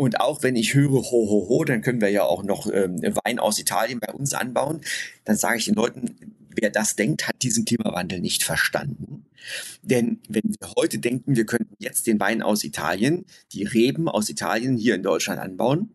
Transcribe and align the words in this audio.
Und 0.00 0.20
auch 0.20 0.44
wenn 0.44 0.54
ich 0.54 0.74
höre, 0.74 0.92
ho, 0.92 1.10
ho, 1.10 1.48
ho, 1.48 1.64
dann 1.64 1.82
können 1.82 2.00
wir 2.00 2.08
ja 2.08 2.22
auch 2.22 2.44
noch 2.44 2.72
ähm, 2.72 3.02
Wein 3.24 3.40
aus 3.40 3.58
Italien 3.58 3.98
bei 3.98 4.12
uns 4.12 4.32
anbauen. 4.32 4.80
Dann 5.24 5.36
sage 5.36 5.58
ich 5.58 5.64
den 5.64 5.74
Leuten, 5.74 6.14
wer 6.54 6.70
das 6.70 6.94
denkt, 6.94 7.26
hat 7.26 7.42
diesen 7.42 7.64
Klimawandel 7.64 8.20
nicht 8.20 8.44
verstanden. 8.44 9.26
Denn 9.82 10.20
wenn 10.28 10.44
wir 10.44 10.72
heute 10.76 11.00
denken, 11.00 11.34
wir 11.34 11.46
könnten 11.46 11.74
jetzt 11.80 12.06
den 12.06 12.20
Wein 12.20 12.42
aus 12.42 12.62
Italien, 12.62 13.26
die 13.52 13.64
Reben 13.64 14.08
aus 14.08 14.28
Italien 14.28 14.76
hier 14.76 14.94
in 14.94 15.02
Deutschland 15.02 15.40
anbauen, 15.40 15.90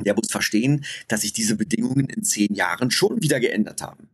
der 0.00 0.14
muss 0.14 0.30
verstehen, 0.30 0.86
dass 1.08 1.20
sich 1.20 1.34
diese 1.34 1.54
Bedingungen 1.54 2.06
in 2.08 2.24
zehn 2.24 2.54
Jahren 2.54 2.90
schon 2.90 3.20
wieder 3.20 3.38
geändert 3.38 3.82
haben. 3.82 4.08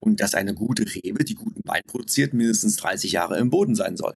Und 0.00 0.20
dass 0.20 0.34
eine 0.34 0.54
gute 0.54 0.86
Rebe, 0.94 1.24
die 1.24 1.34
guten 1.34 1.60
Wein 1.68 1.82
produziert, 1.86 2.32
mindestens 2.32 2.76
30 2.76 3.12
Jahre 3.12 3.38
im 3.38 3.50
Boden 3.50 3.74
sein 3.74 3.98
soll. 3.98 4.14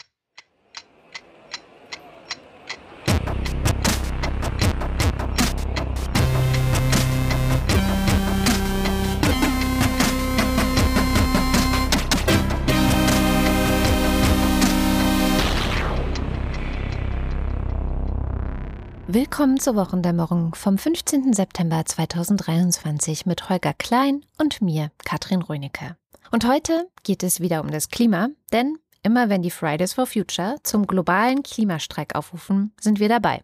Willkommen 19.15 19.61
zur 19.61 19.77
Wochendämmerung 19.77 20.55
vom 20.55 20.79
15. 20.79 21.35
September 21.35 21.85
2023 21.85 23.27
mit 23.27 23.51
Holger 23.51 23.75
Klein 23.75 24.25
und 24.39 24.63
mir, 24.63 24.91
Katrin 25.05 25.43
Rönecke. 25.43 25.99
Und 26.31 26.47
heute 26.47 26.89
geht 27.03 27.23
es 27.23 27.39
wieder 27.39 27.61
um 27.61 27.71
das 27.71 27.91
Klima, 27.91 28.31
denn 28.55 28.79
immer 29.03 29.29
wenn 29.29 29.43
die 29.43 29.51
Fridays 29.51 29.93
for 29.93 30.07
Future 30.07 30.57
zum 30.63 30.87
globalen 30.87 31.43
Klimastreik 31.43 32.15
aufrufen, 32.15 32.73
sind 32.81 33.01
wir 33.01 33.11
dabei. 33.11 33.43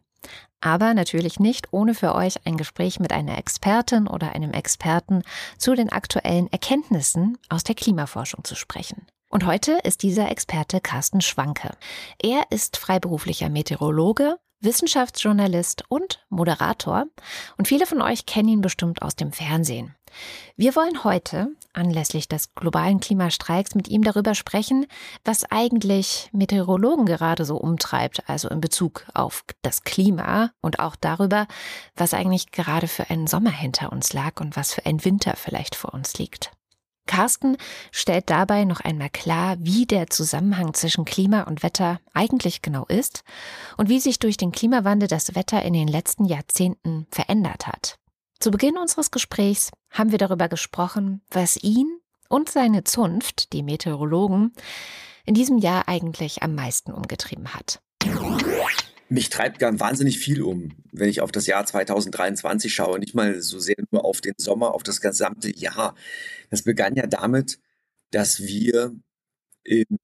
Aber 0.63 0.95
natürlich 0.95 1.39
nicht 1.39 1.71
ohne 1.71 1.93
für 1.93 2.15
euch 2.15 2.47
ein 2.47 2.57
Gespräch 2.57 2.99
mit 2.99 3.13
einer 3.13 3.37
Expertin 3.37 4.09
oder 4.09 4.33
einem 4.33 4.55
Experten 4.55 5.23
zu 5.59 5.75
den 5.75 5.93
aktuellen 5.93 6.51
Erkenntnissen 6.51 7.37
aus 7.51 7.63
der 7.63 7.75
Klimaforschung 7.75 8.43
zu 8.43 8.55
sprechen. 8.55 9.07
Und 9.29 9.45
heute 9.45 9.73
ist 9.85 10.03
dieser 10.03 10.31
Experte 10.31 10.81
Carsten 10.81 11.21
Schwanke. 11.21 11.73
Er 12.23 12.45
ist 12.49 12.79
freiberuflicher 12.79 13.51
Meteorologe, 13.51 14.39
Wissenschaftsjournalist 14.61 15.85
und 15.89 16.25
Moderator. 16.29 17.07
Und 17.57 17.69
viele 17.69 17.87
von 17.87 18.03
euch 18.03 18.27
kennen 18.27 18.49
ihn 18.49 18.61
bestimmt 18.61 19.03
aus 19.03 19.17
dem 19.17 19.33
Fernsehen. 19.33 19.95
Wir 20.57 20.75
wollen 20.75 21.05
heute, 21.05 21.49
anlässlich 21.73 22.29
des 22.29 22.55
globalen 22.55 23.01
Klimastreiks, 23.01 23.75
mit 23.75 23.89
ihm 23.89 24.03
darüber 24.03 24.35
sprechen, 24.35 24.87
was 25.25 25.45
eigentlich 25.45 26.29
Meteorologen 26.33 27.07
gerade 27.07 27.45
so 27.45 27.57
umtreibt, 27.57 28.29
also 28.29 28.49
in 28.49 28.61
Bezug 28.61 29.07
auf 29.15 29.45
das 29.63 29.85
Klima 29.85 30.51
und 30.61 30.81
auch 30.81 30.97
darüber, 30.97 31.47
was 31.95 32.15
eigentlich 32.15 32.51
gerade 32.51 32.89
für 32.89 33.11
einen 33.11 33.27
Sommer 33.27 33.53
hinter 33.53 33.93
uns 33.93 34.13
lag 34.13 34.41
und 34.41 34.57
was 34.57 34.75
für 34.75 34.85
ein 34.87 35.05
Winter 35.05 35.35
vielleicht 35.37 35.75
vor 35.75 35.95
uns 35.95 36.19
liegt. 36.19 36.51
Carsten 37.09 37.57
stellt 37.91 38.31
dabei 38.31 38.63
noch 38.63 38.81
einmal 38.81 39.11
klar, 39.11 39.57
wie 39.59 39.87
der 39.87 40.07
Zusammenhang 40.07 40.75
zwischen 40.75 41.05
Klima 41.05 41.43
und 41.43 41.65
Wetter 41.65 41.99
eigentlich 42.15 42.63
genau 42.63 42.87
ist 42.87 43.25
und 43.77 43.89
wie 43.89 43.99
sich 43.99 44.21
durch 44.21 44.37
den 44.37 44.53
Klimawandel 44.53 45.09
das 45.09 45.35
Wetter 45.35 45.61
in 45.63 45.73
den 45.73 45.89
letzten 45.89 46.25
Jahrzehnten 46.25 47.09
verändert 47.11 47.67
hat. 47.67 47.99
Zu 48.39 48.53
Beginn 48.53 48.79
unseres 48.79 49.11
Gesprächs 49.11 49.73
haben 49.91 50.13
wir 50.13 50.19
darüber 50.19 50.49
gesprochen, 50.49 51.23
was 51.31 51.57
ihn 51.57 51.99
und 52.29 52.49
seine 52.49 52.85
Zunft, 52.85 53.53
die 53.53 53.65
Meteorologen, 53.65 54.53
in 55.25 55.35
diesem 55.35 55.59
Jahr 55.59 55.89
eigentlich 55.89 56.43
am 56.45 56.55
meisten 56.55 56.93
umgetrieben 56.93 57.53
hat. 57.55 57.81
Mich 59.11 59.31
treibt 59.31 59.59
ganz 59.59 59.81
wahnsinnig 59.81 60.19
viel 60.19 60.43
um, 60.43 60.73
wenn 60.93 61.09
ich 61.09 61.21
auf 61.21 61.33
das 61.33 61.47
Jahr 61.47 61.65
2023 61.65 62.75
schaue. 62.75 62.99
Nicht 62.99 63.15
mal 63.15 63.41
so 63.41 63.59
sehr 63.59 63.77
nur 63.91 64.05
auf 64.05 64.21
den 64.21 64.35
Sommer, 64.37 64.75
auf 64.75 64.83
das 64.83 65.01
gesamte 65.01 65.55
Jahr. 65.57 65.95
Das 66.51 66.63
begann 66.63 66.95
ja 66.95 67.07
damit, 67.07 67.59
dass 68.11 68.41
wir 68.41 68.95
im 69.65 69.99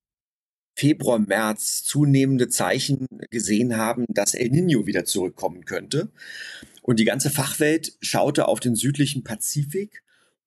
Februar, 0.77 1.19
März 1.19 1.85
zunehmende 1.85 2.49
Zeichen 2.49 3.07
gesehen 3.31 3.77
haben, 3.77 4.07
dass 4.09 4.35
El 4.35 4.51
Nino 4.51 4.87
wieder 4.87 5.05
zurückkommen 5.05 5.65
könnte. 5.65 6.11
Und 6.83 6.99
die 6.99 7.05
ganze 7.05 7.31
Fachwelt 7.31 7.97
schaute 8.01 8.49
auf 8.49 8.61
den 8.61 8.75
südlichen 8.75 9.23
Pazifik 9.23 10.04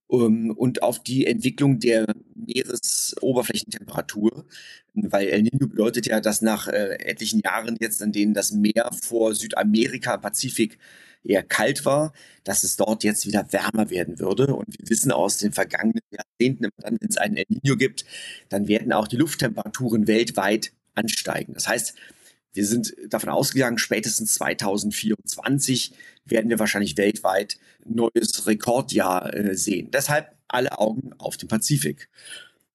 und 0.07 0.83
auf 0.83 1.03
die 1.03 1.25
Entwicklung 1.25 1.79
der 1.79 2.05
Meeresoberflächentemperatur, 2.35 4.45
weil 4.93 5.27
El 5.27 5.41
Nino 5.43 5.67
bedeutet 5.67 6.07
ja, 6.07 6.21
dass 6.21 6.41
nach 6.41 6.67
äh, 6.67 6.95
etlichen 6.99 7.41
Jahren 7.41 7.75
jetzt, 7.79 8.01
an 8.01 8.13
denen 8.13 8.33
das 8.33 8.51
Meer 8.51 8.89
vor 9.01 9.35
Südamerika, 9.35 10.17
Pazifik 10.17 10.79
eher 11.23 11.43
kalt 11.43 11.85
war, 11.85 12.13
dass 12.43 12.63
es 12.63 12.77
dort 12.77 13.03
jetzt 13.03 13.27
wieder 13.27 13.51
wärmer 13.51 13.89
werden 13.89 14.19
würde. 14.19 14.55
Und 14.55 14.79
wir 14.79 14.89
wissen 14.89 15.11
aus 15.11 15.37
den 15.37 15.51
vergangenen 15.51 15.99
Jahrzehnten, 16.09 16.69
wenn 16.77 16.97
es 17.01 17.17
einen 17.17 17.35
El 17.35 17.45
Nino 17.49 17.75
gibt, 17.75 18.05
dann 18.49 18.69
werden 18.69 18.93
auch 18.93 19.07
die 19.07 19.17
Lufttemperaturen 19.17 20.07
weltweit 20.07 20.71
ansteigen. 20.95 21.53
Das 21.53 21.67
heißt, 21.67 21.95
wir 22.57 22.65
sind 22.65 22.95
davon 23.07 23.29
ausgegangen, 23.29 23.77
spätestens 23.77 24.33
2024 24.33 25.93
werden 26.25 26.49
wir 26.49 26.57
wahrscheinlich 26.57 26.97
weltweit 26.97 27.57
neues 27.85 28.47
Rekordjahr 28.47 29.33
äh, 29.33 29.55
sehen. 29.55 29.91
Deshalb 29.91 30.35
alle 30.47 30.79
Augen 30.79 31.13
auf 31.19 31.37
den 31.37 31.47
Pazifik. 31.47 32.09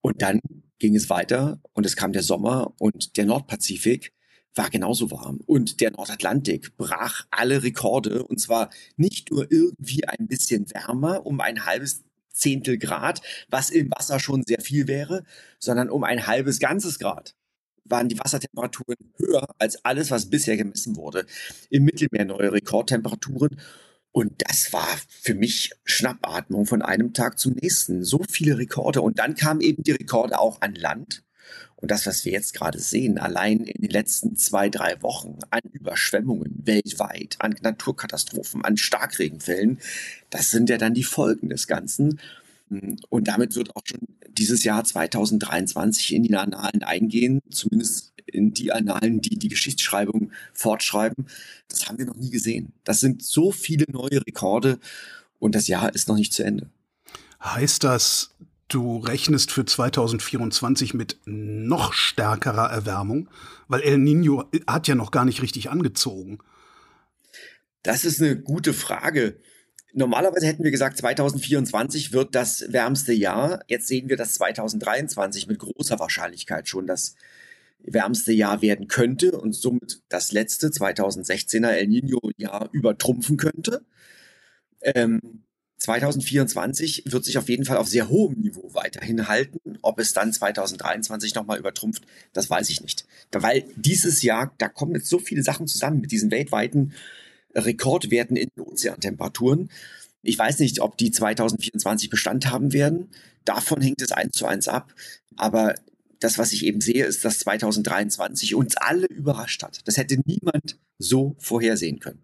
Und 0.00 0.22
dann 0.22 0.41
ging 0.78 0.94
es 0.94 1.10
weiter 1.10 1.60
und 1.72 1.84
es 1.84 1.97
kam 1.97 2.12
der 2.12 2.22
Sommer 2.22 2.72
und 2.78 3.16
der 3.16 3.26
Nordpazifik 3.26 4.12
war 4.54 4.70
genauso 4.70 5.10
warm. 5.10 5.41
Und 5.47 5.81
der 5.81 5.91
Nordatlantik 5.91 6.76
brach 6.76 7.26
alle 7.31 7.62
Rekorde 7.62 8.25
und 8.25 8.41
zwar 8.41 8.70
nicht 8.97 9.32
nur 9.32 9.50
irgendwie 9.50 10.06
ein 10.06 10.28
bisschen 10.28 10.70
wärmer, 10.70 11.26
um 11.26 11.41
ein 11.41 11.64
halbes 11.64 12.04
Zehntel 12.31 12.78
Grad, 12.78 13.20
was 13.49 13.70
im 13.70 13.91
Wasser 13.91 14.20
schon 14.20 14.44
sehr 14.44 14.60
viel 14.60 14.87
wäre, 14.87 15.25
sondern 15.59 15.91
um 15.91 16.04
ein 16.04 16.26
halbes 16.26 16.60
ganzes 16.60 16.99
Grad 17.00 17.34
waren 17.84 18.09
die 18.09 18.19
Wassertemperaturen 18.19 18.97
höher 19.16 19.47
als 19.59 19.84
alles, 19.84 20.10
was 20.10 20.31
bisher 20.31 20.56
gemessen 20.56 20.97
wurde. 20.97 21.26
Im 21.70 21.84
Mittelmeer 21.84 22.25
neue 22.25 22.53
Rekordtemperaturen. 22.53 23.60
Und 24.12 24.34
das 24.47 24.72
war 24.72 24.88
für 25.09 25.34
mich 25.34 25.72
Schnappatmung 25.84 26.66
von 26.66 26.82
einem 26.82 27.15
Tag 27.15 27.38
zum 27.38 27.54
nächsten. 27.54 28.04
So 28.04 28.22
viele 28.28 28.59
Rekorde. 28.59 29.00
Und 29.00 29.19
dann 29.19 29.34
kamen 29.34 29.60
eben 29.60 29.82
die 29.82 29.93
Rekorde 29.93 30.38
auch 30.38 30.60
an 30.60 30.75
Land. 30.75 31.25
Und 31.76 31.91
das, 31.91 32.06
was 32.06 32.25
wir 32.25 32.31
jetzt 32.31 32.54
gerade 32.54 32.78
sehen, 32.78 33.19
allein 33.19 33.65
in 33.65 33.82
den 33.82 33.91
letzten 33.91 34.37
zwei, 34.37 34.69
drei 34.69 35.03
Wochen 35.03 35.38
an 35.50 35.62
Überschwemmungen 35.72 36.62
weltweit, 36.64 37.37
an 37.41 37.56
Naturkatastrophen, 37.60 38.64
an 38.64 38.76
Starkregenfällen, 38.76 39.81
das 40.31 40.53
sind 40.53 40.70
ja 40.70 40.78
dann 40.78 40.94
die 40.94 41.03
Folgen 41.03 41.49
des 41.49 41.66
Ganzen. 41.66 42.20
Und 43.08 43.28
damit 43.28 43.54
wird 43.54 43.76
auch 43.76 43.82
schon 43.84 44.00
dieses 44.28 44.64
Jahr 44.64 44.84
2023 44.84 46.14
in 46.14 46.22
die 46.22 46.36
Annalen 46.36 46.82
eingehen, 46.82 47.40
zumindest 47.50 48.12
in 48.26 48.54
die 48.54 48.72
Annalen, 48.72 49.20
die 49.20 49.38
die 49.38 49.48
Geschichtsschreibung 49.48 50.32
fortschreiben. 50.54 51.26
Das 51.68 51.88
haben 51.88 51.98
wir 51.98 52.06
noch 52.06 52.16
nie 52.16 52.30
gesehen. 52.30 52.72
Das 52.84 53.00
sind 53.00 53.22
so 53.22 53.52
viele 53.52 53.84
neue 53.90 54.24
Rekorde 54.26 54.78
und 55.38 55.54
das 55.54 55.66
Jahr 55.68 55.94
ist 55.94 56.08
noch 56.08 56.16
nicht 56.16 56.32
zu 56.32 56.44
Ende. 56.44 56.70
Heißt 57.42 57.84
das, 57.84 58.30
du 58.68 58.98
rechnest 58.98 59.50
für 59.50 59.64
2024 59.64 60.94
mit 60.94 61.18
noch 61.24 61.92
stärkerer 61.92 62.70
Erwärmung? 62.70 63.28
Weil 63.68 63.80
El 63.80 63.98
Nino 63.98 64.44
hat 64.66 64.88
ja 64.88 64.94
noch 64.94 65.10
gar 65.10 65.24
nicht 65.24 65.42
richtig 65.42 65.70
angezogen. 65.70 66.38
Das 67.82 68.04
ist 68.04 68.22
eine 68.22 68.36
gute 68.36 68.72
Frage. 68.72 69.36
Normalerweise 69.94 70.47
hätten 70.47 70.64
wir 70.64 70.70
gesagt, 70.70 70.97
2024 70.98 72.12
wird 72.12 72.34
das 72.34 72.72
wärmste 72.72 73.12
Jahr. 73.12 73.62
Jetzt 73.69 73.88
sehen 73.88 74.08
wir, 74.08 74.16
dass 74.16 74.34
2023 74.34 75.47
mit 75.48 75.58
großer 75.58 75.98
Wahrscheinlichkeit 75.98 76.66
schon 76.66 76.86
das 76.86 77.14
wärmste 77.84 78.32
Jahr 78.32 78.62
werden 78.62 78.88
könnte 78.88 79.38
und 79.38 79.54
somit 79.54 80.02
das 80.08 80.32
letzte 80.32 80.69
2016er 80.69 81.69
El 81.69 81.88
Nino-Jahr 81.88 82.70
übertrumpfen 82.72 83.36
könnte. 83.36 83.84
Ähm, 84.81 85.43
2024 85.76 87.05
wird 87.06 87.25
sich 87.25 87.38
auf 87.38 87.49
jeden 87.49 87.64
Fall 87.64 87.76
auf 87.76 87.88
sehr 87.88 88.08
hohem 88.08 88.40
Niveau 88.40 88.72
weiterhin 88.72 89.26
halten. 89.26 89.78
Ob 89.82 89.99
es 89.99 90.12
dann 90.12 90.32
2023 90.32 91.34
nochmal 91.34 91.58
übertrumpft, 91.58 92.05
das 92.32 92.49
weiß 92.49 92.70
ich 92.70 92.81
nicht. 92.82 93.05
Weil 93.32 93.64
dieses 93.76 94.22
Jahr, 94.22 94.55
da 94.58 94.69
kommen 94.69 94.94
jetzt 94.94 95.08
so 95.08 95.19
viele 95.19 95.43
Sachen 95.43 95.66
zusammen 95.66 96.00
mit 96.00 96.12
diesen 96.12 96.31
weltweiten 96.31 96.93
Rekordwerten 97.54 98.37
in 98.37 98.49
den 98.56 98.64
Ozeantemperaturen. 98.64 99.70
Ich 100.22 100.38
weiß 100.38 100.60
nicht, 100.60 100.81
ob 100.81 100.96
die 100.96 101.10
2024 101.10 102.08
Bestand 102.08 102.50
haben 102.50 102.72
werden. 102.72 103.10
Davon 103.44 103.82
hängt 103.82 104.00
es 104.02 104.12
eins 104.12 104.37
zu 104.37 104.46
eins 104.46 104.69
ab. 104.69 104.94
Aber 105.37 105.75
das, 106.20 106.38
was 106.38 106.52
ich 106.52 106.64
eben 106.64 106.81
sehe, 106.81 107.04
ist, 107.04 107.25
dass 107.25 107.40
2023 107.40 108.54
uns 108.54 108.76
alle 108.76 109.06
überrascht 109.06 109.62
hat. 109.62 109.81
Das 109.87 109.96
hätte 109.96 110.19
niemand 110.25 110.78
so 110.99 111.34
vorhersehen 111.38 111.99
können. 111.99 112.22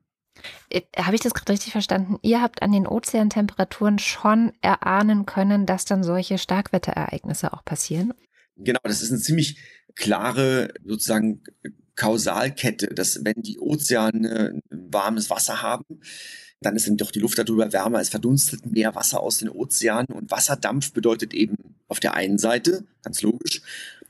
Äh, 0.70 0.82
habe 0.96 1.16
ich 1.16 1.20
das 1.20 1.34
gerade 1.34 1.52
richtig 1.52 1.72
verstanden? 1.72 2.18
Ihr 2.22 2.40
habt 2.40 2.62
an 2.62 2.70
den 2.70 2.86
Ozeantemperaturen 2.86 3.98
schon 3.98 4.52
erahnen 4.60 5.26
können, 5.26 5.66
dass 5.66 5.84
dann 5.84 6.04
solche 6.04 6.38
Starkwetterereignisse 6.38 7.52
auch 7.52 7.64
passieren? 7.64 8.14
Genau, 8.56 8.80
das 8.84 9.02
ist 9.02 9.10
eine 9.10 9.20
ziemlich 9.20 9.58
klare 9.96 10.72
sozusagen 10.84 11.42
Kausalkette, 11.98 12.88
dass 12.88 13.24
wenn 13.24 13.42
die 13.42 13.58
Ozeane 13.58 14.60
warmes 14.70 15.30
Wasser 15.30 15.62
haben, 15.62 16.00
dann 16.60 16.76
ist 16.76 16.88
dann 16.88 16.96
doch 16.96 17.10
die 17.10 17.20
Luft 17.20 17.38
darüber 17.38 17.72
wärmer, 17.72 18.00
es 18.00 18.08
verdunstet 18.08 18.66
mehr 18.66 18.94
Wasser 18.94 19.20
aus 19.20 19.38
den 19.38 19.48
Ozeanen 19.48 20.08
und 20.08 20.30
Wasserdampf 20.30 20.92
bedeutet 20.92 21.34
eben 21.34 21.56
auf 21.86 22.00
der 22.00 22.14
einen 22.14 22.38
Seite, 22.38 22.84
ganz 23.02 23.22
logisch, 23.22 23.62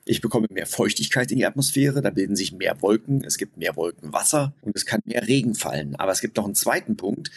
ich 0.05 0.21
bekomme 0.23 0.47
mehr 0.51 0.67
Feuchtigkeit 0.67 1.31
in 1.31 1.39
die 1.39 1.47
Atmosphäre, 1.47 2.01
da 2.01 2.11
bilden 2.11 2.37
sich 2.37 2.53
mehr 2.53 2.81
Wolken, 2.81 3.23
es 3.25 3.37
gibt 3.37 3.59
mehr 3.59 3.77
Wolkenwasser 3.77 4.55
und 4.63 4.75
es 4.75 4.87
kann 4.87 5.01
mehr 5.05 5.27
Regen 5.29 5.55
fallen. 5.55 5.97
Aber 5.97 6.13
es 6.13 6.23
gibt 6.23 6.39
noch 6.39 6.47
einen 6.47 6.55
zweiten 6.55 6.97
Punkt, 6.97 7.31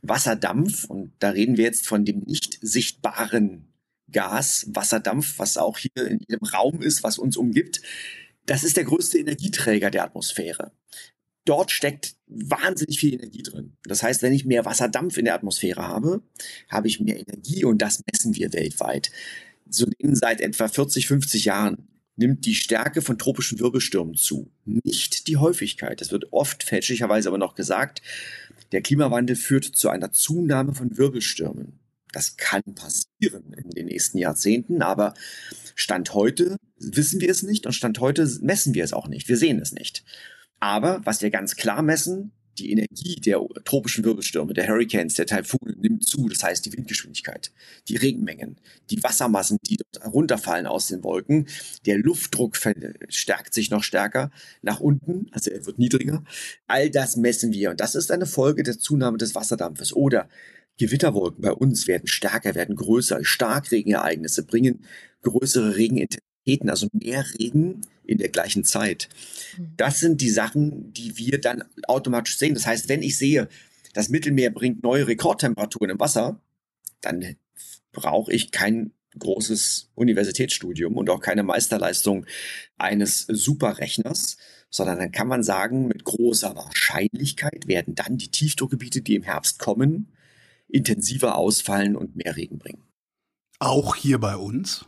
Wasserdampf, 0.00 0.84
und 0.84 1.12
da 1.18 1.30
reden 1.30 1.58
wir 1.58 1.64
jetzt 1.64 1.86
von 1.86 2.04
dem 2.04 2.20
nicht 2.20 2.58
sichtbaren 2.62 3.66
Gas, 4.10 4.66
Wasserdampf, 4.70 5.38
was 5.38 5.58
auch 5.58 5.76
hier 5.76 6.06
in 6.06 6.20
jedem 6.26 6.46
Raum 6.46 6.80
ist, 6.80 7.02
was 7.02 7.18
uns 7.18 7.36
umgibt. 7.36 7.82
Das 8.46 8.64
ist 8.64 8.76
der 8.76 8.84
größte 8.84 9.18
Energieträger 9.18 9.90
der 9.90 10.04
Atmosphäre. 10.04 10.72
Dort 11.44 11.70
steckt 11.70 12.16
wahnsinnig 12.26 12.98
viel 12.98 13.14
Energie 13.14 13.42
drin. 13.42 13.76
Das 13.84 14.02
heißt, 14.02 14.22
wenn 14.22 14.32
ich 14.32 14.46
mehr 14.46 14.64
Wasserdampf 14.64 15.18
in 15.18 15.26
der 15.26 15.34
Atmosphäre 15.34 15.86
habe, 15.86 16.22
habe 16.68 16.88
ich 16.88 17.00
mehr 17.00 17.20
Energie 17.20 17.64
und 17.64 17.78
das 17.78 18.02
messen 18.10 18.34
wir 18.34 18.52
weltweit. 18.52 19.10
Zudem 19.68 20.14
seit 20.14 20.40
etwa 20.40 20.68
40, 20.68 21.06
50 21.06 21.44
Jahren 21.44 21.88
nimmt 22.16 22.46
die 22.46 22.54
Stärke 22.54 23.02
von 23.02 23.18
tropischen 23.18 23.58
Wirbelstürmen 23.58 24.14
zu, 24.14 24.50
nicht 24.64 25.26
die 25.26 25.36
Häufigkeit. 25.36 26.00
Es 26.00 26.12
wird 26.12 26.32
oft 26.32 26.62
fälschlicherweise 26.62 27.28
aber 27.28 27.38
noch 27.38 27.54
gesagt, 27.54 28.02
der 28.72 28.82
Klimawandel 28.82 29.36
führt 29.36 29.64
zu 29.64 29.88
einer 29.88 30.12
Zunahme 30.12 30.74
von 30.74 30.96
Wirbelstürmen. 30.96 31.78
Das 32.12 32.36
kann 32.36 32.62
passieren 32.74 33.52
in 33.54 33.70
den 33.70 33.86
nächsten 33.86 34.18
Jahrzehnten, 34.18 34.82
aber 34.82 35.14
Stand 35.74 36.14
heute 36.14 36.56
wissen 36.78 37.20
wir 37.20 37.30
es 37.30 37.42
nicht 37.42 37.66
und 37.66 37.72
Stand 37.72 38.00
heute 38.00 38.28
messen 38.42 38.74
wir 38.74 38.84
es 38.84 38.92
auch 38.92 39.08
nicht. 39.08 39.28
Wir 39.28 39.36
sehen 39.36 39.60
es 39.60 39.72
nicht. 39.72 40.04
Aber 40.60 41.00
was 41.04 41.22
wir 41.22 41.30
ganz 41.30 41.56
klar 41.56 41.82
messen, 41.82 42.32
die 42.58 42.70
Energie 42.70 43.16
der 43.16 43.40
tropischen 43.64 44.04
Wirbelstürme, 44.04 44.54
der 44.54 44.68
Hurricanes, 44.68 45.14
der 45.14 45.26
Taifune 45.26 45.74
nimmt 45.76 46.06
zu. 46.06 46.28
Das 46.28 46.42
heißt, 46.42 46.64
die 46.64 46.72
Windgeschwindigkeit, 46.72 47.52
die 47.88 47.96
Regenmengen, 47.96 48.56
die 48.90 49.02
Wassermassen, 49.02 49.58
die 49.68 49.76
dort 49.76 50.14
runterfallen 50.14 50.66
aus 50.66 50.88
den 50.88 51.02
Wolken. 51.02 51.46
Der 51.86 51.98
Luftdruck 51.98 52.56
stärkt 53.08 53.54
sich 53.54 53.70
noch 53.70 53.82
stärker 53.82 54.30
nach 54.62 54.80
unten, 54.80 55.26
also 55.32 55.50
er 55.50 55.66
wird 55.66 55.78
niedriger. 55.78 56.24
All 56.66 56.90
das 56.90 57.16
messen 57.16 57.52
wir 57.52 57.70
und 57.70 57.80
das 57.80 57.94
ist 57.94 58.10
eine 58.10 58.26
Folge 58.26 58.62
der 58.62 58.78
Zunahme 58.78 59.18
des 59.18 59.34
Wasserdampfes. 59.34 59.92
Oder 59.92 60.28
Gewitterwolken 60.78 61.42
bei 61.42 61.52
uns 61.52 61.86
werden 61.86 62.08
stärker, 62.08 62.54
werden 62.54 62.74
größer. 62.74 63.24
Starkregenereignisse 63.24 64.44
bringen 64.44 64.84
größere 65.24 65.76
Regenintensitäten, 65.76 66.70
also 66.70 66.88
mehr 66.92 67.24
Regen 67.38 67.80
in 68.04 68.18
der 68.18 68.28
gleichen 68.28 68.64
Zeit. 68.64 69.08
Mhm. 69.58 69.72
Das 69.76 70.00
sind 70.00 70.20
die 70.20 70.30
Sachen, 70.30 70.92
die 70.92 71.16
wir 71.18 71.40
dann 71.40 71.64
automatisch 71.88 72.38
sehen. 72.38 72.54
Das 72.54 72.66
heißt, 72.66 72.88
wenn 72.88 73.02
ich 73.02 73.18
sehe, 73.18 73.48
das 73.92 74.08
Mittelmeer 74.08 74.50
bringt 74.50 74.82
neue 74.82 75.06
Rekordtemperaturen 75.06 75.90
im 75.90 76.00
Wasser, 76.00 76.40
dann 77.00 77.36
brauche 77.92 78.32
ich 78.32 78.50
kein 78.50 78.92
großes 79.18 79.90
Universitätsstudium 79.94 80.96
und 80.96 81.08
auch 81.08 81.20
keine 81.20 81.44
Meisterleistung 81.44 82.26
eines 82.76 83.20
Superrechners, 83.28 84.36
sondern 84.70 84.98
dann 84.98 85.12
kann 85.12 85.28
man 85.28 85.44
sagen, 85.44 85.86
mit 85.86 86.04
großer 86.04 86.56
Wahrscheinlichkeit 86.56 87.68
werden 87.68 87.94
dann 87.94 88.18
die 88.18 88.30
Tiefdruckgebiete, 88.30 89.02
die 89.02 89.14
im 89.14 89.22
Herbst 89.22 89.60
kommen, 89.60 90.12
intensiver 90.68 91.36
ausfallen 91.36 91.94
und 91.94 92.16
mehr 92.16 92.36
Regen 92.36 92.58
bringen. 92.58 92.82
Auch 93.60 93.94
hier 93.94 94.18
bei 94.18 94.36
uns? 94.36 94.84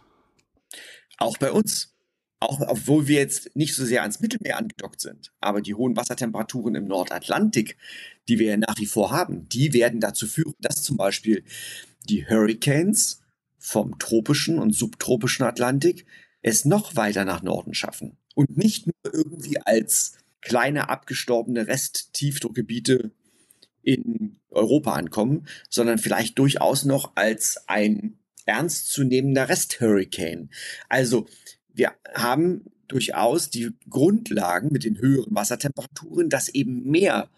Auch 1.18 1.38
bei 1.38 1.50
uns. 1.50 1.92
Auch 2.38 2.60
obwohl 2.60 3.08
wir 3.08 3.18
jetzt 3.18 3.56
nicht 3.56 3.74
so 3.74 3.84
sehr 3.84 4.02
ans 4.02 4.20
Mittelmeer 4.20 4.58
angedockt 4.58 5.00
sind, 5.00 5.32
aber 5.40 5.62
die 5.62 5.74
hohen 5.74 5.96
Wassertemperaturen 5.96 6.74
im 6.74 6.86
Nordatlantik, 6.86 7.78
die 8.28 8.38
wir 8.38 8.50
ja 8.50 8.56
nach 8.58 8.76
wie 8.76 8.84
vor 8.84 9.10
haben, 9.10 9.48
die 9.48 9.72
werden 9.72 10.00
dazu 10.00 10.26
führen, 10.26 10.54
dass 10.60 10.82
zum 10.82 10.98
Beispiel 10.98 11.44
die 12.04 12.28
Hurricanes 12.28 13.22
vom 13.58 13.98
tropischen 13.98 14.58
und 14.58 14.74
subtropischen 14.74 15.46
Atlantik 15.46 16.04
es 16.42 16.66
noch 16.66 16.94
weiter 16.94 17.24
nach 17.24 17.42
Norden 17.42 17.72
schaffen. 17.72 18.18
Und 18.34 18.58
nicht 18.58 18.86
nur 18.86 19.14
irgendwie 19.14 19.58
als 19.58 20.18
kleine 20.42 20.90
abgestorbene 20.90 21.66
Resttiefdruckgebiete 21.66 23.12
in 23.82 24.40
Europa 24.50 24.92
ankommen, 24.92 25.46
sondern 25.70 25.98
vielleicht 25.98 26.38
durchaus 26.38 26.84
noch 26.84 27.16
als 27.16 27.66
ein 27.66 28.18
ernstzunehmender 28.46 29.48
Resthurricane. 29.48 30.50
Also 30.88 31.26
wir 31.74 31.92
haben 32.14 32.64
durchaus 32.88 33.50
die 33.50 33.70
Grundlagen 33.90 34.72
mit 34.72 34.84
den 34.84 34.98
höheren 34.98 35.34
Wassertemperaturen, 35.34 36.30
dass 36.30 36.48
eben 36.48 36.84
mehr 36.84 37.28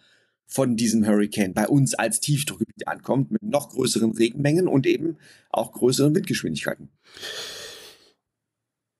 von 0.46 0.76
diesem 0.76 1.06
Hurricane 1.06 1.52
bei 1.52 1.69
uns 1.69 1.94
als 1.94 2.20
Tiefdruckgebiet 2.20 2.88
ankommt, 2.88 3.31
mit 3.31 3.43
noch 3.43 3.69
größeren 3.70 4.12
Regenmengen 4.12 4.66
und 4.66 4.87
eben 4.87 5.16
auch 5.50 5.72
größeren 5.72 6.14
Windgeschwindigkeiten. 6.14 6.88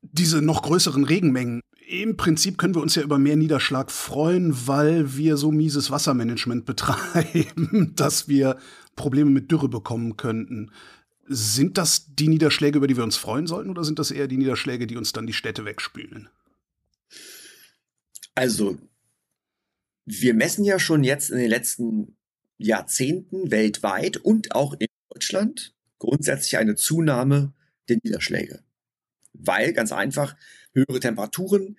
Diese 0.03 0.43
noch 0.43 0.63
größeren 0.63 1.05
Regenmengen, 1.05 1.63
im 1.89 2.19
Prinzip 2.19 2.59
können 2.59 2.75
wir 2.75 2.83
uns 2.83 2.97
ja 2.97 3.03
über 3.03 3.17
mehr 3.19 3.37
Niederschlag 3.37 3.91
freuen, 3.91 4.55
weil 4.67 5.17
wir 5.17 5.39
so 5.39 5.51
mieses 5.51 5.91
Wassermanagement 5.91 6.65
betreiben, 6.67 7.95
dass 7.97 8.29
wir 8.29 8.59
Probleme 8.95 9.31
mit 9.31 9.51
Dürre 9.51 9.69
bekommen 9.69 10.19
könnten. 10.19 10.71
Sind 11.31 11.77
das 11.77 12.07
die 12.15 12.29
Niederschläge, 12.29 12.79
über 12.79 12.87
die 12.87 12.97
wir 12.97 13.05
uns 13.05 13.17
freuen 13.17 13.47
sollten, 13.47 13.69
oder 13.71 13.85
sind 13.85 13.99
das 13.99 14.11
eher 14.11 14.29
die 14.29 14.39
Niederschläge, 14.39 14.87
die 14.87 14.97
uns 14.97 15.13
dann 15.13 15.27
die 15.27 15.35
Städte 15.35 15.67
wegspülen? 15.67 16.31
Also, 18.35 18.79
wir 20.07 20.33
messen 20.33 20.65
ja 20.65 20.79
schon 20.79 21.05
jetzt 21.05 21.31
in 21.31 21.39
den 21.39 21.51
letzten 21.51 22.17
Jahrzehnten 22.57 23.51
weltweit 23.51 24.17
und 24.17 24.55
auch 24.55 24.73
in 24.79 24.89
Deutschland 25.11 25.75
grundsätzlich 25.99 26.57
eine 26.57 26.77
Zunahme 26.77 27.53
der 27.89 27.99
Niederschläge. 28.03 28.63
Weil 29.35 29.75
ganz 29.75 29.93
einfach 29.93 30.35
höhere 30.73 31.01
Temperaturen 31.01 31.77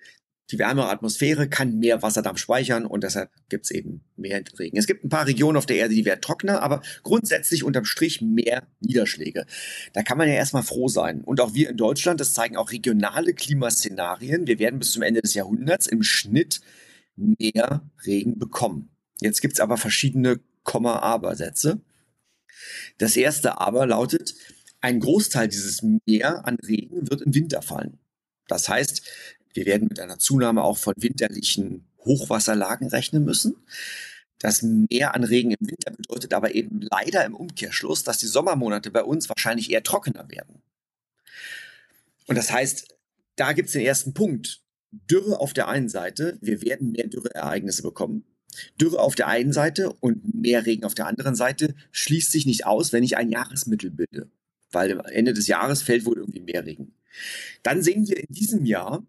die 0.50 0.58
wärmere 0.58 0.88
Atmosphäre 0.88 1.48
kann 1.48 1.78
mehr 1.78 2.02
Wasserdampf 2.02 2.38
speichern 2.38 2.86
und 2.86 3.04
deshalb 3.04 3.30
gibt 3.48 3.66
es 3.66 3.70
eben 3.70 4.02
mehr 4.16 4.42
Regen. 4.58 4.76
Es 4.76 4.86
gibt 4.86 5.04
ein 5.04 5.08
paar 5.08 5.26
Regionen 5.26 5.56
auf 5.56 5.66
der 5.66 5.76
Erde, 5.76 5.94
die 5.94 6.04
werden 6.04 6.20
trockener, 6.20 6.62
aber 6.62 6.82
grundsätzlich 7.02 7.62
unterm 7.62 7.84
Strich 7.84 8.20
mehr 8.20 8.66
Niederschläge. 8.80 9.46
Da 9.92 10.02
kann 10.02 10.18
man 10.18 10.28
ja 10.28 10.34
erstmal 10.34 10.62
froh 10.62 10.88
sein. 10.88 11.22
Und 11.22 11.40
auch 11.40 11.54
wir 11.54 11.70
in 11.70 11.76
Deutschland, 11.76 12.20
das 12.20 12.34
zeigen 12.34 12.56
auch 12.56 12.72
regionale 12.72 13.32
Klimaszenarien. 13.32 14.46
Wir 14.46 14.58
werden 14.58 14.78
bis 14.78 14.92
zum 14.92 15.02
Ende 15.02 15.22
des 15.22 15.34
Jahrhunderts 15.34 15.86
im 15.86 16.02
Schnitt 16.02 16.60
mehr 17.16 17.88
Regen 18.04 18.38
bekommen. 18.38 18.90
Jetzt 19.20 19.40
gibt 19.40 19.54
es 19.54 19.60
aber 19.60 19.76
verschiedene 19.76 20.40
Komma-Aber-Sätze. 20.64 21.80
Das 22.98 23.16
erste 23.16 23.60
Aber 23.60 23.86
lautet, 23.86 24.34
ein 24.80 25.00
Großteil 25.00 25.48
dieses 25.48 25.82
Mehr 26.06 26.46
an 26.46 26.56
Regen 26.66 27.10
wird 27.10 27.22
im 27.22 27.34
Winter 27.34 27.62
fallen. 27.62 27.98
Das 28.48 28.68
heißt, 28.68 29.02
wir 29.52 29.66
werden 29.66 29.88
mit 29.88 30.00
einer 30.00 30.18
Zunahme 30.18 30.62
auch 30.62 30.78
von 30.78 30.94
winterlichen 30.96 31.86
Hochwasserlagen 32.04 32.88
rechnen 32.88 33.24
müssen. 33.24 33.56
Das 34.38 34.62
Mehr 34.62 35.14
an 35.14 35.24
Regen 35.24 35.50
im 35.52 35.68
Winter 35.68 35.90
bedeutet 35.90 36.32
aber 36.32 36.54
eben 36.54 36.80
leider 36.80 37.24
im 37.24 37.34
Umkehrschluss, 37.34 38.04
dass 38.04 38.18
die 38.18 38.26
Sommermonate 38.26 38.90
bei 38.90 39.04
uns 39.04 39.28
wahrscheinlich 39.28 39.70
eher 39.70 39.82
trockener 39.82 40.30
werden. 40.30 40.62
Und 42.26 42.36
das 42.36 42.50
heißt, 42.50 42.88
da 43.36 43.52
gibt 43.52 43.66
es 43.66 43.72
den 43.74 43.84
ersten 43.84 44.14
Punkt. 44.14 44.62
Dürre 44.92 45.40
auf 45.40 45.52
der 45.52 45.68
einen 45.68 45.88
Seite, 45.88 46.38
wir 46.40 46.62
werden 46.62 46.92
mehr 46.92 47.06
Dürreereignisse 47.06 47.82
bekommen. 47.82 48.24
Dürre 48.80 48.98
auf 49.00 49.14
der 49.14 49.28
einen 49.28 49.52
Seite 49.52 49.92
und 50.00 50.34
mehr 50.34 50.66
Regen 50.66 50.84
auf 50.84 50.94
der 50.94 51.06
anderen 51.06 51.34
Seite 51.34 51.74
schließt 51.92 52.32
sich 52.32 52.46
nicht 52.46 52.66
aus, 52.66 52.92
wenn 52.92 53.04
ich 53.04 53.16
ein 53.16 53.30
Jahresmittel 53.30 53.90
bilde. 53.90 54.30
Weil 54.72 54.98
am 54.98 55.06
Ende 55.06 55.34
des 55.34 55.46
Jahres 55.46 55.82
fällt 55.82 56.06
wohl 56.06 56.18
irgendwie 56.18 56.40
mehr 56.40 56.64
Regen. 56.64 56.94
Dann 57.62 57.82
sehen 57.82 58.08
wir 58.08 58.18
in 58.18 58.32
diesem 58.32 58.64
Jahr 58.64 59.06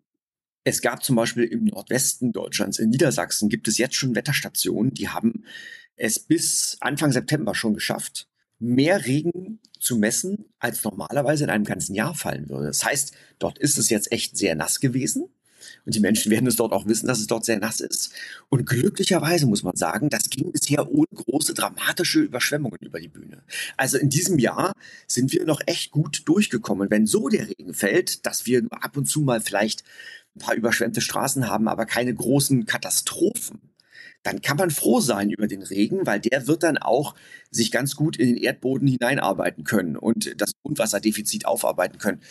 es 0.63 0.81
gab 0.81 1.03
zum 1.03 1.15
Beispiel 1.15 1.43
im 1.45 1.65
Nordwesten 1.65 2.31
Deutschlands, 2.31 2.79
in 2.79 2.89
Niedersachsen, 2.89 3.49
gibt 3.49 3.67
es 3.67 3.77
jetzt 3.77 3.95
schon 3.95 4.15
Wetterstationen, 4.15 4.93
die 4.93 5.09
haben 5.09 5.45
es 5.95 6.19
bis 6.19 6.77
Anfang 6.79 7.11
September 7.11 7.55
schon 7.55 7.73
geschafft, 7.73 8.27
mehr 8.59 9.05
Regen 9.05 9.59
zu 9.79 9.97
messen, 9.97 10.45
als 10.59 10.83
normalerweise 10.83 11.43
in 11.45 11.49
einem 11.49 11.65
ganzen 11.65 11.95
Jahr 11.95 12.13
fallen 12.13 12.49
würde. 12.49 12.67
Das 12.67 12.85
heißt, 12.85 13.13
dort 13.39 13.57
ist 13.57 13.77
es 13.77 13.89
jetzt 13.89 14.11
echt 14.11 14.37
sehr 14.37 14.55
nass 14.55 14.79
gewesen. 14.79 15.29
Und 15.85 15.95
die 15.95 15.99
Menschen 15.99 16.31
werden 16.31 16.47
es 16.47 16.55
dort 16.55 16.73
auch 16.73 16.87
wissen, 16.87 17.07
dass 17.07 17.19
es 17.19 17.27
dort 17.27 17.45
sehr 17.45 17.59
nass 17.59 17.79
ist. 17.79 18.11
Und 18.49 18.65
glücklicherweise 18.65 19.45
muss 19.45 19.63
man 19.63 19.75
sagen, 19.75 20.09
das 20.09 20.29
ging 20.29 20.51
bisher 20.51 20.91
ohne 20.91 21.07
große 21.13 21.53
dramatische 21.53 22.19
Überschwemmungen 22.19 22.79
über 22.81 22.99
die 22.99 23.07
Bühne. 23.07 23.43
Also 23.77 23.97
in 23.97 24.09
diesem 24.09 24.39
Jahr 24.39 24.73
sind 25.07 25.31
wir 25.31 25.45
noch 25.45 25.61
echt 25.65 25.91
gut 25.91 26.23
durchgekommen. 26.25 26.89
Wenn 26.89 27.05
so 27.05 27.29
der 27.29 27.47
Regen 27.47 27.73
fällt, 27.73 28.25
dass 28.25 28.45
wir 28.45 28.63
ab 28.71 28.97
und 28.97 29.05
zu 29.05 29.21
mal 29.21 29.41
vielleicht 29.41 29.83
ein 30.35 30.39
paar 30.39 30.55
überschwemmte 30.55 31.01
Straßen 31.01 31.47
haben, 31.49 31.67
aber 31.67 31.85
keine 31.85 32.13
großen 32.13 32.65
Katastrophen, 32.65 33.71
dann 34.23 34.41
kann 34.41 34.57
man 34.57 34.69
froh 34.69 34.99
sein 34.99 35.29
über 35.29 35.47
den 35.47 35.63
Regen, 35.63 36.05
weil 36.05 36.19
der 36.19 36.47
wird 36.47 36.63
dann 36.63 36.77
auch 36.77 37.15
sich 37.49 37.71
ganz 37.71 37.95
gut 37.95 38.17
in 38.17 38.27
den 38.27 38.37
Erdboden 38.37 38.87
hineinarbeiten 38.87 39.63
können 39.63 39.97
und 39.97 40.39
das 40.39 40.53
Grundwasserdefizit 40.61 41.45
aufarbeiten 41.45 41.97
können. 41.97 42.21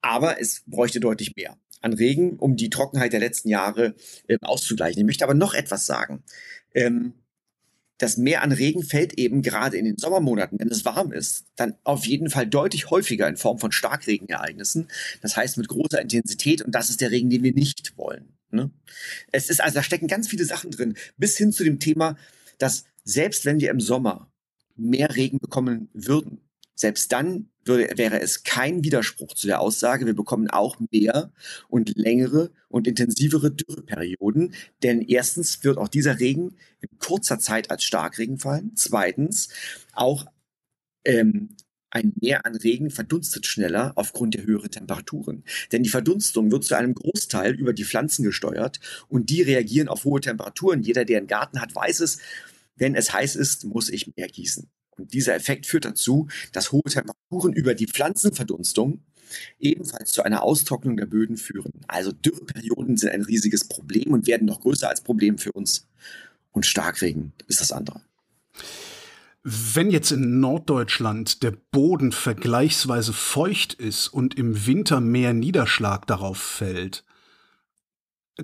Aber 0.00 0.40
es 0.40 0.62
bräuchte 0.66 1.00
deutlich 1.00 1.34
mehr. 1.36 1.56
an 1.80 1.92
Regen, 1.92 2.38
um 2.38 2.56
die 2.56 2.70
Trockenheit 2.70 3.12
der 3.12 3.20
letzten 3.20 3.50
Jahre 3.50 3.94
äh, 4.26 4.38
auszugleichen. 4.40 5.00
Ich 5.00 5.06
möchte 5.06 5.24
aber 5.24 5.34
noch 5.34 5.52
etwas 5.52 5.84
sagen. 5.84 6.22
Ähm, 6.74 7.12
das 7.98 8.16
Mehr 8.16 8.42
an 8.42 8.52
Regen 8.52 8.82
fällt 8.82 9.18
eben 9.18 9.42
gerade 9.42 9.76
in 9.76 9.84
den 9.84 9.96
Sommermonaten, 9.96 10.58
wenn 10.58 10.68
es 10.68 10.84
warm 10.84 11.12
ist, 11.12 11.44
dann 11.56 11.74
auf 11.84 12.06
jeden 12.06 12.28
Fall 12.28 12.46
deutlich 12.46 12.90
häufiger 12.90 13.28
in 13.28 13.36
Form 13.36 13.58
von 13.58 13.72
Starkregenereignissen. 13.72 14.88
Das 15.22 15.36
heißt 15.36 15.56
mit 15.58 15.68
großer 15.68 16.00
Intensität 16.00 16.62
und 16.62 16.74
das 16.74 16.90
ist 16.90 17.00
der 17.00 17.10
Regen, 17.10 17.30
den 17.30 17.42
wir 17.42 17.52
nicht 17.52 17.96
wollen. 17.96 18.36
Ne? 18.50 18.70
Es 19.32 19.48
ist 19.48 19.60
also, 19.60 19.76
da 19.76 19.82
stecken 19.82 20.08
ganz 20.08 20.28
viele 20.28 20.44
Sachen 20.44 20.70
drin, 20.70 20.94
bis 21.16 21.36
hin 21.36 21.52
zu 21.52 21.64
dem 21.64 21.78
Thema, 21.78 22.16
dass 22.58 22.84
selbst 23.04 23.44
wenn 23.44 23.60
wir 23.60 23.70
im 23.70 23.80
Sommer 23.80 24.32
mehr 24.76 25.14
Regen 25.14 25.38
bekommen 25.38 25.88
würden, 25.92 26.40
selbst 26.74 27.12
dann 27.12 27.48
würde, 27.64 27.96
wäre 27.96 28.20
es 28.20 28.44
kein 28.44 28.84
Widerspruch 28.84 29.34
zu 29.34 29.46
der 29.46 29.60
Aussage, 29.60 30.06
wir 30.06 30.14
bekommen 30.14 30.50
auch 30.50 30.78
mehr 30.90 31.32
und 31.68 31.96
längere 31.96 32.50
und 32.68 32.86
intensivere 32.86 33.50
Dürreperioden. 33.50 34.54
Denn 34.82 35.00
erstens 35.00 35.64
wird 35.64 35.78
auch 35.78 35.88
dieser 35.88 36.20
Regen 36.20 36.56
in 36.80 36.98
kurzer 36.98 37.38
Zeit 37.38 37.70
als 37.70 37.84
Starkregen 37.84 38.38
fallen. 38.38 38.72
Zweitens, 38.74 39.48
auch 39.92 40.26
ähm, 41.04 41.56
ein 41.94 42.12
Meer 42.20 42.44
an 42.44 42.56
Regen 42.56 42.90
verdunstet 42.90 43.46
schneller 43.46 43.92
aufgrund 43.94 44.34
der 44.34 44.44
höheren 44.44 44.70
Temperaturen. 44.70 45.44
Denn 45.70 45.84
die 45.84 45.90
Verdunstung 45.90 46.50
wird 46.50 46.64
zu 46.64 46.74
einem 46.74 46.94
Großteil 46.94 47.54
über 47.54 47.72
die 47.72 47.84
Pflanzen 47.84 48.24
gesteuert 48.24 48.80
und 49.08 49.30
die 49.30 49.42
reagieren 49.42 49.88
auf 49.88 50.04
hohe 50.04 50.20
Temperaturen. 50.20 50.82
Jeder, 50.82 51.04
der 51.04 51.18
einen 51.18 51.28
Garten 51.28 51.60
hat, 51.60 51.74
weiß 51.74 52.00
es. 52.00 52.18
Wenn 52.74 52.96
es 52.96 53.12
heiß 53.12 53.36
ist, 53.36 53.64
muss 53.64 53.88
ich 53.88 54.16
mehr 54.16 54.26
gießen. 54.26 54.68
Und 54.96 55.12
dieser 55.12 55.34
Effekt 55.34 55.66
führt 55.66 55.84
dazu, 55.84 56.28
dass 56.52 56.72
hohe 56.72 56.82
Temperaturen 56.82 57.52
über 57.52 57.74
die 57.74 57.86
Pflanzenverdunstung 57.86 59.02
ebenfalls 59.58 60.12
zu 60.12 60.22
einer 60.22 60.42
Austrocknung 60.42 60.96
der 60.96 61.06
Böden 61.06 61.36
führen. 61.36 61.72
Also 61.88 62.12
Dürreperioden 62.12 62.96
sind 62.96 63.10
ein 63.10 63.22
riesiges 63.22 63.66
Problem 63.66 64.12
und 64.12 64.26
werden 64.26 64.46
noch 64.46 64.60
größer 64.60 64.88
als 64.88 65.00
Problem 65.00 65.38
für 65.38 65.52
uns. 65.52 65.88
Und 66.52 66.66
Starkregen 66.66 67.32
ist 67.48 67.60
das 67.60 67.72
andere. 67.72 68.00
Wenn 69.42 69.90
jetzt 69.90 70.10
in 70.10 70.40
Norddeutschland 70.40 71.42
der 71.42 71.50
Boden 71.50 72.12
vergleichsweise 72.12 73.12
feucht 73.12 73.74
ist 73.74 74.08
und 74.08 74.38
im 74.38 74.66
Winter 74.66 75.00
mehr 75.00 75.34
Niederschlag 75.34 76.06
darauf 76.06 76.38
fällt, 76.38 77.04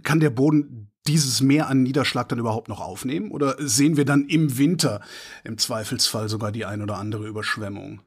kann 0.03 0.21
der 0.21 0.31
Boden 0.31 0.90
dieses 1.07 1.41
Mehr 1.41 1.69
an 1.69 1.83
Niederschlag 1.83 2.29
dann 2.29 2.39
überhaupt 2.39 2.69
noch 2.69 2.81
aufnehmen? 2.81 3.31
Oder 3.31 3.57
sehen 3.59 3.97
wir 3.97 4.05
dann 4.05 4.27
im 4.29 4.59
Winter 4.59 5.01
im 5.45 5.59
Zweifelsfall 5.59 6.29
sogar 6.29 6.53
die 6.53 6.65
ein 6.65 6.83
oder 6.83 6.97
andere 6.97 7.27
Überschwemmung? 7.27 8.03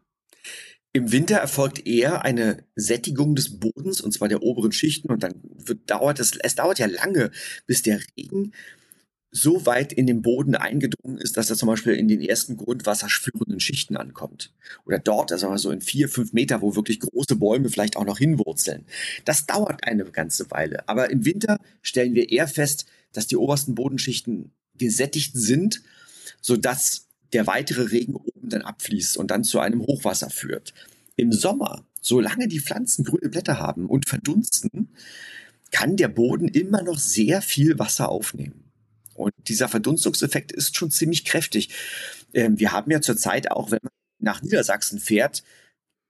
Im 0.96 1.12
Winter 1.12 1.38
erfolgt 1.38 1.88
eher 1.88 2.24
eine 2.24 2.66
Sättigung 2.76 3.34
des 3.34 3.60
Bodens, 3.60 4.00
und 4.00 4.12
zwar 4.12 4.28
der 4.28 4.44
oberen 4.44 4.72
Schichten, 4.72 5.12
und 5.12 5.24
dann 5.24 5.42
wird, 5.44 5.90
dauert 5.90 6.20
es, 6.20 6.38
es 6.38 6.54
dauert 6.54 6.78
ja 6.78 6.86
lange, 6.86 7.32
bis 7.66 7.82
der 7.82 8.00
Regen 8.16 8.54
so 9.36 9.66
weit 9.66 9.92
in 9.92 10.06
den 10.06 10.22
Boden 10.22 10.54
eingedrungen 10.56 11.18
ist, 11.18 11.38
dass 11.38 11.50
er 11.50 11.56
zum 11.56 11.68
Beispiel 11.68 11.94
in 11.94 12.08
den 12.08 12.22
ersten 12.22 12.56
grundwasserführenden 12.56 13.60
Schichten 13.60 13.98
ankommt. 13.98 14.54
Oder 14.86 15.00
dort, 15.00 15.32
also 15.32 15.58
so 15.58 15.72
in 15.72 15.82
vier, 15.82 16.08
fünf 16.08 16.34
Meter, 16.34 16.62
wo 16.62 16.76
wirklich 16.76 17.00
große 17.00 17.36
Bäume 17.36 17.70
vielleicht 17.70 17.98
auch 17.98 18.06
noch 18.06 18.20
hinwurzeln. 18.20 18.86
Das 19.26 19.48
dauert 19.48 19.86
eine 19.86 20.06
ganze 20.06 20.52
Weile. 20.52 20.88
Aber 20.88 21.10
im 21.10 21.26
Winter 21.26 21.60
stellen 21.82 22.14
wir 22.14 22.32
eher 22.32 22.48
fest, 22.48 22.86
dass 23.12 23.26
die 23.26 23.36
obersten 23.36 23.74
Bodenschichten 23.74 24.52
gesättigt 24.78 25.32
sind, 25.34 25.82
sodass 26.40 27.08
der 27.34 27.48
weitere 27.48 27.86
Regen 27.90 28.16
oben 28.16 28.50
dann 28.50 28.62
abfließt 28.62 29.18
und 29.18 29.32
dann 29.32 29.44
zu 29.44 29.60
einem 29.60 29.82
Hochwasser 29.82 30.30
führt. 30.30 30.76
Im 31.16 31.32
Sommer, 31.32 31.84
solange 32.02 32.48
die 32.48 32.60
Pflanzen 32.60 33.04
grüne 33.04 33.30
Blätter 33.30 33.58
haben 33.58 33.88
und 33.88 34.08
verdunsten, 34.08 34.90
kann 35.72 35.98
der 35.98 36.08
Boden 36.08 36.48
immer 36.48 36.84
noch 36.84 37.00
sehr 37.00 37.42
viel 37.42 37.80
Wasser 37.80 38.10
aufnehmen. 38.10 38.64
Und 39.16 39.34
dieser 39.38 39.68
Verdunstungseffekt 39.68 40.52
ist 40.52 40.76
schon 40.76 40.92
ziemlich 40.92 41.26
kräftig. 41.26 41.70
Ähm, 42.34 42.60
wir 42.60 42.72
haben 42.72 42.92
ja 42.92 43.02
zurzeit 43.02 43.52
auch, 43.52 43.72
wenn 43.72 43.80
man 43.82 43.92
nach 44.20 44.42
Niedersachsen 44.42 45.00
fährt, 45.00 45.44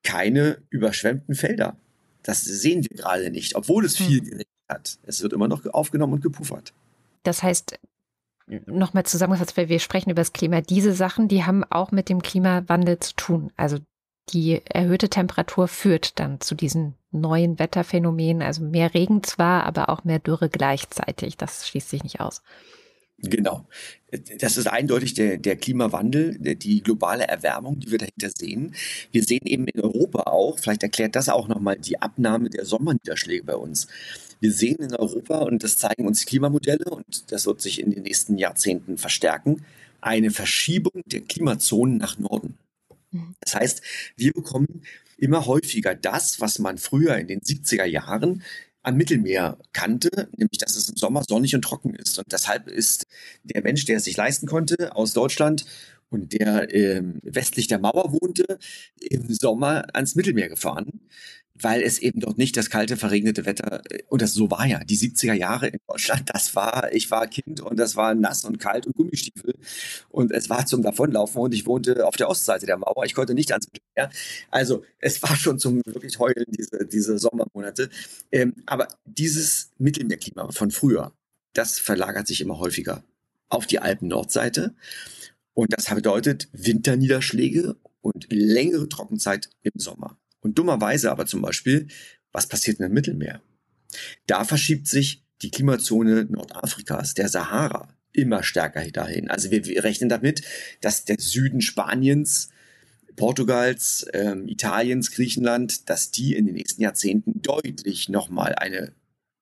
keine 0.02 0.62
überschwemmten 0.70 1.34
Felder. 1.34 1.76
Das 2.22 2.40
sehen 2.40 2.82
wir 2.82 2.96
gerade 2.96 3.30
nicht, 3.30 3.54
obwohl 3.54 3.84
es 3.84 3.96
viel 3.96 4.18
hm. 4.18 4.24
geregnet 4.24 4.48
hat. 4.68 4.98
Es 5.02 5.22
wird 5.22 5.32
immer 5.32 5.48
noch 5.48 5.64
aufgenommen 5.66 6.14
und 6.14 6.22
gepuffert. 6.22 6.72
Das 7.22 7.42
heißt, 7.42 7.78
nochmal 8.66 9.04
zusammengefasst, 9.04 9.56
weil 9.56 9.68
wir 9.68 9.80
sprechen 9.80 10.10
über 10.10 10.20
das 10.20 10.32
Klima, 10.32 10.60
diese 10.60 10.92
Sachen, 10.92 11.28
die 11.28 11.44
haben 11.44 11.64
auch 11.64 11.90
mit 11.90 12.08
dem 12.08 12.22
Klimawandel 12.22 12.98
zu 12.98 13.14
tun. 13.14 13.52
Also 13.56 13.78
die 14.30 14.62
erhöhte 14.64 15.08
Temperatur 15.08 15.68
führt 15.68 16.18
dann 16.18 16.40
zu 16.40 16.54
diesen 16.54 16.94
neuen 17.10 17.58
Wetterphänomenen, 17.58 18.42
also 18.42 18.62
mehr 18.62 18.94
Regen 18.94 19.22
zwar, 19.22 19.64
aber 19.64 19.88
auch 19.90 20.04
mehr 20.04 20.18
Dürre 20.18 20.48
gleichzeitig. 20.48 21.36
Das 21.36 21.68
schließt 21.68 21.90
sich 21.90 22.02
nicht 22.02 22.20
aus. 22.20 22.42
Genau. 23.30 23.66
Das 24.38 24.56
ist 24.56 24.66
eindeutig 24.66 25.14
der, 25.14 25.38
der 25.38 25.56
Klimawandel, 25.56 26.38
die 26.38 26.82
globale 26.82 27.24
Erwärmung, 27.24 27.80
die 27.80 27.90
wir 27.90 27.98
dahinter 27.98 28.30
sehen. 28.36 28.74
Wir 29.10 29.24
sehen 29.24 29.44
eben 29.44 29.66
in 29.66 29.80
Europa 29.80 30.22
auch, 30.30 30.58
vielleicht 30.58 30.82
erklärt 30.82 31.16
das 31.16 31.28
auch 31.28 31.48
nochmal 31.48 31.78
die 31.78 32.00
Abnahme 32.00 32.50
der 32.50 32.64
Sommerniederschläge 32.64 33.44
bei 33.44 33.56
uns. 33.56 33.88
Wir 34.40 34.52
sehen 34.52 34.76
in 34.76 34.94
Europa, 34.94 35.38
und 35.38 35.64
das 35.64 35.78
zeigen 35.78 36.06
uns 36.06 36.26
Klimamodelle, 36.26 36.84
und 36.84 37.32
das 37.32 37.46
wird 37.46 37.60
sich 37.60 37.80
in 37.80 37.90
den 37.90 38.02
nächsten 38.02 38.38
Jahrzehnten 38.38 38.98
verstärken, 38.98 39.64
eine 40.00 40.30
Verschiebung 40.30 41.02
der 41.06 41.22
Klimazonen 41.22 41.96
nach 41.96 42.18
Norden. 42.18 42.58
Mhm. 43.10 43.34
Das 43.40 43.54
heißt, 43.54 43.82
wir 44.16 44.32
bekommen 44.32 44.82
immer 45.16 45.46
häufiger 45.46 45.94
das, 45.94 46.40
was 46.40 46.58
man 46.58 46.78
früher 46.78 47.16
in 47.16 47.26
den 47.26 47.40
70er 47.40 47.84
Jahren 47.84 48.42
am 48.84 48.96
Mittelmeer 48.96 49.58
kannte, 49.72 50.28
nämlich 50.36 50.58
dass 50.58 50.76
es 50.76 50.88
im 50.88 50.96
Sommer 50.96 51.24
sonnig 51.26 51.54
und 51.54 51.62
trocken 51.62 51.94
ist. 51.94 52.18
Und 52.18 52.30
deshalb 52.30 52.68
ist 52.68 53.06
der 53.42 53.62
Mensch, 53.62 53.84
der 53.86 53.96
es 53.96 54.04
sich 54.04 54.16
leisten 54.16 54.46
konnte, 54.46 54.94
aus 54.94 55.12
Deutschland 55.12 55.64
und 56.10 56.32
der 56.32 56.72
ähm, 56.72 57.18
westlich 57.22 57.66
der 57.66 57.78
Mauer 57.78 58.12
wohnte, 58.12 58.58
im 59.00 59.32
Sommer 59.32 59.86
ans 59.94 60.14
Mittelmeer 60.14 60.48
gefahren, 60.48 61.00
weil 61.60 61.82
es 61.82 61.98
eben 61.98 62.20
dort 62.20 62.36
nicht 62.36 62.56
das 62.56 62.68
kalte, 62.68 62.96
verregnete 62.96 63.46
Wetter, 63.46 63.82
äh, 63.90 64.02
und 64.08 64.22
das 64.22 64.34
so 64.34 64.50
war 64.50 64.66
ja, 64.66 64.82
die 64.84 64.96
70er 64.96 65.34
Jahre 65.34 65.68
in 65.68 65.78
Deutschland, 65.86 66.30
das 66.32 66.54
war, 66.54 66.92
ich 66.92 67.10
war 67.10 67.26
Kind 67.26 67.60
und 67.60 67.78
das 67.78 67.96
war 67.96 68.14
nass 68.14 68.44
und 68.44 68.58
kalt 68.58 68.86
und 68.86 68.96
Gummistiefel 68.96 69.54
und 70.08 70.32
es 70.32 70.50
war 70.50 70.66
zum 70.66 70.82
Davonlaufen 70.82 71.40
und 71.40 71.54
ich 71.54 71.66
wohnte 71.66 72.06
auf 72.06 72.16
der 72.16 72.28
Ostseite 72.28 72.66
der 72.66 72.76
Mauer, 72.76 73.04
ich 73.04 73.14
konnte 73.14 73.34
nicht 73.34 73.52
ans 73.52 73.68
Mittelmeer. 73.72 74.10
Also 74.50 74.84
es 74.98 75.22
war 75.22 75.36
schon 75.36 75.58
zum 75.58 75.80
wirklich 75.86 76.18
Heulen, 76.18 76.46
diese, 76.48 76.86
diese 76.86 77.18
Sommermonate. 77.18 77.88
Ähm, 78.32 78.54
aber 78.66 78.88
dieses 79.04 79.70
Mittelmeerklima 79.78 80.50
von 80.52 80.70
früher, 80.70 81.12
das 81.52 81.78
verlagert 81.78 82.26
sich 82.26 82.40
immer 82.40 82.58
häufiger 82.58 83.04
auf 83.48 83.66
die 83.66 83.78
Alpen-Nordseite 83.78 84.74
und 85.54 85.72
das 85.72 85.86
bedeutet 85.86 86.48
Winterniederschläge 86.52 87.76
und 88.02 88.26
längere 88.30 88.88
Trockenzeit 88.88 89.48
im 89.62 89.72
Sommer. 89.76 90.18
Und 90.44 90.58
dummerweise 90.58 91.10
aber 91.10 91.26
zum 91.26 91.42
Beispiel, 91.42 91.88
was 92.30 92.46
passiert 92.46 92.78
im 92.78 92.92
Mittelmeer? 92.92 93.42
Da 94.26 94.44
verschiebt 94.44 94.86
sich 94.86 95.24
die 95.42 95.50
Klimazone 95.50 96.26
Nordafrikas, 96.26 97.14
der 97.14 97.28
Sahara, 97.28 97.88
immer 98.12 98.42
stärker 98.42 98.88
dahin. 98.90 99.30
Also 99.30 99.50
wir, 99.50 99.66
rechnen 99.82 100.08
damit, 100.08 100.42
dass 100.80 101.04
der 101.04 101.18
Süden 101.18 101.60
Spaniens, 101.60 102.50
Portugals, 103.16 104.06
ähm, 104.12 104.46
Italiens, 104.48 105.10
Griechenland, 105.10 105.88
dass 105.88 106.10
die 106.10 106.34
in 106.36 106.46
den 106.46 106.54
nächsten 106.54 106.82
Jahrzehnten 106.82 107.42
deutlich 107.42 108.08
nochmal 108.08 108.54
eine 108.54 108.92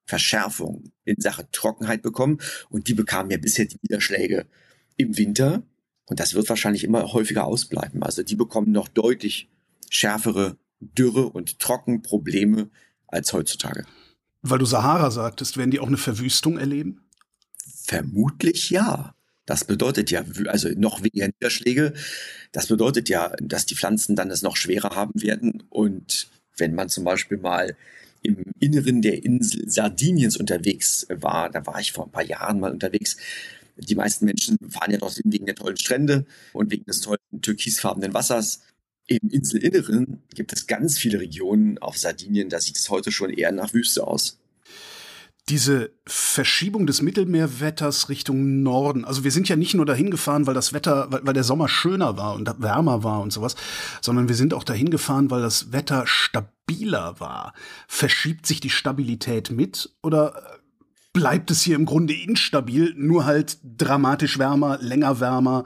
Verschärfung 0.06 0.84
in 1.04 1.20
Sache 1.20 1.48
Trockenheit 1.52 2.02
bekommen. 2.02 2.38
Und 2.70 2.88
die 2.88 2.94
bekamen 2.94 3.30
ja 3.30 3.38
bisher 3.38 3.64
die 3.64 3.78
Niederschläge 3.82 4.46
im 4.96 5.16
Winter 5.16 5.62
und 6.06 6.20
das 6.20 6.34
wird 6.34 6.48
wahrscheinlich 6.48 6.84
immer 6.84 7.12
häufiger 7.12 7.46
ausbleiben. 7.46 8.02
Also 8.02 8.22
die 8.22 8.36
bekommen 8.36 8.72
noch 8.72 8.88
deutlich 8.88 9.48
schärfere 9.88 10.58
Dürre- 10.82 11.28
und 11.28 11.58
Trockenprobleme 11.58 12.70
als 13.06 13.32
heutzutage. 13.32 13.84
Weil 14.42 14.58
du 14.58 14.64
Sahara 14.64 15.10
sagtest, 15.10 15.56
werden 15.56 15.70
die 15.70 15.80
auch 15.80 15.86
eine 15.86 15.96
Verwüstung 15.96 16.58
erleben? 16.58 17.00
Vermutlich 17.84 18.70
ja. 18.70 19.14
Das 19.46 19.64
bedeutet 19.64 20.10
ja, 20.10 20.24
also 20.46 20.68
noch 20.76 21.02
weniger 21.02 21.28
Niederschläge. 21.28 21.94
Das 22.52 22.68
bedeutet 22.68 23.08
ja, 23.08 23.32
dass 23.40 23.66
die 23.66 23.74
Pflanzen 23.74 24.16
dann 24.16 24.30
es 24.30 24.42
noch 24.42 24.56
schwerer 24.56 24.94
haben 24.94 25.20
werden. 25.20 25.62
Und 25.68 26.28
wenn 26.56 26.74
man 26.74 26.88
zum 26.88 27.04
Beispiel 27.04 27.38
mal 27.38 27.76
im 28.22 28.44
Inneren 28.60 29.02
der 29.02 29.24
Insel 29.24 29.68
Sardiniens 29.68 30.36
unterwegs 30.36 31.06
war, 31.08 31.50
da 31.50 31.66
war 31.66 31.80
ich 31.80 31.92
vor 31.92 32.06
ein 32.06 32.12
paar 32.12 32.24
Jahren 32.24 32.60
mal 32.60 32.70
unterwegs, 32.70 33.16
die 33.76 33.94
meisten 33.94 34.26
Menschen 34.26 34.58
fahren 34.70 34.92
ja 34.92 34.98
dorthin 34.98 35.32
wegen 35.32 35.46
der 35.46 35.54
tollen 35.54 35.76
Strände 35.76 36.26
und 36.52 36.70
wegen 36.70 36.84
des 36.84 37.00
tollen 37.00 37.18
türkisfarbenen 37.40 38.14
Wassers. 38.14 38.60
Im 39.06 39.28
Inselinneren 39.30 40.22
gibt 40.34 40.52
es 40.52 40.66
ganz 40.66 40.98
viele 40.98 41.20
Regionen 41.20 41.78
auf 41.78 41.98
Sardinien, 41.98 42.48
da 42.48 42.60
sieht 42.60 42.76
es 42.78 42.88
heute 42.88 43.12
schon 43.12 43.30
eher 43.30 43.52
nach 43.52 43.74
Wüste 43.74 44.06
aus. 44.06 44.38
diese 45.48 45.90
Verschiebung 46.06 46.86
des 46.86 47.02
Mittelmeerwetters 47.02 48.08
Richtung 48.08 48.62
Norden. 48.62 49.04
Also 49.04 49.24
wir 49.24 49.32
sind 49.32 49.48
ja 49.48 49.56
nicht 49.56 49.74
nur 49.74 49.84
dahin 49.84 50.10
gefahren, 50.10 50.46
weil 50.46 50.54
das 50.54 50.72
Wetter, 50.72 51.08
weil, 51.10 51.26
weil 51.26 51.34
der 51.34 51.42
Sommer 51.44 51.68
schöner 51.68 52.16
war 52.16 52.34
und 52.34 52.48
wärmer 52.58 53.02
war 53.02 53.20
und 53.20 53.32
sowas, 53.32 53.56
sondern 54.00 54.28
wir 54.28 54.36
sind 54.36 54.54
auch 54.54 54.64
dahin 54.64 54.90
gefahren, 54.90 55.30
weil 55.30 55.42
das 55.42 55.72
Wetter 55.72 56.06
stabiler 56.06 57.18
war. 57.18 57.54
Verschiebt 57.88 58.46
sich 58.46 58.60
die 58.60 58.70
Stabilität 58.70 59.50
mit 59.50 59.90
oder 60.02 60.60
bleibt 61.12 61.50
es 61.50 61.62
hier 61.62 61.76
im 61.76 61.86
Grunde 61.86 62.14
instabil, 62.14 62.94
nur 62.96 63.26
halt 63.26 63.58
dramatisch 63.62 64.38
wärmer, 64.38 64.78
länger 64.80 65.20
wärmer, 65.20 65.64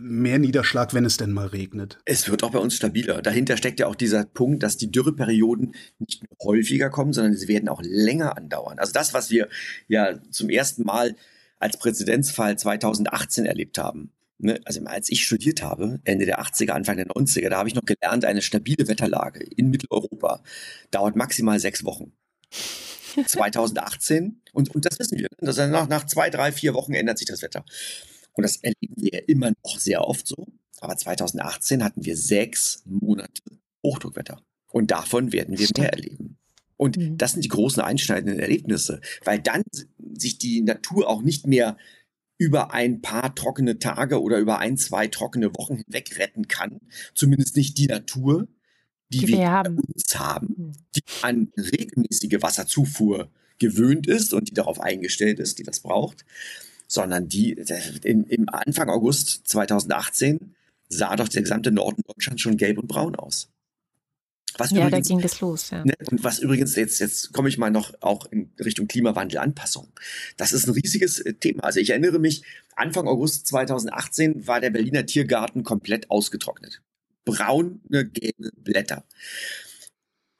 mehr 0.00 0.38
Niederschlag, 0.38 0.94
wenn 0.94 1.04
es 1.04 1.16
denn 1.16 1.32
mal 1.32 1.46
regnet. 1.46 1.98
Es 2.04 2.28
wird 2.28 2.42
auch 2.42 2.50
bei 2.50 2.58
uns 2.58 2.74
stabiler. 2.74 3.22
Dahinter 3.22 3.56
steckt 3.56 3.80
ja 3.80 3.86
auch 3.86 3.94
dieser 3.94 4.24
Punkt, 4.24 4.62
dass 4.62 4.76
die 4.76 4.90
Dürreperioden 4.90 5.74
nicht 5.98 6.22
nur 6.22 6.54
häufiger 6.54 6.90
kommen, 6.90 7.12
sondern 7.12 7.34
sie 7.34 7.48
werden 7.48 7.68
auch 7.68 7.82
länger 7.82 8.36
andauern. 8.36 8.78
Also 8.78 8.92
das, 8.92 9.14
was 9.14 9.30
wir 9.30 9.48
ja 9.88 10.18
zum 10.30 10.50
ersten 10.50 10.84
Mal 10.84 11.14
als 11.58 11.76
Präzedenzfall 11.78 12.58
2018 12.58 13.46
erlebt 13.46 13.78
haben. 13.78 14.12
Ne? 14.38 14.58
Also 14.64 14.82
als 14.84 15.10
ich 15.10 15.24
studiert 15.24 15.62
habe, 15.62 16.00
Ende 16.04 16.24
der 16.26 16.40
80er, 16.40 16.70
Anfang 16.70 16.96
der 16.96 17.06
90er, 17.06 17.50
da 17.50 17.58
habe 17.58 17.68
ich 17.68 17.74
noch 17.74 17.84
gelernt, 17.84 18.24
eine 18.24 18.42
stabile 18.42 18.88
Wetterlage 18.88 19.44
in 19.56 19.70
Mitteleuropa 19.70 20.42
dauert 20.90 21.16
maximal 21.16 21.60
sechs 21.60 21.84
Wochen. 21.84 22.12
2018, 23.26 24.40
und, 24.52 24.74
und 24.74 24.84
das 24.84 24.98
wissen 24.98 25.18
wir, 25.18 25.26
ne? 25.40 25.46
dass 25.46 25.56
nach, 25.56 25.88
nach 25.88 26.06
zwei, 26.06 26.30
drei, 26.30 26.52
vier 26.52 26.74
Wochen 26.74 26.94
ändert 26.94 27.18
sich 27.18 27.26
das 27.26 27.42
Wetter. 27.42 27.64
Und 28.32 28.42
das 28.42 28.56
erleben 28.56 28.94
wir 28.96 29.28
immer 29.28 29.50
noch 29.50 29.78
sehr 29.78 30.06
oft 30.06 30.26
so. 30.26 30.46
Aber 30.80 30.96
2018 30.96 31.84
hatten 31.84 32.04
wir 32.04 32.16
sechs 32.16 32.82
Monate 32.86 33.42
Hochdruckwetter. 33.82 34.42
Und 34.72 34.90
davon 34.90 35.32
werden 35.32 35.58
wir 35.58 35.68
mehr 35.76 35.92
erleben. 35.92 36.38
Und 36.76 36.96
mhm. 36.96 37.18
das 37.18 37.32
sind 37.32 37.44
die 37.44 37.48
großen 37.48 37.82
einschneidenden 37.82 38.38
Erlebnisse, 38.38 39.00
weil 39.24 39.40
dann 39.40 39.62
sich 40.14 40.38
die 40.38 40.62
Natur 40.62 41.08
auch 41.08 41.22
nicht 41.22 41.46
mehr 41.46 41.76
über 42.38 42.72
ein 42.72 43.02
paar 43.02 43.34
trockene 43.34 43.78
Tage 43.78 44.22
oder 44.22 44.38
über 44.38 44.60
ein, 44.60 44.78
zwei 44.78 45.06
trockene 45.08 45.54
Wochen 45.56 45.76
hinweg 45.76 46.18
retten 46.18 46.48
kann. 46.48 46.80
Zumindest 47.14 47.54
nicht 47.56 47.76
die 47.76 47.86
Natur, 47.86 48.48
die, 49.10 49.18
die 49.18 49.28
wir, 49.28 49.38
wir 49.38 49.50
haben. 49.50 49.78
uns 49.78 50.18
haben, 50.18 50.54
mhm. 50.56 50.72
die 50.96 51.02
an 51.20 51.52
regelmäßige 51.58 52.40
Wasserzufuhr 52.40 53.30
gewöhnt 53.58 54.06
ist 54.06 54.32
und 54.32 54.48
die 54.48 54.54
darauf 54.54 54.80
eingestellt 54.80 55.38
ist, 55.38 55.58
die 55.58 55.64
das 55.64 55.80
braucht, 55.80 56.24
sondern 56.90 57.28
die 57.28 57.52
in, 58.02 58.24
im 58.24 58.48
Anfang 58.48 58.90
August 58.90 59.46
2018 59.46 60.56
sah 60.88 61.14
doch 61.14 61.28
der 61.28 61.42
gesamte 61.42 61.70
Norden 61.70 62.02
Deutschlands 62.04 62.42
schon 62.42 62.56
gelb 62.56 62.78
und 62.78 62.88
braun 62.88 63.14
aus. 63.14 63.48
Was 64.58 64.72
ja, 64.72 64.88
übrigens, 64.88 65.06
da 65.06 65.14
ging 65.14 65.22
das 65.22 65.40
los. 65.40 65.70
Ja. 65.70 65.84
Ne, 65.84 65.94
und 66.10 66.24
was 66.24 66.40
übrigens 66.40 66.74
jetzt 66.74 66.98
jetzt 66.98 67.32
komme 67.32 67.48
ich 67.48 67.58
mal 67.58 67.70
noch 67.70 67.94
auch 68.00 68.26
in 68.32 68.50
Richtung 68.58 68.88
Klimawandelanpassung. 68.88 69.86
Das 70.36 70.52
ist 70.52 70.66
ein 70.66 70.72
riesiges 70.72 71.20
äh, 71.20 71.34
Thema. 71.34 71.62
Also 71.62 71.78
ich 71.78 71.90
erinnere 71.90 72.18
mich, 72.18 72.42
Anfang 72.74 73.06
August 73.06 73.46
2018 73.46 74.48
war 74.48 74.60
der 74.60 74.70
Berliner 74.70 75.06
Tiergarten 75.06 75.62
komplett 75.62 76.10
ausgetrocknet. 76.10 76.82
Braune 77.24 77.78
gelbe 77.88 78.50
Blätter. 78.56 79.04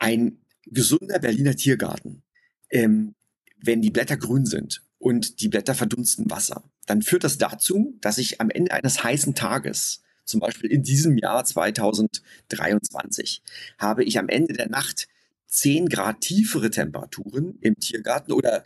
Ein 0.00 0.40
gesunder 0.66 1.20
Berliner 1.20 1.54
Tiergarten, 1.54 2.22
ähm, 2.70 3.14
wenn 3.62 3.82
die 3.82 3.90
Blätter 3.90 4.16
grün 4.16 4.46
sind 4.46 4.82
und 5.00 5.40
die 5.40 5.48
Blätter 5.48 5.74
verdunsten 5.74 6.30
Wasser, 6.30 6.62
dann 6.86 7.02
führt 7.02 7.24
das 7.24 7.38
dazu, 7.38 7.98
dass 8.00 8.18
ich 8.18 8.40
am 8.40 8.50
Ende 8.50 8.72
eines 8.72 9.02
heißen 9.02 9.34
Tages, 9.34 10.02
zum 10.24 10.38
Beispiel 10.38 10.70
in 10.70 10.84
diesem 10.84 11.18
Jahr 11.18 11.44
2023, 11.44 13.42
habe 13.78 14.04
ich 14.04 14.18
am 14.18 14.28
Ende 14.28 14.52
der 14.52 14.68
Nacht 14.68 15.08
10 15.48 15.88
Grad 15.88 16.20
tiefere 16.20 16.70
Temperaturen 16.70 17.58
im 17.60 17.76
Tiergarten 17.80 18.32
oder 18.32 18.62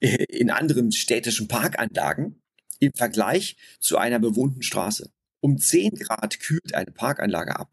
äh, 0.00 0.24
in 0.24 0.50
anderen 0.50 0.92
städtischen 0.92 1.48
Parkanlagen 1.48 2.42
im 2.80 2.92
Vergleich 2.92 3.56
zu 3.80 3.96
einer 3.96 4.18
bewohnten 4.18 4.62
Straße. 4.62 5.10
Um 5.40 5.58
10 5.58 5.94
Grad 5.94 6.40
kühlt 6.40 6.74
eine 6.74 6.90
Parkanlage 6.90 7.56
ab. 7.56 7.70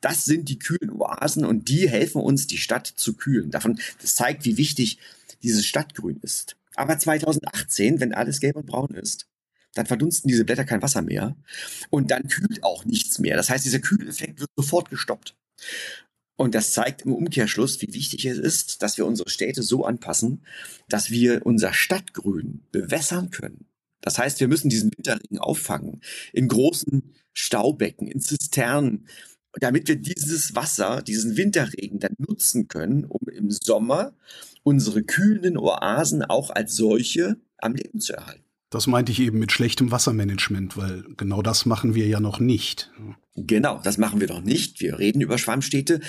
Das 0.00 0.24
sind 0.24 0.48
die 0.48 0.58
kühlen 0.58 0.90
Oasen 0.90 1.44
und 1.44 1.68
die 1.68 1.88
helfen 1.88 2.20
uns, 2.20 2.46
die 2.46 2.58
Stadt 2.58 2.86
zu 2.86 3.14
kühlen. 3.14 3.50
Davon, 3.50 3.80
das 4.00 4.14
zeigt, 4.16 4.44
wie 4.44 4.56
wichtig 4.56 4.98
dieses 5.42 5.66
Stadtgrün 5.66 6.20
ist. 6.22 6.56
Aber 6.76 6.98
2018, 6.98 8.00
wenn 8.00 8.14
alles 8.14 8.40
gelb 8.40 8.56
und 8.56 8.66
braun 8.66 8.94
ist, 8.94 9.28
dann 9.74 9.86
verdunsten 9.86 10.28
diese 10.28 10.44
Blätter 10.44 10.64
kein 10.64 10.82
Wasser 10.82 11.02
mehr 11.02 11.36
und 11.90 12.10
dann 12.10 12.28
kühlt 12.28 12.62
auch 12.62 12.84
nichts 12.84 13.18
mehr. 13.18 13.36
Das 13.36 13.50
heißt, 13.50 13.64
dieser 13.64 13.80
Kühleffekt 13.80 14.40
wird 14.40 14.50
sofort 14.56 14.90
gestoppt. 14.90 15.34
Und 16.36 16.54
das 16.54 16.72
zeigt 16.72 17.02
im 17.02 17.14
Umkehrschluss, 17.14 17.80
wie 17.82 17.94
wichtig 17.94 18.24
es 18.26 18.38
ist, 18.38 18.82
dass 18.82 18.98
wir 18.98 19.06
unsere 19.06 19.28
Städte 19.28 19.62
so 19.62 19.84
anpassen, 19.84 20.44
dass 20.88 21.10
wir 21.10 21.46
unser 21.46 21.72
Stadtgrün 21.72 22.62
bewässern 22.72 23.30
können. 23.30 23.66
Das 24.00 24.18
heißt, 24.18 24.40
wir 24.40 24.48
müssen 24.48 24.68
diesen 24.68 24.90
Winterregen 24.96 25.38
auffangen 25.38 26.00
in 26.32 26.48
großen 26.48 27.14
Staubecken, 27.32 28.08
in 28.08 28.20
Zisternen, 28.20 29.06
damit 29.60 29.88
wir 29.88 29.96
dieses 29.96 30.54
Wasser, 30.56 31.02
diesen 31.02 31.36
Winterregen 31.36 32.00
dann 32.00 32.14
nutzen 32.18 32.68
können, 32.68 33.04
um 33.04 33.20
im 33.28 33.50
Sommer 33.50 34.14
unsere 34.62 35.02
kühlenden 35.02 35.56
Oasen 35.56 36.22
auch 36.22 36.50
als 36.50 36.76
solche 36.76 37.36
am 37.58 37.74
Leben 37.74 38.00
zu 38.00 38.14
erhalten. 38.14 38.44
Das 38.70 38.86
meinte 38.86 39.12
ich 39.12 39.20
eben 39.20 39.38
mit 39.38 39.52
schlechtem 39.52 39.90
Wassermanagement, 39.90 40.76
weil 40.76 41.04
genau 41.16 41.42
das 41.42 41.66
machen 41.66 41.94
wir 41.94 42.06
ja 42.06 42.20
noch 42.20 42.40
nicht. 42.40 42.90
Genau, 43.36 43.80
das 43.82 43.98
machen 43.98 44.20
wir 44.20 44.28
noch 44.28 44.40
nicht. 44.40 44.80
Wir 44.80 44.98
reden 44.98 45.20
über 45.20 45.36
Schwammstädte. 45.36 46.00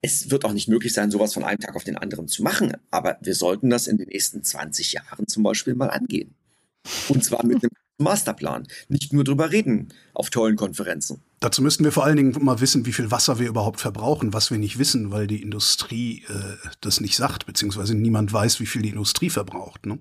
Es 0.00 0.30
wird 0.30 0.44
auch 0.44 0.52
nicht 0.54 0.68
möglich 0.68 0.94
sein, 0.94 1.10
sowas 1.10 1.34
von 1.34 1.44
einem 1.44 1.60
Tag 1.60 1.76
auf 1.76 1.84
den 1.84 1.98
anderen 1.98 2.28
zu 2.28 2.42
machen. 2.42 2.72
Aber 2.90 3.18
wir 3.20 3.34
sollten 3.34 3.68
das 3.68 3.86
in 3.86 3.98
den 3.98 4.08
nächsten 4.08 4.42
20 4.42 4.94
Jahren 4.94 5.26
zum 5.26 5.42
Beispiel 5.42 5.74
mal 5.74 5.90
angehen. 5.90 6.34
Und 7.08 7.24
zwar 7.24 7.44
mit 7.44 7.56
einem 7.62 7.72
Masterplan. 7.98 8.66
Nicht 8.88 9.12
nur 9.12 9.24
drüber 9.24 9.50
reden 9.50 9.88
auf 10.14 10.30
tollen 10.30 10.56
Konferenzen. 10.56 11.20
Dazu 11.40 11.62
müssten 11.62 11.84
wir 11.84 11.92
vor 11.92 12.04
allen 12.04 12.16
Dingen 12.16 12.36
mal 12.44 12.60
wissen, 12.60 12.86
wie 12.86 12.92
viel 12.92 13.10
Wasser 13.10 13.38
wir 13.38 13.48
überhaupt 13.48 13.80
verbrauchen, 13.80 14.32
was 14.32 14.50
wir 14.50 14.58
nicht 14.58 14.78
wissen, 14.78 15.10
weil 15.10 15.26
die 15.26 15.42
Industrie 15.42 16.24
äh, 16.28 16.68
das 16.80 17.00
nicht 17.00 17.16
sagt, 17.16 17.46
beziehungsweise 17.46 17.94
niemand 17.94 18.32
weiß, 18.32 18.60
wie 18.60 18.66
viel 18.66 18.82
die 18.82 18.90
Industrie 18.90 19.30
verbraucht. 19.30 19.86
Ne? 19.86 19.98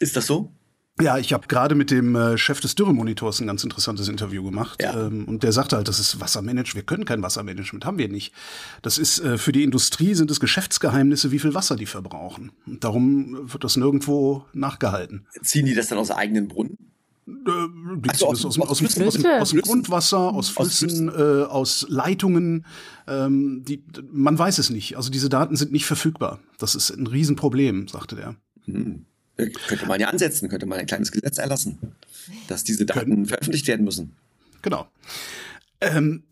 Ist 0.00 0.16
das 0.16 0.26
so? 0.26 0.52
Ja, 1.00 1.16
ich 1.18 1.32
habe 1.32 1.48
gerade 1.48 1.74
mit 1.74 1.90
dem 1.90 2.14
äh, 2.14 2.36
Chef 2.36 2.60
des 2.60 2.74
Dürremonitors 2.74 3.40
ein 3.40 3.46
ganz 3.46 3.64
interessantes 3.64 4.08
Interview 4.08 4.42
gemacht. 4.44 4.82
Ja. 4.82 5.06
Ähm, 5.06 5.24
und 5.24 5.42
der 5.42 5.52
sagte 5.52 5.76
halt, 5.76 5.88
das 5.88 5.98
ist 5.98 6.20
Wassermanagement. 6.20 6.74
Wir 6.74 6.82
können 6.82 7.04
kein 7.04 7.22
Wassermanagement, 7.22 7.86
haben 7.86 7.98
wir 7.98 8.08
nicht. 8.08 8.34
Das 8.82 8.98
ist 8.98 9.18
äh, 9.20 9.38
für 9.38 9.52
die 9.52 9.62
Industrie 9.62 10.14
sind 10.14 10.30
es 10.30 10.38
Geschäftsgeheimnisse, 10.38 11.30
wie 11.30 11.38
viel 11.38 11.54
Wasser 11.54 11.76
die 11.76 11.86
verbrauchen. 11.86 12.52
Und 12.66 12.84
darum 12.84 13.52
wird 13.52 13.64
das 13.64 13.76
nirgendwo 13.76 14.44
nachgehalten. 14.52 15.26
Ziehen 15.42 15.64
die 15.64 15.74
das 15.74 15.88
dann 15.88 15.98
aus 15.98 16.10
eigenen 16.10 16.46
Brunnen? 16.46 16.91
Äh, 17.26 18.08
also 18.08 18.26
aus, 18.26 18.44
aus, 18.44 18.58
aus, 18.58 18.82
aus, 18.82 19.54
Grundwasser, 19.54 20.18
aus 20.18 20.48
Flüssen, 20.48 21.08
äh, 21.08 21.44
aus 21.44 21.86
Leitungen. 21.88 22.66
Ähm, 23.06 23.62
die, 23.64 23.84
man 24.10 24.38
weiß 24.38 24.58
es 24.58 24.70
nicht. 24.70 24.96
Also 24.96 25.10
diese 25.10 25.28
Daten 25.28 25.56
sind 25.56 25.72
nicht 25.72 25.86
verfügbar. 25.86 26.40
Das 26.58 26.74
ist 26.74 26.90
ein 26.90 27.06
Riesenproblem, 27.06 27.88
sagte 27.88 28.16
der. 28.16 28.36
Hm. 28.64 29.06
Könnte 29.36 29.86
man 29.86 29.98
ja 29.98 30.08
ansetzen, 30.08 30.48
könnte 30.48 30.66
man 30.66 30.78
ein 30.78 30.86
kleines 30.86 31.10
Gesetz 31.10 31.38
erlassen, 31.38 31.78
dass 32.48 32.64
diese 32.64 32.84
Daten 32.84 33.00
Können. 33.00 33.26
veröffentlicht 33.26 33.66
werden 33.66 33.84
müssen. 33.84 34.14
Genau. 34.60 34.86
Ähm, 35.80 36.24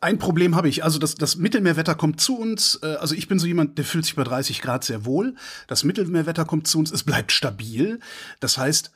ein 0.00 0.18
Problem 0.18 0.54
habe 0.54 0.68
ich. 0.68 0.84
Also 0.84 0.98
das, 0.98 1.14
das 1.14 1.36
Mittelmeerwetter 1.36 1.94
kommt 1.94 2.20
zu 2.20 2.36
uns. 2.36 2.78
Äh, 2.82 2.96
also 2.96 3.14
ich 3.14 3.28
bin 3.28 3.38
so 3.38 3.46
jemand, 3.46 3.78
der 3.78 3.84
fühlt 3.84 4.04
sich 4.04 4.16
bei 4.16 4.24
30 4.24 4.60
Grad 4.60 4.84
sehr 4.84 5.04
wohl. 5.04 5.34
Das 5.66 5.84
Mittelmeerwetter 5.84 6.44
kommt 6.44 6.66
zu 6.66 6.78
uns. 6.78 6.90
Es 6.90 7.04
bleibt 7.04 7.32
stabil. 7.32 8.00
Das 8.40 8.58
heißt, 8.58 8.92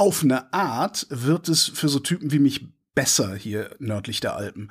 auf 0.00 0.22
eine 0.22 0.52
Art 0.52 1.06
wird 1.10 1.48
es 1.48 1.64
für 1.68 1.88
so 1.88 1.98
Typen 2.00 2.32
wie 2.32 2.38
mich 2.38 2.66
besser 2.94 3.34
hier 3.34 3.70
nördlich 3.78 4.20
der 4.20 4.34
Alpen 4.34 4.70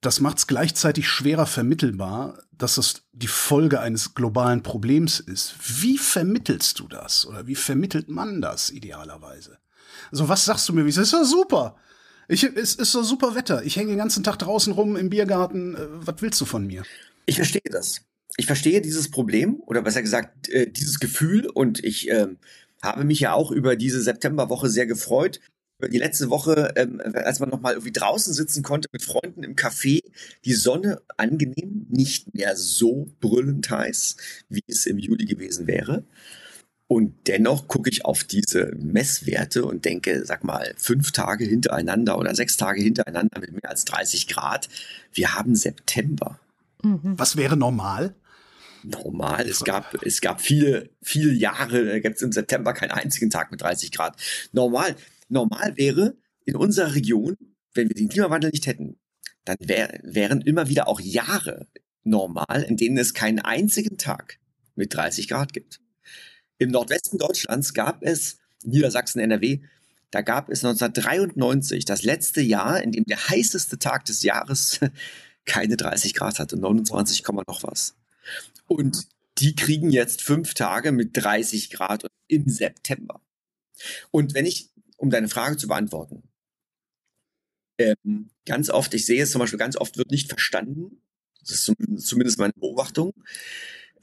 das 0.00 0.20
macht 0.20 0.38
es 0.38 0.46
gleichzeitig 0.46 1.08
schwerer 1.08 1.46
vermittelbar, 1.46 2.42
dass 2.52 2.76
das 2.76 3.02
die 3.12 3.26
Folge 3.26 3.80
eines 3.80 4.14
globalen 4.14 4.62
Problems 4.62 5.20
ist. 5.20 5.54
Wie 5.82 5.98
vermittelst 5.98 6.78
du 6.78 6.88
das? 6.88 7.26
Oder 7.26 7.46
wie 7.46 7.54
vermittelt 7.54 8.08
man 8.08 8.40
das 8.40 8.70
idealerweise? 8.70 9.58
Also 10.10 10.28
was 10.28 10.44
sagst 10.44 10.68
du 10.68 10.72
mir? 10.72 10.84
Wie 10.84 10.88
ist 10.88 10.96
das? 10.98 11.30
super. 11.30 11.76
Ich, 12.28 12.44
es 12.44 12.76
ist 12.76 12.92
so 12.92 13.02
super 13.02 13.34
Wetter. 13.34 13.64
Ich 13.64 13.76
hänge 13.76 13.90
den 13.90 13.98
ganzen 13.98 14.24
Tag 14.24 14.38
draußen 14.38 14.72
rum 14.72 14.96
im 14.96 15.10
Biergarten. 15.10 15.74
Äh, 15.74 15.86
was 15.90 16.22
willst 16.22 16.40
du 16.40 16.44
von 16.44 16.66
mir? 16.66 16.82
Ich 17.26 17.36
verstehe 17.36 17.60
das. 17.70 18.00
Ich 18.36 18.46
verstehe 18.46 18.80
dieses 18.80 19.10
Problem 19.10 19.60
oder 19.66 19.82
besser 19.82 20.00
gesagt 20.00 20.48
äh, 20.48 20.70
dieses 20.70 21.00
Gefühl 21.00 21.46
und 21.46 21.82
ich 21.84 22.08
äh, 22.08 22.28
habe 22.82 23.04
mich 23.04 23.20
ja 23.20 23.32
auch 23.32 23.50
über 23.50 23.76
diese 23.76 24.02
Septemberwoche 24.02 24.68
sehr 24.68 24.86
gefreut, 24.86 25.40
die 25.88 25.98
letzte 25.98 26.30
Woche, 26.30 26.72
ähm, 26.76 27.00
als 27.14 27.40
man 27.40 27.48
noch 27.48 27.60
mal 27.60 27.72
irgendwie 27.72 27.92
draußen 27.92 28.34
sitzen 28.34 28.62
konnte 28.62 28.88
mit 28.92 29.02
Freunden 29.02 29.42
im 29.42 29.56
Café, 29.56 30.02
die 30.44 30.52
Sonne 30.52 31.00
angenehm, 31.16 31.86
nicht 31.88 32.34
mehr 32.34 32.56
so 32.56 33.08
brüllend 33.20 33.70
heiß, 33.70 34.16
wie 34.48 34.62
es 34.66 34.86
im 34.86 34.98
Juli 34.98 35.24
gewesen 35.24 35.66
wäre. 35.66 36.04
Und 36.86 37.14
dennoch 37.28 37.68
gucke 37.68 37.88
ich 37.88 38.04
auf 38.04 38.24
diese 38.24 38.72
Messwerte 38.76 39.64
und 39.64 39.84
denke, 39.84 40.24
sag 40.26 40.42
mal, 40.42 40.74
fünf 40.76 41.12
Tage 41.12 41.44
hintereinander 41.44 42.18
oder 42.18 42.34
sechs 42.34 42.56
Tage 42.56 42.82
hintereinander 42.82 43.40
mit 43.40 43.52
mehr 43.52 43.70
als 43.70 43.84
30 43.84 44.26
Grad. 44.26 44.68
Wir 45.12 45.36
haben 45.36 45.54
September. 45.54 46.40
Mhm. 46.82 47.00
Was 47.16 47.36
wäre 47.36 47.56
normal? 47.56 48.14
Normal. 48.84 49.48
Es 49.48 49.64
gab, 49.64 50.02
es 50.04 50.20
gab 50.20 50.40
viele, 50.40 50.90
viele 51.02 51.32
Jahre, 51.32 51.84
da 51.84 51.98
gibt 51.98 52.16
es 52.16 52.22
im 52.22 52.32
September 52.32 52.72
keinen 52.72 52.92
einzigen 52.92 53.30
Tag 53.30 53.50
mit 53.50 53.60
30 53.60 53.92
Grad. 53.92 54.16
Normal, 54.52 54.96
normal 55.28 55.76
wäre 55.76 56.16
in 56.44 56.56
unserer 56.56 56.94
Region, 56.94 57.36
wenn 57.74 57.88
wir 57.88 57.94
den 57.94 58.08
Klimawandel 58.08 58.50
nicht 58.50 58.66
hätten, 58.66 58.98
dann 59.44 59.56
wär, 59.60 60.00
wären 60.02 60.40
immer 60.40 60.68
wieder 60.68 60.88
auch 60.88 61.00
Jahre 61.00 61.68
normal, 62.04 62.64
in 62.68 62.76
denen 62.76 62.98
es 62.98 63.14
keinen 63.14 63.38
einzigen 63.38 63.98
Tag 63.98 64.38
mit 64.74 64.94
30 64.94 65.28
Grad 65.28 65.52
gibt. 65.52 65.80
Im 66.58 66.70
Nordwesten 66.70 67.18
Deutschlands 67.18 67.74
gab 67.74 68.02
es, 68.02 68.38
Niedersachsen, 68.64 69.20
NRW, 69.20 69.60
da 70.10 70.22
gab 70.22 70.48
es 70.50 70.64
1993 70.64 71.84
das 71.84 72.02
letzte 72.02 72.40
Jahr, 72.40 72.82
in 72.82 72.92
dem 72.92 73.04
der 73.04 73.28
heißeste 73.28 73.78
Tag 73.78 74.04
des 74.06 74.22
Jahres 74.22 74.80
keine 75.46 75.76
30 75.76 76.14
Grad 76.14 76.38
hatte, 76.38 76.56
29, 76.58 77.24
noch 77.46 77.62
was. 77.62 77.94
Und 78.70 79.08
die 79.38 79.56
kriegen 79.56 79.90
jetzt 79.90 80.22
fünf 80.22 80.54
Tage 80.54 80.92
mit 80.92 81.10
30 81.16 81.70
Grad 81.70 82.06
im 82.28 82.48
September. 82.48 83.20
Und 84.12 84.32
wenn 84.34 84.46
ich, 84.46 84.70
um 84.96 85.10
deine 85.10 85.28
Frage 85.28 85.56
zu 85.56 85.66
beantworten, 85.66 86.22
ähm, 87.78 88.30
ganz 88.46 88.70
oft, 88.70 88.94
ich 88.94 89.06
sehe 89.06 89.24
es 89.24 89.32
zum 89.32 89.40
Beispiel, 89.40 89.58
ganz 89.58 89.76
oft 89.76 89.98
wird 89.98 90.12
nicht 90.12 90.28
verstanden, 90.28 91.02
das 91.40 91.50
ist 91.50 91.74
zumindest 92.06 92.38
meine 92.38 92.52
Beobachtung, 92.54 93.12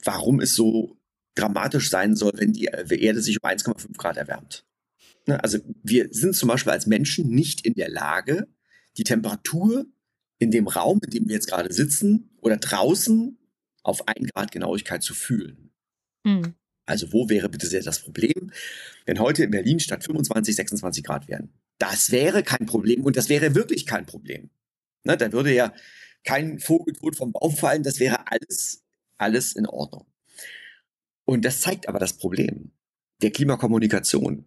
warum 0.04 0.40
es 0.40 0.54
so 0.54 0.98
dramatisch 1.34 1.88
sein 1.88 2.14
soll, 2.14 2.32
wenn 2.34 2.52
die 2.52 2.64
Erde 2.64 3.22
sich 3.22 3.42
um 3.42 3.48
1,5 3.48 3.96
Grad 3.96 4.18
erwärmt. 4.18 4.66
Ne, 5.26 5.42
also 5.42 5.60
wir 5.82 6.08
sind 6.10 6.36
zum 6.36 6.48
Beispiel 6.50 6.72
als 6.72 6.86
Menschen 6.86 7.30
nicht 7.30 7.64
in 7.64 7.72
der 7.72 7.88
Lage, 7.88 8.48
die 8.98 9.04
Temperatur 9.04 9.86
in 10.38 10.50
dem 10.50 10.68
Raum, 10.68 11.00
in 11.04 11.10
dem 11.10 11.28
wir 11.28 11.36
jetzt 11.36 11.48
gerade 11.48 11.72
sitzen 11.72 12.36
oder 12.42 12.58
draußen 12.58 13.38
auf 13.82 14.06
ein 14.08 14.26
Grad 14.26 14.52
Genauigkeit 14.52 15.02
zu 15.02 15.14
fühlen. 15.14 15.70
Mhm. 16.24 16.54
Also 16.86 17.12
wo 17.12 17.28
wäre 17.28 17.48
bitte 17.48 17.66
sehr 17.66 17.82
das 17.82 18.00
Problem, 18.00 18.50
wenn 19.04 19.18
heute 19.18 19.44
in 19.44 19.50
Berlin 19.50 19.78
statt 19.78 20.04
25, 20.04 20.56
26 20.56 21.04
Grad 21.04 21.28
wären? 21.28 21.52
Das 21.78 22.10
wäre 22.10 22.42
kein 22.42 22.66
Problem 22.66 23.04
und 23.04 23.16
das 23.16 23.28
wäre 23.28 23.54
wirklich 23.54 23.86
kein 23.86 24.06
Problem. 24.06 24.50
Ne, 25.04 25.16
da 25.16 25.32
würde 25.32 25.54
ja 25.54 25.72
kein 26.24 26.58
Vogel 26.58 26.94
tot 26.94 27.16
vom 27.16 27.32
Baum 27.32 27.54
fallen, 27.54 27.82
das 27.82 28.00
wäre 28.00 28.30
alles, 28.30 28.84
alles 29.16 29.54
in 29.54 29.66
Ordnung. 29.66 30.06
Und 31.24 31.44
das 31.44 31.60
zeigt 31.60 31.88
aber 31.88 31.98
das 31.98 32.14
Problem 32.14 32.72
der 33.20 33.30
Klimakommunikation. 33.30 34.44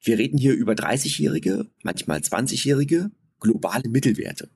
Wir 0.00 0.18
reden 0.18 0.38
hier 0.38 0.54
über 0.54 0.72
30-jährige, 0.72 1.70
manchmal 1.82 2.20
20-jährige 2.20 3.10
globale 3.40 3.88
Mittelwerte. 3.88 4.50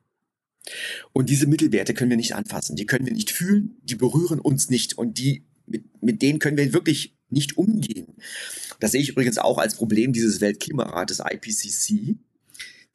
Und 1.13 1.31
diese 1.31 1.47
Mittelwerte 1.47 1.95
können 1.95 2.11
wir 2.11 2.17
nicht 2.17 2.35
anfassen, 2.35 2.77
die 2.77 2.87
können 2.87 3.07
wir 3.07 3.13
nicht 3.13 3.31
fühlen, 3.31 3.77
die 3.83 3.95
berühren 3.95 4.41
uns 4.41 4.71
nicht 4.71 4.97
und 4.99 5.19
die, 5.19 5.45
mit, 5.67 5.85
mit 6.03 6.23
denen 6.23 6.39
können 6.39 6.57
wir 6.57 6.73
wirklich 6.73 7.17
nicht 7.31 7.59
umgehen. 7.59 8.15
Das 8.81 8.93
sehe 8.93 9.01
ich 9.01 9.11
übrigens 9.11 9.39
auch 9.39 9.59
als 9.59 9.75
Problem 9.75 10.13
dieses 10.13 10.41
Weltklimarates 10.41 11.21
IPCC, 11.21 12.17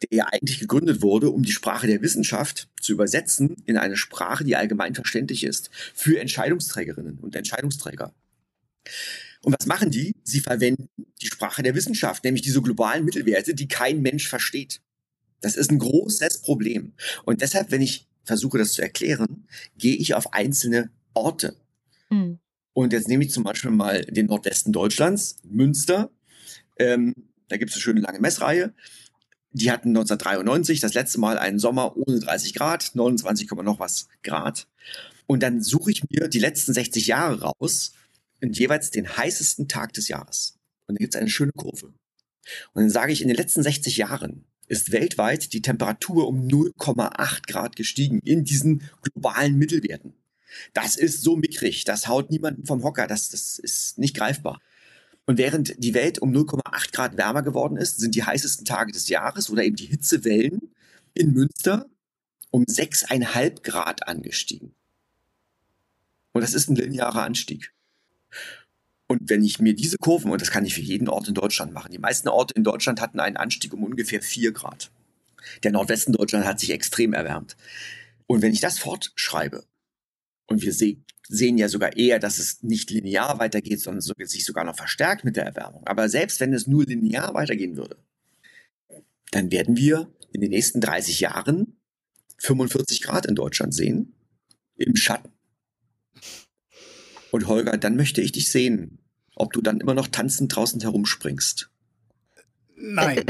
der 0.01 0.17
ja 0.17 0.25
eigentlich 0.25 0.59
gegründet 0.59 1.01
wurde, 1.01 1.29
um 1.29 1.43
die 1.43 1.51
Sprache 1.51 1.87
der 1.87 2.01
Wissenschaft 2.01 2.69
zu 2.81 2.93
übersetzen 2.93 3.55
in 3.65 3.77
eine 3.77 3.97
Sprache, 3.97 4.43
die 4.43 4.55
allgemein 4.55 4.95
verständlich 4.95 5.43
ist 5.43 5.69
für 5.93 6.19
Entscheidungsträgerinnen 6.19 7.19
und 7.19 7.35
Entscheidungsträger. 7.35 8.13
Und 9.43 9.55
was 9.59 9.65
machen 9.65 9.91
die? 9.91 10.15
Sie 10.23 10.39
verwenden 10.39 10.89
die 11.21 11.27
Sprache 11.27 11.63
der 11.63 11.75
Wissenschaft, 11.75 12.23
nämlich 12.23 12.43
diese 12.43 12.61
globalen 12.61 13.05
Mittelwerte, 13.05 13.53
die 13.53 13.67
kein 13.67 14.01
Mensch 14.01 14.27
versteht. 14.27 14.81
Das 15.43 15.57
ist 15.57 15.69
ein 15.71 15.79
großes 15.79 16.39
Problem. 16.41 16.93
Und 17.25 17.41
deshalb, 17.41 17.69
wenn 17.69 17.81
ich 17.81 18.07
versuche, 18.23 18.57
das 18.57 18.71
zu 18.71 18.81
erklären, 18.81 19.45
gehe 19.77 19.95
ich 19.95 20.13
auf 20.13 20.33
einzelne 20.33 20.89
Orte. 21.13 21.57
Mhm. 22.09 22.39
Und 22.71 22.93
jetzt 22.93 23.09
nehme 23.09 23.25
ich 23.25 23.31
zum 23.31 23.43
Beispiel 23.43 23.69
mal 23.69 24.05
den 24.05 24.27
Nordwesten 24.27 24.71
Deutschlands, 24.71 25.35
Münster. 25.43 26.09
Ähm, 26.79 27.13
da 27.49 27.57
gibt 27.57 27.71
es 27.71 27.75
eine 27.75 27.81
schöne 27.81 27.99
lange 27.99 28.21
Messreihe. 28.21 28.73
Die 29.51 29.69
hatten 29.69 29.89
1993 29.89 30.79
das 30.79 30.93
letzte 30.93 31.19
Mal 31.19 31.37
einen 31.37 31.59
Sommer 31.59 31.97
ohne 31.97 32.21
30 32.21 32.53
Grad, 32.53 32.91
29, 32.93 33.51
noch 33.51 33.79
was 33.79 34.07
Grad. 34.23 34.67
Und 35.27 35.43
dann 35.43 35.61
suche 35.61 35.91
ich 35.91 36.03
mir 36.09 36.29
die 36.29 36.39
letzten 36.39 36.73
60 36.73 37.05
Jahre 37.07 37.41
raus 37.41 37.93
und 38.41 38.57
jeweils 38.57 38.91
den 38.91 39.17
heißesten 39.17 39.67
Tag 39.67 39.91
des 39.91 40.07
Jahres. 40.07 40.57
Und 40.87 40.95
dann 40.95 41.01
gibt 41.01 41.15
es 41.15 41.19
eine 41.19 41.29
schöne 41.29 41.51
Kurve. 41.51 41.87
Und 41.87 42.81
dann 42.81 42.89
sage 42.89 43.11
ich, 43.11 43.21
in 43.21 43.27
den 43.27 43.37
letzten 43.37 43.61
60 43.61 43.97
Jahren 43.97 44.45
ist 44.67 44.91
weltweit 44.91 45.53
die 45.53 45.61
Temperatur 45.61 46.27
um 46.27 46.47
0,8 46.47 47.47
Grad 47.47 47.75
gestiegen 47.75 48.19
in 48.19 48.43
diesen 48.43 48.83
globalen 49.01 49.57
Mittelwerten. 49.57 50.13
Das 50.73 50.95
ist 50.95 51.21
so 51.21 51.35
mickrig, 51.35 51.83
das 51.83 52.07
haut 52.07 52.29
niemanden 52.29 52.65
vom 52.65 52.83
Hocker, 52.83 53.07
das, 53.07 53.29
das 53.29 53.59
ist 53.59 53.97
nicht 53.97 54.15
greifbar. 54.15 54.59
Und 55.25 55.37
während 55.37 55.81
die 55.83 55.93
Welt 55.93 56.19
um 56.19 56.31
0,8 56.31 56.91
Grad 56.91 57.17
wärmer 57.17 57.43
geworden 57.43 57.77
ist, 57.77 57.99
sind 57.99 58.15
die 58.15 58.23
heißesten 58.23 58.65
Tage 58.65 58.91
des 58.91 59.07
Jahres 59.09 59.49
oder 59.49 59.63
eben 59.63 59.75
die 59.75 59.85
Hitzewellen 59.85 60.73
in 61.13 61.33
Münster 61.33 61.87
um 62.51 62.63
6,5 62.65 63.63
Grad 63.63 64.07
angestiegen. 64.07 64.75
Und 66.33 66.41
das 66.41 66.53
ist 66.53 66.69
ein 66.69 66.75
linearer 66.75 67.23
Anstieg. 67.23 67.73
Und 69.07 69.29
wenn 69.29 69.43
ich 69.43 69.59
mir 69.59 69.75
diese 69.75 69.97
Kurven, 69.97 70.31
und 70.31 70.41
das 70.41 70.51
kann 70.51 70.65
ich 70.65 70.73
für 70.73 70.81
jeden 70.81 71.09
Ort 71.09 71.27
in 71.27 71.33
Deutschland 71.33 71.73
machen, 71.73 71.91
die 71.91 71.99
meisten 71.99 72.29
Orte 72.29 72.53
in 72.55 72.63
Deutschland 72.63 73.01
hatten 73.01 73.19
einen 73.19 73.37
Anstieg 73.37 73.73
um 73.73 73.83
ungefähr 73.83 74.21
vier 74.21 74.51
Grad. 74.51 74.91
Der 75.63 75.71
Nordwesten 75.71 76.13
Deutschland 76.13 76.45
hat 76.45 76.59
sich 76.59 76.71
extrem 76.71 77.13
erwärmt. 77.13 77.57
Und 78.27 78.41
wenn 78.41 78.53
ich 78.53 78.61
das 78.61 78.79
fortschreibe, 78.79 79.65
und 80.47 80.61
wir 80.61 80.73
se 80.73 80.97
sehen 81.29 81.57
ja 81.57 81.69
sogar 81.69 81.95
eher, 81.95 82.19
dass 82.19 82.37
es 82.37 82.63
nicht 82.63 82.91
linear 82.91 83.39
weitergeht, 83.39 83.79
sondern 83.79 84.01
sich 84.01 84.43
sogar 84.43 84.65
noch 84.65 84.75
verstärkt 84.75 85.23
mit 85.23 85.37
der 85.37 85.45
Erwärmung. 85.45 85.87
Aber 85.87 86.09
selbst 86.09 86.39
wenn 86.41 86.53
es 86.53 86.67
nur 86.67 86.83
linear 86.83 87.33
weitergehen 87.33 87.77
würde, 87.77 87.97
dann 89.31 89.51
werden 89.51 89.77
wir 89.77 90.11
in 90.33 90.41
den 90.41 90.49
nächsten 90.49 90.81
30 90.81 91.21
Jahren 91.21 91.77
45 92.39 93.01
Grad 93.01 93.25
in 93.25 93.35
Deutschland 93.35 93.73
sehen, 93.73 94.13
im 94.75 94.95
Schatten. 94.95 95.32
Und 97.33 97.47
Holger, 97.47 97.77
dann 97.77 97.95
möchte 97.95 98.21
ich 98.21 98.31
dich 98.31 98.51
sehen, 98.51 98.99
ob 99.35 99.53
du 99.53 99.61
dann 99.61 99.79
immer 99.79 99.95
noch 99.95 100.07
tanzend 100.07 100.55
draußen 100.55 100.79
herumspringst. 100.81 101.67
Nein. 102.77 103.23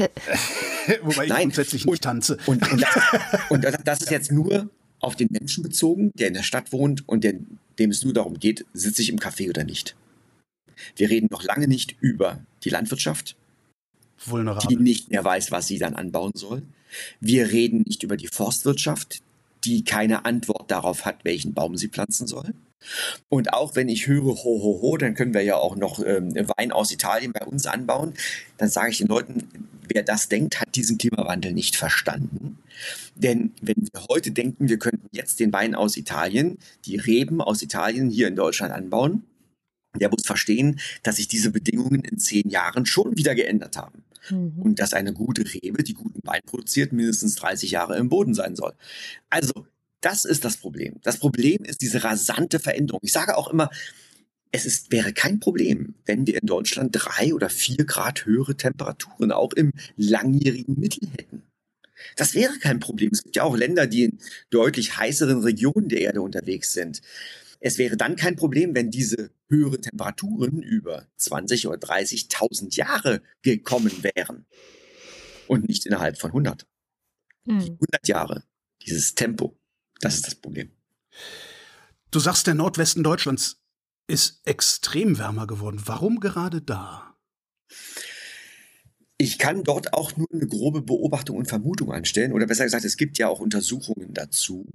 Wobei 1.04 1.24
ich 1.24 1.30
Nein. 1.30 1.42
grundsätzlich 1.44 1.86
nicht 1.86 2.04
tanze. 2.04 2.38
Und, 2.46 2.70
und, 2.72 2.82
das, 2.82 3.78
und, 3.78 3.88
das, 3.88 4.02
ist 4.02 4.12
jetzt 4.12 4.30
nur 4.30 4.70
auf 5.00 5.16
den 5.16 5.30
Menschen 5.32 5.64
bezogen, 5.64 6.12
der 6.16 6.28
in 6.28 6.34
der 6.34 6.44
Stadt 6.44 6.74
wohnt 6.74 7.08
und 7.08 7.24
der, 7.24 7.36
dem 7.80 7.92
es 7.92 8.04
nur 8.04 8.14
darum 8.14 8.40
geht, 8.40 8.66
sitze 8.74 9.02
ich 9.02 9.08
im 9.08 9.20
Café 9.20 9.48
oder 9.48 9.64
nicht. 9.64 9.96
Wir 10.98 11.10
reden 11.10 11.30
noch 11.32 11.44
lange 11.44 11.70
nicht 11.70 11.96
über 12.02 12.46
die 12.66 12.72
Landwirtschaft, 12.72 13.38
Vulnerable. 14.26 14.68
die 14.68 14.76
nicht 14.76 15.12
mehr 15.12 15.24
weiß, 15.24 15.52
was 15.52 15.68
sie 15.68 15.78
dann 15.78 15.96
anbauen 15.96 16.34
soll. 16.36 16.64
Wir 17.22 17.54
reden 17.54 17.84
nicht 17.88 18.04
über 18.04 18.18
die 18.18 18.28
Forstwirtschaft, 18.28 19.22
die 19.64 19.86
keine 19.86 20.26
Antwort 20.26 20.70
darauf 20.70 21.06
hat, 21.06 21.24
welchen 21.24 21.54
Baum 21.54 21.78
sie 21.78 21.88
pflanzen 21.88 22.28
soll. 22.28 22.54
Und 23.30 23.54
auch 23.54 23.76
wenn 23.76 23.90
ich 23.90 24.08
höre, 24.08 24.24
ho, 24.24 24.44
ho, 24.44 24.80
ho, 24.82 24.98
dann 24.98 25.16
können 25.16 25.34
wir 25.34 25.42
ja 25.42 25.56
auch 25.56 25.76
noch 25.76 26.04
ähm, 26.06 26.34
Wein 26.58 26.72
aus 26.72 26.92
Italien 26.92 27.34
bei 27.34 27.46
uns 27.46 27.66
anbauen. 27.66 28.14
Dann 28.58 28.70
sage 28.70 28.92
ich 28.92 28.98
den 29.00 29.08
Leuten, 29.08 29.48
wer 29.88 30.04
das 30.04 30.30
denkt, 30.30 30.60
hat 30.60 30.76
diesen 30.76 30.98
Klimawandel 30.98 31.54
nicht 31.54 31.76
verstanden. 31.76 32.60
Denn 33.16 33.52
wenn 33.62 33.76
wir 33.78 34.06
heute 34.10 34.32
denken, 34.32 34.70
wir 34.70 34.80
könnten 34.80 35.08
jetzt 35.12 35.40
den 35.40 35.54
Wein 35.54 35.76
aus 35.76 35.98
Italien, 35.98 36.58
die 36.86 36.98
Reben 36.98 37.42
aus 37.42 37.62
Italien 37.62 38.10
hier 38.10 38.28
in 38.28 38.36
Deutschland 38.36 38.74
anbauen, 38.74 39.24
der 40.00 40.10
muss 40.10 40.26
verstehen, 40.26 40.80
dass 41.04 41.18
sich 41.18 41.28
diese 41.28 41.52
Bedingungen 41.52 42.02
in 42.02 42.18
zehn 42.18 42.50
Jahren 42.50 42.86
schon 42.86 43.16
wieder 43.16 43.36
geändert 43.36 43.78
haben. 43.78 44.04
Mhm. 44.30 44.54
Und 44.58 44.80
dass 44.80 44.94
eine 44.94 45.14
gute 45.14 45.44
Rebe, 45.54 45.84
die 45.84 45.94
guten 45.94 46.26
Wein 46.26 46.42
produziert, 46.46 46.94
mindestens 46.94 47.36
30 47.36 47.72
Jahre 47.72 47.98
im 47.98 48.10
Boden 48.10 48.34
sein 48.34 48.56
soll. 48.56 48.74
Also 49.30 49.68
das 50.04 50.26
ist 50.26 50.44
das 50.44 50.58
Problem. 50.58 51.00
Das 51.04 51.18
Problem 51.18 51.64
ist 51.64 51.82
diese 51.82 52.04
rasante 52.04 52.60
Veränderung. 52.60 53.00
Ich 53.04 53.14
sage 53.14 53.38
auch 53.38 53.50
immer, 53.50 53.70
es 54.52 54.66
ist, 54.66 54.92
wäre 54.92 55.14
kein 55.14 55.40
Problem, 55.40 55.96
wenn 56.06 56.28
wir 56.28 56.40
in 56.40 56.46
Deutschland 56.46 56.92
drei 56.94 57.34
oder 57.34 57.50
vier 57.50 57.86
Grad 57.86 58.26
höhere 58.26 58.56
Temperaturen 58.56 59.32
auch 59.32 59.54
im 59.54 59.72
langjährigen 59.96 60.80
Mittel 60.80 61.10
hätten. 61.18 61.44
Das 62.18 62.36
wäre 62.36 62.60
kein 62.60 62.80
Problem. 62.80 63.10
Es 63.14 63.24
gibt 63.24 63.36
ja 63.36 63.44
auch 63.44 63.56
Länder, 63.56 63.88
die 63.88 64.04
in 64.04 64.20
deutlich 64.50 64.98
heißeren 64.98 65.42
Regionen 65.42 65.90
der 65.90 66.02
Erde 66.02 66.22
unterwegs 66.22 66.74
sind. 66.74 67.02
Es 67.62 67.78
wäre 67.78 67.96
dann 67.96 68.18
kein 68.18 68.36
Problem, 68.36 68.76
wenn 68.76 68.92
diese 68.92 69.32
höheren 69.48 69.82
Temperaturen 69.82 70.62
über 70.62 71.08
20 71.16 71.68
oder 71.68 71.78
30.000 71.78 72.76
Jahre 72.76 73.22
gekommen 73.42 74.04
wären 74.04 74.46
und 75.48 75.70
nicht 75.70 75.86
innerhalb 75.86 76.20
von 76.20 76.32
100. 76.32 76.68
Hm. 77.48 77.60
100 77.60 78.08
Jahre, 78.08 78.44
dieses 78.86 79.16
Tempo. 79.16 79.58
Das 80.04 80.16
ist 80.16 80.28
das 80.28 80.36
Problem. 80.36 80.70
Du 82.12 82.20
sagst, 82.20 82.48
der 82.48 82.56
Nordwesten 82.56 83.04
Deutschlands 83.04 83.62
ist 84.08 84.42
extrem 84.46 85.18
wärmer 85.18 85.48
geworden. 85.48 85.82
Warum 85.86 86.20
gerade 86.20 86.62
da? 86.62 87.16
Ich 89.18 89.38
kann 89.38 89.64
dort 89.64 89.94
auch 89.94 90.18
nur 90.18 90.28
eine 90.34 90.46
grobe 90.46 90.82
Beobachtung 90.82 91.38
und 91.38 91.48
Vermutung 91.48 91.94
anstellen, 91.94 92.34
oder 92.34 92.46
besser 92.46 92.66
gesagt, 92.66 92.84
es 92.84 92.98
gibt 92.98 93.18
ja 93.18 93.30
auch 93.30 93.40
Untersuchungen 93.40 94.14
dazu. 94.14 94.68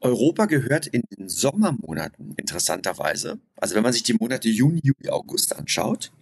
Europa 0.00 0.46
gehört 0.46 0.86
in 0.86 1.02
den 1.16 1.28
Sommermonaten 1.28 2.34
interessanterweise, 2.36 3.40
also 3.56 3.74
wenn 3.74 3.82
man 3.82 3.92
sich 3.92 4.02
die 4.02 4.14
Monate 4.14 4.48
Juni, 4.48 4.80
Juli, 4.82 5.08
August 5.08 5.56
anschaut, 5.56 6.12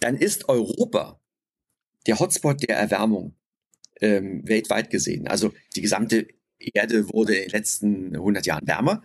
dann 0.00 0.16
ist 0.16 0.48
Europa 0.48 1.20
der 2.06 2.18
Hotspot 2.18 2.62
der 2.62 2.78
Erwärmung 2.78 3.34
ähm, 4.00 4.46
weltweit 4.46 4.90
gesehen. 4.90 5.28
Also 5.28 5.54
die 5.74 5.82
gesamte 5.82 6.28
Erde 6.58 7.12
wurde 7.12 7.34
in 7.34 7.42
den 7.42 7.50
letzten 7.50 8.14
100 8.14 8.46
Jahren 8.46 8.66
wärmer. 8.66 9.02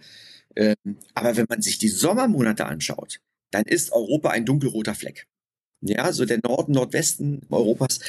Ähm, 0.55 0.75
aber 1.13 1.37
wenn 1.37 1.45
man 1.49 1.61
sich 1.61 1.77
die 1.77 1.89
Sommermonate 1.89 2.65
anschaut, 2.65 3.19
dann 3.51 3.63
ist 3.63 3.91
Europa 3.91 4.29
ein 4.29 4.45
dunkelroter 4.45 4.95
Fleck. 4.95 5.27
Ja, 5.81 6.11
so 6.11 6.25
der 6.25 6.39
Norden, 6.43 6.73
Nordwesten 6.73 7.41
Europas. 7.49 7.99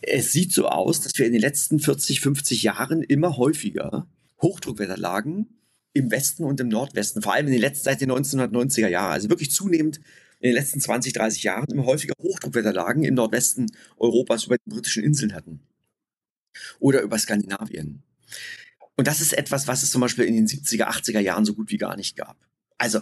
Es 0.00 0.32
sieht 0.32 0.52
so 0.52 0.68
aus, 0.68 1.00
dass 1.00 1.18
wir 1.18 1.26
in 1.26 1.32
den 1.32 1.40
letzten 1.40 1.80
40, 1.80 2.20
50 2.20 2.62
Jahren 2.62 3.02
immer 3.02 3.36
häufiger 3.36 4.06
Hochdruckwetterlagen 4.40 5.48
im 5.92 6.10
Westen 6.10 6.44
und 6.44 6.60
im 6.60 6.68
Nordwesten, 6.68 7.20
vor 7.20 7.34
allem 7.34 7.46
in 7.46 7.52
den 7.52 7.60
letzten, 7.60 7.84
seit 7.84 8.00
den 8.00 8.12
1990er 8.12 8.88
Jahren, 8.88 9.12
also 9.12 9.28
wirklich 9.28 9.50
zunehmend 9.50 10.00
in 10.38 10.50
den 10.50 10.54
letzten 10.54 10.80
20, 10.80 11.12
30 11.12 11.42
Jahren 11.42 11.66
immer 11.70 11.84
häufiger 11.84 12.14
Hochdruckwetterlagen 12.22 13.02
im 13.02 13.14
Nordwesten 13.14 13.66
Europas 13.96 14.44
über 14.44 14.56
die 14.56 14.70
britischen 14.70 15.02
Inseln 15.02 15.34
hatten. 15.34 15.60
Oder 16.78 17.02
über 17.02 17.18
Skandinavien. 17.18 18.02
Und 19.00 19.06
das 19.06 19.22
ist 19.22 19.32
etwas, 19.32 19.66
was 19.66 19.82
es 19.82 19.90
zum 19.90 20.02
Beispiel 20.02 20.26
in 20.26 20.36
den 20.36 20.46
70er, 20.46 20.84
80er 20.84 21.20
Jahren 21.20 21.46
so 21.46 21.54
gut 21.54 21.70
wie 21.70 21.78
gar 21.78 21.96
nicht 21.96 22.16
gab. 22.16 22.36
Also, 22.76 23.00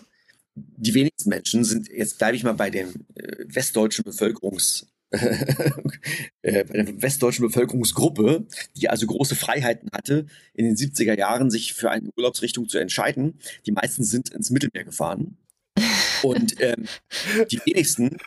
die 0.55 0.95
wenigsten 0.95 1.29
Menschen 1.29 1.65
sind, 1.65 1.89
jetzt 1.89 2.19
bleibe 2.19 2.37
ich 2.37 2.45
mal 2.45 2.53
bei 2.53 2.71
dem 2.71 3.05
äh, 3.17 3.45
westdeutschen 3.49 4.05
Bevölkerungs, 4.05 4.87
äh, 5.11 6.63
bei 6.63 6.83
der 6.83 7.03
westdeutschen 7.03 7.45
Bevölkerungsgruppe, 7.45 8.47
die 8.77 8.89
also 8.89 9.09
große 9.09 9.35
Freiheiten 9.35 9.91
hatte, 9.93 10.27
in 10.55 10.67
den 10.67 10.77
70er 10.77 11.19
Jahren 11.19 11.51
sich 11.51 11.75
für 11.75 11.91
eine 11.91 12.11
Urlaubsrichtung 12.17 12.69
zu 12.69 12.79
entscheiden. 12.79 13.41
Die 13.67 13.73
meisten 13.73 14.05
sind 14.05 14.29
ins 14.29 14.51
Mittelmeer 14.51 14.85
gefahren. 14.85 15.37
Und 16.23 16.61
ähm, 16.61 16.87
die 17.51 17.61
wenigsten 17.65 18.19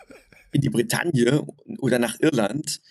in 0.52 0.60
die 0.60 0.70
Bretagne 0.70 1.48
oder 1.78 2.00
nach 2.00 2.20
Irland 2.20 2.82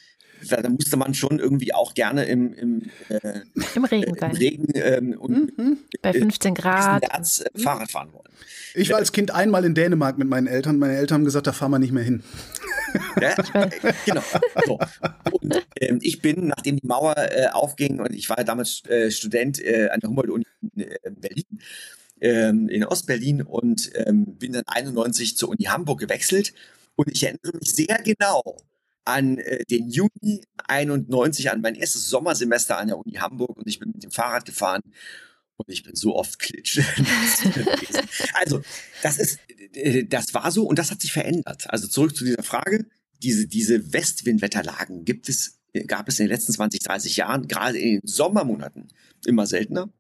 da 0.49 0.69
musste 0.69 0.97
man 0.97 1.15
schon 1.15 1.39
irgendwie 1.39 1.75
auch 1.75 1.95
gerne 1.95 2.25
im, 2.25 2.53
im, 2.55 2.83
äh, 3.09 3.41
Im 3.75 3.85
Regen 3.85 4.15
sein. 4.19 4.31
Im 4.31 4.37
Regen 4.37 4.67
ähm, 4.75 5.19
und 5.19 5.59
mhm. 5.59 5.79
bei 6.03 6.13
15 6.13 6.55
Grad 6.55 7.03
März, 7.03 7.45
äh, 7.55 7.59
Fahrrad 7.59 7.91
fahren 7.91 8.13
wollen. 8.13 8.33
Ich 8.75 8.91
war 8.91 8.99
als 8.99 9.13
Kind 9.13 9.33
einmal 9.33 9.65
in 9.65 9.75
Dänemark 9.75 10.19
mit 10.19 10.29
meinen 10.29 10.47
Eltern. 10.47 10.79
Meine 10.79 10.97
Eltern 10.97 11.17
haben 11.17 11.25
gesagt, 11.25 11.47
da 11.47 11.53
fahren 11.53 11.71
wir 11.73 11.79
nicht 11.79 11.93
mehr 11.93 12.05
hin. 12.05 12.23
Ja, 13.21 13.35
genau. 14.05 14.23
So. 14.67 14.79
Und, 15.31 15.63
ähm, 15.81 15.99
ich 16.03 16.21
bin, 16.21 16.49
nachdem 16.49 16.77
die 16.77 16.87
Mauer 16.87 17.15
äh, 17.17 17.49
aufging 17.49 18.01
und 18.01 18.13
ich 18.13 18.29
war 18.29 18.43
damals 18.45 18.85
äh, 18.87 19.11
Student 19.11 19.63
äh, 19.63 19.89
an 19.91 20.01
der 20.01 20.09
Humboldt-Uni 20.09 20.45
in 20.75 20.81
äh, 20.83 20.97
Berlin, 21.11 21.61
ähm, 22.21 22.69
in 22.69 22.85
Ostberlin 22.85 23.43
und 23.43 23.91
ähm, 23.95 24.37
bin 24.39 24.53
dann 24.53 24.65
91 24.67 25.37
zur 25.37 25.51
Uni 25.51 25.65
Hamburg 25.65 26.01
gewechselt. 26.01 26.53
Und 26.97 27.11
ich 27.11 27.23
erinnere 27.23 27.57
mich 27.59 27.73
sehr 27.73 27.99
genau 28.03 28.57
an 29.11 29.39
äh, 29.39 29.65
den 29.71 29.89
Juni 29.89 30.43
91, 30.67 31.51
an 31.51 31.61
mein 31.61 31.75
erstes 31.75 32.09
Sommersemester 32.09 32.79
an 32.79 32.89
der 32.89 32.99
Uni 32.99 33.15
Hamburg 33.15 33.57
und 33.57 33.67
ich 33.67 33.79
bin 33.79 33.93
mit 33.93 34.03
dem 34.03 34.11
Fahrrad 34.11 34.45
gefahren 34.45 34.83
und 35.57 35.73
ich 35.73 35.83
bin 35.83 35.95
so 35.95 36.17
oft 36.17 36.39
klitsch. 36.39 36.81
also, 38.35 38.63
das 39.03 39.19
ist, 39.19 39.39
äh, 39.75 40.05
das 40.05 40.35
war 40.35 40.51
so 40.51 40.65
und 40.65 40.79
das 40.79 40.91
hat 40.91 41.01
sich 41.01 41.13
verändert. 41.13 41.69
Also 41.69 41.87
zurück 41.89 42.17
zu 42.17 42.25
dieser 42.25 42.43
Frage. 42.43 42.87
Diese, 43.23 43.47
diese 43.47 43.93
Westwindwetterlagen 43.93 45.05
gibt 45.05 45.29
es, 45.29 45.61
gab 45.87 46.09
es 46.09 46.19
in 46.19 46.27
den 46.27 46.33
letzten 46.33 46.53
20, 46.53 46.81
30 46.81 47.17
Jahren, 47.19 47.49
gerade 47.49 47.79
in 47.79 48.01
den 48.01 48.07
Sommermonaten, 48.07 48.89
immer 49.27 49.47
seltener. 49.47 49.93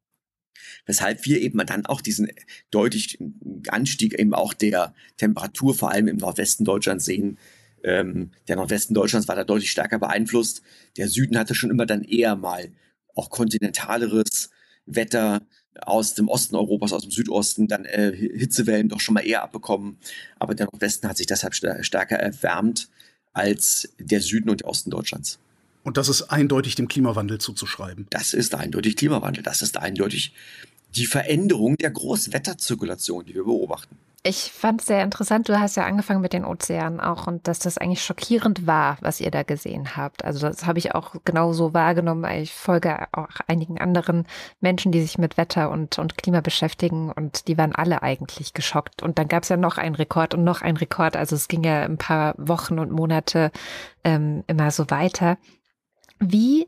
Weshalb 0.87 1.27
wir 1.27 1.41
eben 1.41 1.59
dann 1.67 1.85
auch 1.85 2.01
diesen 2.01 2.31
deutlichen 2.71 3.63
Anstieg 3.69 4.19
eben 4.19 4.35
auch 4.35 4.55
der 4.55 4.95
Temperatur, 5.19 5.75
vor 5.75 5.91
allem 5.91 6.09
im 6.09 6.17
Nordwesten 6.17 6.65
Deutschlands 6.65 7.05
sehen, 7.05 7.39
ähm, 7.85 8.31
der 8.49 8.57
Nordwesten 8.57 8.95
Deutschlands 8.95 9.29
war 9.29 9.37
da 9.37 9.45
deutlich 9.45 9.71
stärker 9.71 9.99
beeinflusst. 9.99 10.63
Der 10.97 11.09
Süden 11.09 11.39
hatte 11.39 11.55
schon 11.55 11.71
immer 11.71 11.87
dann 11.87 12.03
eher 12.03 12.37
mal 12.37 12.73
auch 13.15 13.31
kontinentaleres 13.31 14.51
Wetter 14.87 15.43
aus 15.83 16.15
dem 16.15 16.29
Osten 16.29 16.57
Europas, 16.57 16.93
aus 16.93 17.03
dem 17.03 17.11
Südosten, 17.11 17.69
dann 17.69 17.85
äh, 17.85 18.13
Hitzewellen 18.15 18.89
doch 18.89 19.01
schon 19.01 19.15
mal 19.15 19.27
eher 19.27 19.43
abbekommen. 19.43 19.99
Aber 20.39 20.55
der 20.55 20.67
Nordwesten 20.67 21.09
hat 21.09 21.17
sich 21.17 21.27
deshalb 21.27 21.55
stärker 21.55 22.17
erwärmt 22.17 22.89
als 23.33 23.89
der 23.99 24.21
Süden 24.21 24.51
und 24.51 24.61
der 24.61 24.69
Osten 24.69 24.91
Deutschlands. 24.91 25.39
Und 25.83 25.97
das 25.97 26.09
ist 26.09 26.23
eindeutig 26.23 26.75
dem 26.75 26.89
Klimawandel 26.89 27.39
zuzuschreiben. 27.39 28.07
Das 28.11 28.35
ist 28.35 28.55
eindeutig 28.55 28.97
Klimawandel. 28.97 29.43
Das 29.43 29.63
ist 29.63 29.79
eindeutig 29.79 30.35
die 30.95 31.07
Veränderung 31.07 31.77
der 31.77 31.91
Großwetterzirkulation, 31.91 33.25
die 33.25 33.35
wir 33.35 33.45
beobachten. 33.45 33.97
Ich 34.23 34.53
fand 34.53 34.83
es 34.83 34.87
sehr 34.87 35.03
interessant. 35.03 35.49
Du 35.49 35.59
hast 35.59 35.77
ja 35.77 35.87
angefangen 35.87 36.21
mit 36.21 36.35
den 36.35 36.45
Ozeanen 36.45 37.01
auch 37.01 37.27
und 37.27 37.49
dass 37.49 37.59
das 37.59 37.79
eigentlich 37.79 38.05
schockierend 38.05 38.67
war, 38.67 38.99
was 39.01 39.19
ihr 39.19 39.31
da 39.31 39.45
gesehen 39.45 39.97
habt. 39.97 40.27
Also 40.27 40.47
das 40.47 40.67
habe 40.67 40.79
ich 40.79 40.95
auch 40.95 41.15
genauso 41.25 41.73
wahrgenommen. 41.73 42.31
Ich 42.43 42.53
folge 42.53 43.07
auch 43.13 43.31
einigen 43.47 43.81
anderen 43.81 44.27
Menschen, 44.61 44.93
die 44.93 45.01
sich 45.01 45.17
mit 45.17 45.39
Wetter 45.39 45.71
und, 45.71 45.99
und 45.99 46.19
Klima 46.19 46.43
beschäftigen 46.43 47.11
und 47.11 47.49
die 47.49 47.57
waren 47.57 47.75
alle 47.75 48.03
eigentlich 48.03 48.53
geschockt. 48.53 49.03
Und 49.03 49.19
dann 49.19 49.27
gab 49.27 49.45
es 49.45 49.49
ja 49.49 49.57
noch 49.57 49.79
einen 49.79 49.95
Rekord 49.95 50.35
und 50.35 50.45
noch 50.45 50.61
einen 50.61 50.77
Rekord. 50.77 51.17
Also 51.17 51.35
es 51.35 51.49
ging 51.49 51.65
ja 51.65 51.81
ein 51.83 51.97
paar 51.97 52.35
Wochen 52.37 52.79
und 52.79 52.93
Monate 52.93 53.51
ähm, 54.05 54.45
immer 54.49 54.71
so 54.71 54.91
weiter. 54.91 55.39
Wie 56.19 56.67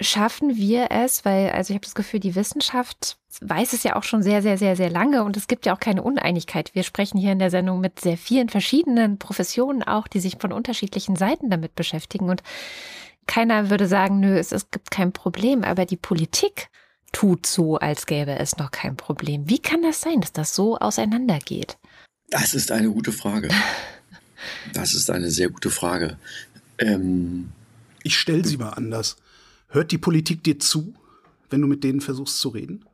schaffen 0.00 0.56
wir 0.56 0.88
es, 0.90 1.24
weil, 1.24 1.50
also 1.50 1.72
ich 1.72 1.76
habe 1.76 1.84
das 1.84 1.94
Gefühl, 1.94 2.20
die 2.20 2.34
Wissenschaft 2.34 3.16
weiß 3.40 3.72
es 3.72 3.82
ja 3.82 3.96
auch 3.96 4.02
schon 4.02 4.22
sehr, 4.22 4.42
sehr, 4.42 4.58
sehr, 4.58 4.76
sehr 4.76 4.90
lange 4.90 5.24
und 5.24 5.36
es 5.36 5.46
gibt 5.46 5.66
ja 5.66 5.74
auch 5.74 5.80
keine 5.80 6.02
Uneinigkeit. 6.02 6.74
Wir 6.74 6.82
sprechen 6.82 7.18
hier 7.18 7.32
in 7.32 7.38
der 7.38 7.50
Sendung 7.50 7.80
mit 7.80 8.00
sehr 8.00 8.16
vielen 8.16 8.48
verschiedenen 8.48 9.18
Professionen 9.18 9.82
auch, 9.82 10.08
die 10.08 10.20
sich 10.20 10.36
von 10.38 10.52
unterschiedlichen 10.52 11.16
Seiten 11.16 11.50
damit 11.50 11.74
beschäftigen 11.74 12.28
und 12.28 12.42
keiner 13.26 13.70
würde 13.70 13.88
sagen, 13.88 14.20
nö, 14.20 14.36
es, 14.36 14.52
es 14.52 14.70
gibt 14.70 14.90
kein 14.90 15.12
Problem, 15.12 15.64
aber 15.64 15.86
die 15.86 15.96
Politik 15.96 16.68
tut 17.12 17.46
so, 17.46 17.76
als 17.78 18.06
gäbe 18.06 18.38
es 18.38 18.58
noch 18.58 18.70
kein 18.70 18.96
Problem. 18.96 19.48
Wie 19.48 19.60
kann 19.60 19.82
das 19.82 20.00
sein, 20.00 20.20
dass 20.20 20.32
das 20.32 20.54
so 20.54 20.76
auseinandergeht? 20.76 21.78
Das 22.28 22.54
ist 22.54 22.72
eine 22.72 22.90
gute 22.90 23.12
Frage. 23.12 23.48
Das 24.74 24.92
ist 24.92 25.10
eine 25.10 25.30
sehr 25.30 25.48
gute 25.48 25.70
Frage. 25.70 26.18
Ähm, 26.76 27.50
ich 28.02 28.18
stelle 28.18 28.44
sie 28.44 28.58
mal 28.58 28.70
anders. 28.70 29.16
Hört 29.74 29.90
die 29.90 29.98
Politik 29.98 30.44
dir 30.44 30.60
zu, 30.60 30.94
wenn 31.50 31.60
du 31.60 31.66
mit 31.66 31.82
denen 31.82 32.00
versuchst 32.00 32.38
zu 32.38 32.50
reden? 32.50 32.84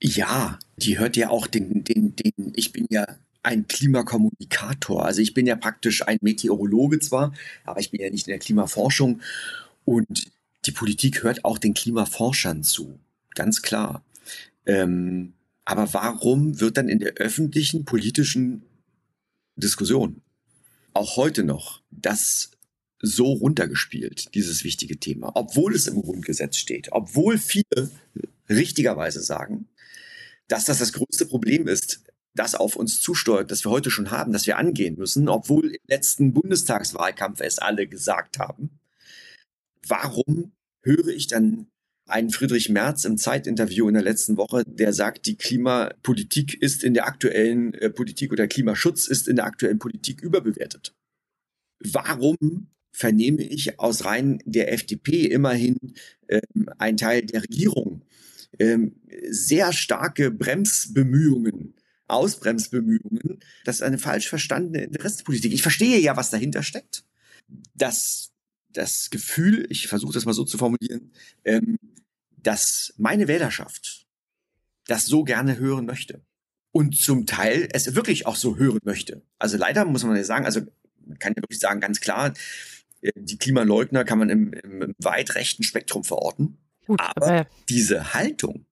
Ja, 0.00 0.60
die 0.76 1.00
hört 1.00 1.16
ja 1.16 1.30
auch 1.30 1.48
den, 1.48 1.82
den, 1.82 2.14
den, 2.14 2.52
ich 2.54 2.70
bin 2.70 2.86
ja 2.88 3.04
ein 3.42 3.66
Klimakommunikator. 3.66 5.04
Also 5.04 5.20
ich 5.20 5.34
bin 5.34 5.48
ja 5.48 5.56
praktisch 5.56 6.06
ein 6.06 6.18
Meteorologe 6.20 7.00
zwar, 7.00 7.34
aber 7.64 7.80
ich 7.80 7.90
bin 7.90 8.00
ja 8.00 8.10
nicht 8.10 8.28
in 8.28 8.30
der 8.30 8.38
Klimaforschung. 8.38 9.22
Und 9.84 10.30
die 10.66 10.70
Politik 10.70 11.24
hört 11.24 11.44
auch 11.44 11.58
den 11.58 11.74
Klimaforschern 11.74 12.62
zu. 12.62 13.00
Ganz 13.34 13.60
klar. 13.60 14.04
Ähm, 14.66 15.32
aber 15.64 15.92
warum 15.92 16.60
wird 16.60 16.76
dann 16.76 16.88
in 16.88 17.00
der 17.00 17.14
öffentlichen 17.14 17.84
politischen 17.84 18.62
Diskussion 19.56 20.22
auch 20.94 21.16
heute 21.16 21.42
noch 21.42 21.82
das 21.90 22.52
so 23.00 23.32
runtergespielt, 23.32 24.34
dieses 24.34 24.64
wichtige 24.64 24.98
Thema, 24.98 25.32
obwohl 25.34 25.74
es 25.74 25.86
im 25.86 26.02
Grundgesetz 26.02 26.56
steht, 26.56 26.88
obwohl 26.92 27.38
viele 27.38 27.90
richtigerweise 28.48 29.20
sagen, 29.20 29.68
dass 30.48 30.64
das 30.64 30.78
das 30.78 30.92
größte 30.92 31.26
Problem 31.26 31.66
ist, 31.66 32.02
das 32.34 32.54
auf 32.54 32.76
uns 32.76 33.00
zusteuert, 33.00 33.50
das 33.50 33.64
wir 33.64 33.70
heute 33.70 33.90
schon 33.90 34.10
haben, 34.10 34.32
das 34.32 34.46
wir 34.46 34.58
angehen 34.58 34.96
müssen, 34.96 35.28
obwohl 35.28 35.66
im 35.66 35.80
letzten 35.88 36.32
Bundestagswahlkampf 36.32 37.40
es 37.40 37.58
alle 37.58 37.86
gesagt 37.86 38.38
haben. 38.38 38.78
Warum 39.86 40.52
höre 40.82 41.08
ich 41.08 41.26
dann 41.26 41.66
einen 42.06 42.30
Friedrich 42.30 42.68
Merz 42.68 43.04
im 43.04 43.16
Zeitinterview 43.16 43.88
in 43.88 43.94
der 43.94 44.02
letzten 44.02 44.36
Woche, 44.36 44.64
der 44.66 44.92
sagt, 44.92 45.26
die 45.26 45.36
Klimapolitik 45.36 46.60
ist 46.60 46.82
in 46.82 46.94
der 46.94 47.06
aktuellen 47.06 47.74
äh, 47.74 47.90
Politik 47.90 48.32
oder 48.32 48.48
Klimaschutz 48.48 49.06
ist 49.06 49.28
in 49.28 49.36
der 49.36 49.44
aktuellen 49.46 49.78
Politik 49.78 50.20
überbewertet? 50.20 50.94
Warum 51.78 52.36
vernehme 52.92 53.42
ich 53.42 53.78
aus 53.78 54.04
Reihen 54.04 54.42
der 54.44 54.72
FDP 54.72 55.26
immerhin 55.26 55.76
ähm, 56.28 56.68
ein 56.78 56.96
Teil 56.96 57.22
der 57.22 57.42
Regierung 57.42 58.04
ähm, 58.58 58.96
sehr 59.28 59.72
starke 59.72 60.30
Bremsbemühungen, 60.30 61.74
Ausbremsbemühungen. 62.08 63.40
Das 63.64 63.76
ist 63.76 63.82
eine 63.82 63.98
falsch 63.98 64.28
verstandene 64.28 64.84
Interessenpolitik. 64.84 65.52
Ich 65.52 65.62
verstehe 65.62 65.98
ja, 65.98 66.16
was 66.16 66.30
dahinter 66.30 66.62
steckt. 66.62 67.04
Das, 67.74 68.32
das 68.72 69.10
Gefühl, 69.10 69.66
ich 69.70 69.88
versuche 69.88 70.12
das 70.12 70.24
mal 70.24 70.34
so 70.34 70.44
zu 70.44 70.58
formulieren, 70.58 71.12
ähm, 71.44 71.78
dass 72.36 72.94
meine 72.96 73.28
Wählerschaft 73.28 74.06
das 74.86 75.06
so 75.06 75.24
gerne 75.24 75.58
hören 75.58 75.86
möchte. 75.86 76.22
Und 76.72 76.96
zum 76.96 77.26
Teil 77.26 77.68
es 77.72 77.94
wirklich 77.94 78.26
auch 78.26 78.36
so 78.36 78.56
hören 78.56 78.80
möchte. 78.84 79.22
Also 79.38 79.56
leider 79.56 79.84
muss 79.84 80.04
man 80.04 80.16
ja 80.16 80.24
sagen, 80.24 80.44
also 80.44 80.60
man 81.04 81.18
kann 81.18 81.32
ja 81.36 81.42
wirklich 81.42 81.58
sagen, 81.58 81.80
ganz 81.80 82.00
klar, 82.00 82.32
die 83.02 83.38
Klimaleugner 83.38 84.04
kann 84.04 84.18
man 84.18 84.30
im, 84.30 84.52
im 84.52 84.94
weit 84.98 85.34
rechten 85.34 85.62
Spektrum 85.62 86.04
verorten. 86.04 86.58
Gut, 86.86 87.00
aber, 87.00 87.26
aber 87.26 87.46
diese 87.68 88.14
Haltung, 88.14 88.66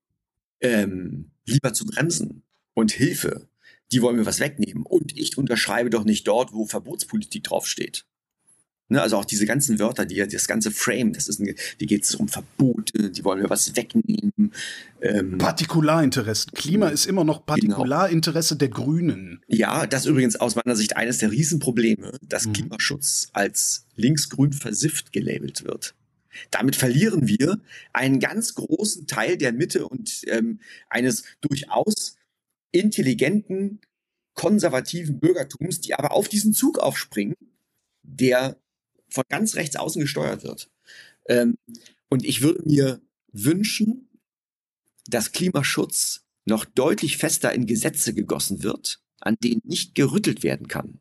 ähm, 0.61 1.31
lieber 1.47 1.73
zu 1.73 1.87
bremsen 1.87 2.43
und 2.75 2.93
Hilfe, 2.93 3.49
die 3.93 4.03
wollen 4.03 4.17
mir 4.17 4.27
was 4.27 4.41
wegnehmen. 4.41 4.85
Und 4.85 5.17
ich 5.17 5.39
unterschreibe 5.39 5.91
doch 5.91 6.05
nicht 6.05 6.27
dort, 6.27 6.53
wo 6.53 6.67
Verbotspolitik 6.67 7.45
draufsteht. 7.45 8.07
Ne, 8.91 9.03
also 9.03 9.19
auch 9.19 9.27
diese 9.27 9.45
ganzen 9.45 9.79
Wörter, 9.79 10.07
die 10.07 10.17
das 10.27 10.49
ganze 10.49 10.71
Frame, 10.71 11.13
das 11.13 11.29
ist, 11.29 11.41
ein, 11.41 11.55
die 11.79 11.87
geht 11.87 12.05
es 12.05 12.15
um 12.15 12.27
Verbote, 12.27 13.11
die 13.11 13.23
wollen 13.23 13.43
mir 13.43 13.51
was 13.51 13.77
wegnehmen. 13.77 14.55
Ähm, 15.03 15.37
Partikularinteressen. 15.37 16.53
Klima 16.53 16.89
ist 16.89 17.05
immer 17.05 17.23
noch 17.23 17.45
genau. 17.45 17.47
Partikularinteresse 17.47 18.57
genau. 18.57 18.59
der 18.61 18.69
Grünen. 18.69 19.43
Ja, 19.47 19.87
das 19.87 20.05
ist 20.05 20.07
übrigens 20.07 20.37
aus 20.37 20.57
meiner 20.57 20.75
Sicht 20.75 20.97
eines 20.97 21.19
der 21.19 21.31
Riesenprobleme, 21.31 22.13
dass 22.23 22.47
mhm. 22.47 22.55
Klimaschutz 22.55 23.29
als 23.35 23.85
linksgrün 23.97 24.55
versifft 24.55 25.13
gelabelt 25.13 25.65
wird. 25.65 25.95
Damit 26.51 26.75
verlieren 26.75 27.29
wir 27.29 27.61
einen 27.93 28.21
ganz 28.21 28.55
großen 28.55 29.07
Teil 29.07 29.37
der 29.37 29.53
Mitte 29.53 29.87
und 29.87 30.23
ähm, 30.29 30.61
eines 30.89 31.25
durchaus 31.43 32.17
intelligenten, 32.71 33.81
konservativen 34.35 35.21
Bürgertums, 35.21 35.83
die 35.83 35.95
aber 35.95 36.13
auf 36.13 36.29
diesen 36.29 36.55
Zug 36.55 36.79
aufspringen, 36.79 37.35
der 38.03 38.57
von 39.09 39.25
ganz 39.29 39.55
rechts 39.57 39.77
außen 39.77 40.01
gesteuert 40.01 40.43
wird. 40.45 40.71
Ähm, 41.29 41.57
und 42.09 42.25
ich 42.25 42.43
würde 42.43 42.63
mir 42.67 43.01
wünschen, 43.33 44.09
dass 45.07 45.33
Klimaschutz 45.33 46.25
noch 46.45 46.65
deutlich 46.65 47.19
fester 47.19 47.53
in 47.53 47.67
Gesetze 47.67 48.15
gegossen 48.15 48.63
wird, 48.63 49.01
an 49.21 49.37
denen 49.43 49.61
nicht 49.65 49.95
gerüttelt 49.95 50.43
werden 50.43 50.69
kann. 50.69 51.01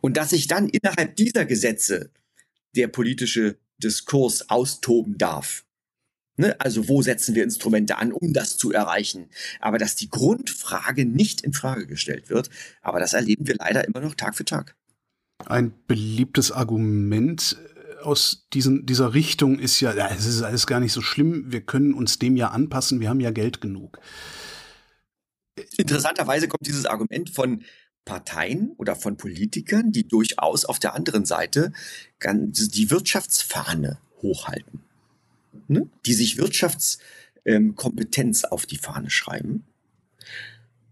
Und 0.00 0.16
dass 0.16 0.30
sich 0.30 0.46
dann 0.46 0.68
innerhalb 0.68 1.16
dieser 1.16 1.44
Gesetze 1.44 2.10
der 2.76 2.88
politische 2.88 3.58
Diskurs 3.78 4.48
austoben 4.48 5.18
darf. 5.18 5.64
Ne? 6.36 6.58
Also 6.60 6.88
wo 6.88 7.02
setzen 7.02 7.34
wir 7.34 7.44
Instrumente 7.44 7.98
an, 7.98 8.12
um 8.12 8.32
das 8.32 8.56
zu 8.56 8.72
erreichen? 8.72 9.28
Aber 9.60 9.78
dass 9.78 9.96
die 9.96 10.08
Grundfrage 10.08 11.04
nicht 11.04 11.42
in 11.42 11.52
Frage 11.52 11.86
gestellt 11.86 12.30
wird, 12.30 12.50
aber 12.82 13.00
das 13.00 13.12
erleben 13.12 13.46
wir 13.46 13.56
leider 13.56 13.86
immer 13.86 14.00
noch 14.00 14.14
Tag 14.14 14.36
für 14.36 14.44
Tag. 14.44 14.76
Ein 15.46 15.72
beliebtes 15.86 16.52
Argument 16.52 17.56
äh, 17.64 18.02
aus 18.02 18.46
diesen, 18.52 18.86
dieser 18.86 19.14
Richtung 19.14 19.58
ist 19.58 19.80
ja, 19.80 19.92
es 20.08 20.26
ist 20.26 20.42
alles 20.42 20.66
gar 20.66 20.80
nicht 20.80 20.92
so 20.92 21.02
schlimm, 21.02 21.52
wir 21.52 21.60
können 21.60 21.94
uns 21.94 22.18
dem 22.18 22.36
ja 22.36 22.48
anpassen, 22.48 23.00
wir 23.00 23.08
haben 23.08 23.20
ja 23.20 23.30
Geld 23.30 23.60
genug. 23.60 24.00
Interessanterweise 25.76 26.48
kommt 26.48 26.66
dieses 26.66 26.86
Argument 26.86 27.30
von 27.30 27.62
Parteien 28.04 28.72
oder 28.76 28.96
von 28.96 29.16
Politikern, 29.16 29.92
die 29.92 30.08
durchaus 30.08 30.64
auf 30.64 30.80
der 30.80 30.94
anderen 30.94 31.26
Seite 31.26 31.72
die 32.22 32.90
Wirtschaftsfahne 32.90 33.98
hochhalten, 34.22 34.80
ne? 35.68 35.88
die 36.06 36.14
sich 36.14 36.38
Wirtschaftskompetenz 36.38 38.44
auf 38.44 38.64
die 38.66 38.78
Fahne 38.78 39.10
schreiben. 39.10 39.64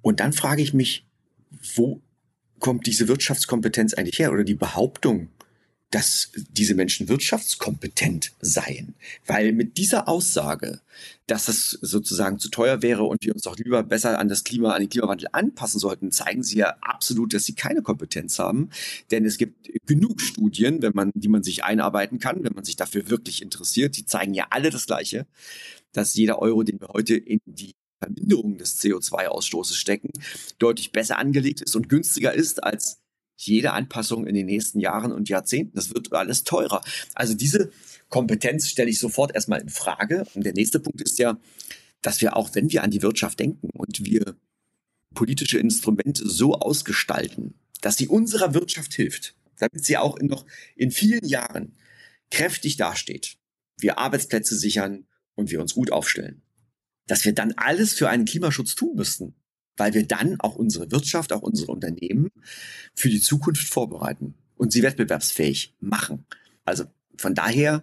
Und 0.02 0.20
dann 0.20 0.32
frage 0.32 0.62
ich 0.62 0.74
mich, 0.74 1.04
wo 1.74 2.00
kommt 2.58 2.86
diese 2.86 3.08
Wirtschaftskompetenz 3.08 3.94
eigentlich 3.94 4.18
her 4.18 4.32
oder 4.32 4.44
die 4.44 4.54
Behauptung, 4.54 5.28
dass 5.90 6.32
diese 6.50 6.74
Menschen 6.74 7.08
wirtschaftskompetent 7.08 8.32
seien. 8.40 8.94
Weil 9.26 9.52
mit 9.52 9.78
dieser 9.78 10.06
Aussage, 10.06 10.80
dass 11.26 11.48
es 11.48 11.70
sozusagen 11.80 12.38
zu 12.38 12.50
teuer 12.50 12.82
wäre 12.82 13.04
und 13.04 13.24
wir 13.24 13.32
uns 13.32 13.42
doch 13.42 13.56
lieber 13.56 13.82
besser 13.82 14.18
an 14.18 14.28
das 14.28 14.44
Klima, 14.44 14.72
an 14.72 14.82
den 14.82 14.90
Klimawandel 14.90 15.28
anpassen 15.32 15.80
sollten, 15.80 16.10
zeigen 16.10 16.42
sie 16.42 16.58
ja 16.58 16.76
absolut, 16.82 17.32
dass 17.32 17.44
sie 17.44 17.54
keine 17.54 17.80
Kompetenz 17.80 18.38
haben. 18.38 18.68
Denn 19.10 19.24
es 19.24 19.38
gibt 19.38 19.70
genug 19.86 20.20
Studien, 20.20 20.82
wenn 20.82 20.92
man, 20.94 21.10
die 21.14 21.28
man 21.28 21.42
sich 21.42 21.64
einarbeiten 21.64 22.18
kann, 22.18 22.44
wenn 22.44 22.54
man 22.54 22.64
sich 22.64 22.76
dafür 22.76 23.08
wirklich 23.08 23.40
interessiert. 23.40 23.96
Die 23.96 24.04
zeigen 24.04 24.34
ja 24.34 24.48
alle 24.50 24.68
das 24.68 24.86
Gleiche, 24.86 25.26
dass 25.92 26.14
jeder 26.14 26.40
Euro, 26.40 26.64
den 26.64 26.80
wir 26.80 26.88
heute 26.88 27.16
in 27.16 27.40
die 27.46 27.72
Verminderung 27.98 28.58
des 28.58 28.80
CO2-Ausstoßes 28.80 29.74
stecken, 29.74 30.10
deutlich 30.58 30.92
besser 30.92 31.18
angelegt 31.18 31.60
ist 31.60 31.76
und 31.76 31.88
günstiger 31.88 32.32
ist 32.32 32.62
als 32.62 33.00
jede 33.36 33.72
Anpassung 33.72 34.26
in 34.26 34.34
den 34.34 34.46
nächsten 34.46 34.80
Jahren 34.80 35.12
und 35.12 35.28
Jahrzehnten. 35.28 35.76
Das 35.76 35.94
wird 35.94 36.12
alles 36.12 36.42
teurer. 36.44 36.82
Also 37.14 37.34
diese 37.34 37.70
Kompetenz 38.08 38.68
stelle 38.68 38.90
ich 38.90 38.98
sofort 38.98 39.34
erstmal 39.34 39.60
in 39.60 39.68
Frage. 39.68 40.26
Und 40.34 40.44
der 40.44 40.54
nächste 40.54 40.80
Punkt 40.80 41.00
ist 41.00 41.18
ja, 41.18 41.38
dass 42.02 42.20
wir 42.20 42.36
auch, 42.36 42.54
wenn 42.54 42.72
wir 42.72 42.82
an 42.82 42.90
die 42.90 43.02
Wirtschaft 43.02 43.38
denken 43.38 43.70
und 43.70 44.04
wir 44.04 44.36
politische 45.14 45.58
Instrumente 45.58 46.28
so 46.28 46.54
ausgestalten, 46.54 47.54
dass 47.80 47.96
sie 47.96 48.08
unserer 48.08 48.54
Wirtschaft 48.54 48.94
hilft, 48.94 49.36
damit 49.58 49.84
sie 49.84 49.96
auch 49.96 50.16
in 50.16 50.26
noch 50.26 50.44
in 50.74 50.90
vielen 50.90 51.24
Jahren 51.24 51.76
kräftig 52.30 52.76
dasteht, 52.76 53.36
wir 53.78 53.98
Arbeitsplätze 53.98 54.56
sichern 54.56 55.06
und 55.36 55.50
wir 55.50 55.60
uns 55.60 55.74
gut 55.74 55.92
aufstellen 55.92 56.42
dass 57.08 57.24
wir 57.24 57.32
dann 57.34 57.52
alles 57.56 57.94
für 57.94 58.08
einen 58.08 58.24
Klimaschutz 58.24 58.76
tun 58.76 58.94
müssten, 58.94 59.34
weil 59.76 59.94
wir 59.94 60.06
dann 60.06 60.38
auch 60.38 60.54
unsere 60.54 60.92
Wirtschaft, 60.92 61.32
auch 61.32 61.42
unsere 61.42 61.72
Unternehmen 61.72 62.30
für 62.94 63.08
die 63.08 63.20
Zukunft 63.20 63.66
vorbereiten 63.66 64.34
und 64.56 64.72
sie 64.72 64.82
wettbewerbsfähig 64.82 65.74
machen. 65.80 66.24
Also 66.64 66.84
von 67.16 67.34
daher 67.34 67.82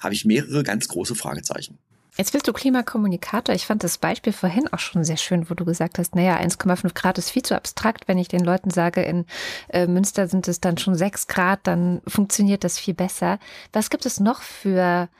habe 0.00 0.14
ich 0.14 0.24
mehrere 0.24 0.62
ganz 0.62 0.86
große 0.88 1.14
Fragezeichen. 1.14 1.78
Jetzt 2.18 2.32
bist 2.32 2.48
du 2.48 2.54
Klimakommunikator. 2.54 3.54
Ich 3.54 3.66
fand 3.66 3.84
das 3.84 3.98
Beispiel 3.98 4.32
vorhin 4.32 4.68
auch 4.72 4.78
schon 4.78 5.04
sehr 5.04 5.18
schön, 5.18 5.50
wo 5.50 5.54
du 5.54 5.66
gesagt 5.66 5.98
hast, 5.98 6.14
naja, 6.14 6.38
1,5 6.38 6.94
Grad 6.94 7.18
ist 7.18 7.30
viel 7.30 7.42
zu 7.42 7.54
abstrakt. 7.54 8.08
Wenn 8.08 8.16
ich 8.16 8.28
den 8.28 8.42
Leuten 8.42 8.70
sage, 8.70 9.02
in 9.02 9.26
äh, 9.68 9.86
Münster 9.86 10.26
sind 10.26 10.48
es 10.48 10.60
dann 10.60 10.78
schon 10.78 10.94
6 10.94 11.26
Grad, 11.26 11.60
dann 11.64 12.00
funktioniert 12.06 12.64
das 12.64 12.78
viel 12.78 12.94
besser. 12.94 13.38
Was 13.74 13.90
gibt 13.90 14.06
es 14.06 14.18
noch 14.18 14.40
für 14.40 15.10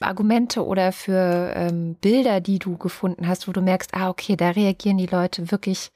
Argumente 0.00 0.64
oder 0.64 0.92
für 0.92 1.52
ähm, 1.54 1.94
Bilder, 1.96 2.40
die 2.40 2.58
du 2.58 2.76
gefunden 2.76 3.26
hast, 3.26 3.48
wo 3.48 3.52
du 3.52 3.62
merkst, 3.62 3.94
ah, 3.94 4.10
okay, 4.10 4.36
da 4.36 4.50
reagieren 4.50 4.98
die 4.98 5.06
Leute 5.06 5.50
wirklich 5.50 5.90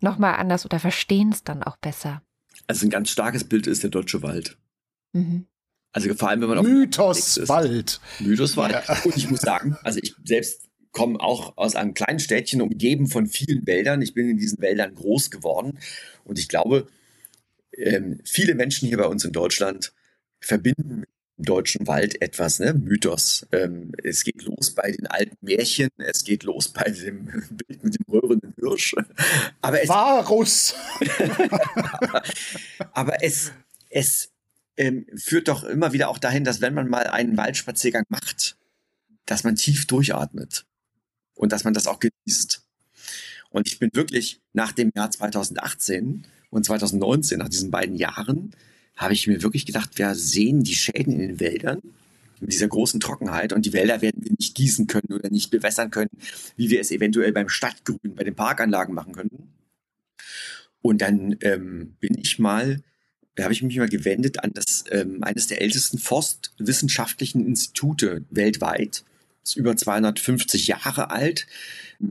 nochmal 0.00 0.36
anders 0.36 0.64
oder 0.64 0.78
verstehen 0.78 1.30
es 1.32 1.42
dann 1.42 1.62
auch 1.62 1.76
besser? 1.76 2.22
Also 2.66 2.86
ein 2.86 2.90
ganz 2.90 3.10
starkes 3.10 3.44
Bild 3.44 3.66
ist 3.66 3.82
der 3.82 3.90
deutsche 3.90 4.22
Wald. 4.22 4.56
Mhm. 5.12 5.46
Also 5.92 6.14
vor 6.14 6.28
allem, 6.28 6.40
wenn 6.42 6.48
man 6.48 6.58
auf 6.58 6.66
Mythos 6.66 7.48
Wald. 7.48 8.00
Mythos 8.20 8.56
Wald. 8.56 8.72
Ja. 8.72 9.02
Und 9.04 9.16
ich 9.16 9.28
muss 9.28 9.40
sagen, 9.40 9.76
also 9.82 9.98
ich 10.00 10.14
selbst 10.24 10.68
komme 10.92 11.18
auch 11.20 11.56
aus 11.56 11.74
einem 11.74 11.94
kleinen 11.94 12.20
Städtchen, 12.20 12.62
umgeben 12.62 13.08
von 13.08 13.26
vielen 13.26 13.66
Wäldern. 13.66 14.02
Ich 14.02 14.14
bin 14.14 14.28
in 14.28 14.36
diesen 14.36 14.60
Wäldern 14.60 14.94
groß 14.94 15.30
geworden. 15.30 15.78
Und 16.24 16.38
ich 16.38 16.48
glaube, 16.48 16.86
ähm, 17.76 18.20
viele 18.24 18.54
Menschen 18.54 18.88
hier 18.88 18.98
bei 18.98 19.06
uns 19.06 19.24
in 19.24 19.32
Deutschland 19.32 19.92
verbinden 20.40 21.04
deutschen 21.42 21.86
Wald 21.86 22.20
etwas, 22.22 22.58
ne? 22.58 22.74
Mythos. 22.74 23.46
Ähm, 23.52 23.92
es 24.02 24.24
geht 24.24 24.42
los 24.42 24.74
bei 24.74 24.90
den 24.92 25.06
alten 25.06 25.36
Märchen, 25.40 25.90
es 25.98 26.24
geht 26.24 26.42
los 26.42 26.68
bei 26.68 26.90
dem 26.90 27.26
Bild 27.50 27.84
mit 27.84 27.94
dem 27.94 28.04
röhrenden 28.08 28.54
Hirsch. 28.58 28.94
Aber 29.60 29.82
es, 29.82 29.88
Varus! 29.88 30.74
aber 32.92 33.22
es, 33.22 33.52
es 33.90 34.30
ähm, 34.76 35.06
führt 35.16 35.48
doch 35.48 35.64
immer 35.64 35.92
wieder 35.92 36.08
auch 36.08 36.18
dahin, 36.18 36.44
dass 36.44 36.60
wenn 36.60 36.74
man 36.74 36.88
mal 36.88 37.06
einen 37.06 37.36
Waldspaziergang 37.36 38.04
macht, 38.08 38.56
dass 39.26 39.44
man 39.44 39.56
tief 39.56 39.86
durchatmet 39.86 40.64
und 41.34 41.52
dass 41.52 41.64
man 41.64 41.74
das 41.74 41.86
auch 41.86 42.00
genießt. 42.00 42.62
Und 43.50 43.66
ich 43.66 43.78
bin 43.78 43.90
wirklich 43.92 44.40
nach 44.52 44.72
dem 44.72 44.92
Jahr 44.94 45.10
2018 45.10 46.26
und 46.50 46.64
2019, 46.64 47.38
nach 47.38 47.48
diesen 47.48 47.70
beiden 47.70 47.96
Jahren, 47.96 48.54
habe 49.00 49.14
ich 49.14 49.26
mir 49.26 49.42
wirklich 49.42 49.64
gedacht, 49.64 49.96
wir 49.96 50.14
sehen 50.14 50.62
die 50.62 50.74
Schäden 50.74 51.14
in 51.14 51.20
den 51.20 51.40
Wäldern 51.40 51.80
mit 52.38 52.52
dieser 52.52 52.68
großen 52.68 53.00
Trockenheit 53.00 53.52
und 53.52 53.64
die 53.64 53.72
Wälder 53.72 54.02
werden 54.02 54.22
wir 54.22 54.32
nicht 54.38 54.54
gießen 54.54 54.86
können 54.86 55.12
oder 55.12 55.30
nicht 55.30 55.50
bewässern 55.50 55.90
können, 55.90 56.10
wie 56.56 56.70
wir 56.70 56.80
es 56.80 56.90
eventuell 56.90 57.32
beim 57.32 57.48
Stadtgrün, 57.48 58.14
bei 58.14 58.24
den 58.24 58.34
Parkanlagen 58.34 58.94
machen 58.94 59.14
könnten. 59.14 59.48
Und 60.82 61.00
dann 61.00 61.36
ähm, 61.40 61.96
bin 62.00 62.16
ich 62.18 62.38
mal, 62.38 62.82
da 63.36 63.44
habe 63.44 63.54
ich 63.54 63.62
mich 63.62 63.76
mal 63.76 63.88
gewendet 63.88 64.42
an 64.44 64.52
das 64.52 64.84
ähm, 64.90 65.22
eines 65.22 65.46
der 65.46 65.62
ältesten 65.62 65.98
forstwissenschaftlichen 65.98 67.46
Institute 67.46 68.24
weltweit. 68.30 69.04
Das 69.42 69.52
ist 69.52 69.56
über 69.56 69.76
250 69.76 70.66
Jahre 70.66 71.10
alt. 71.10 71.46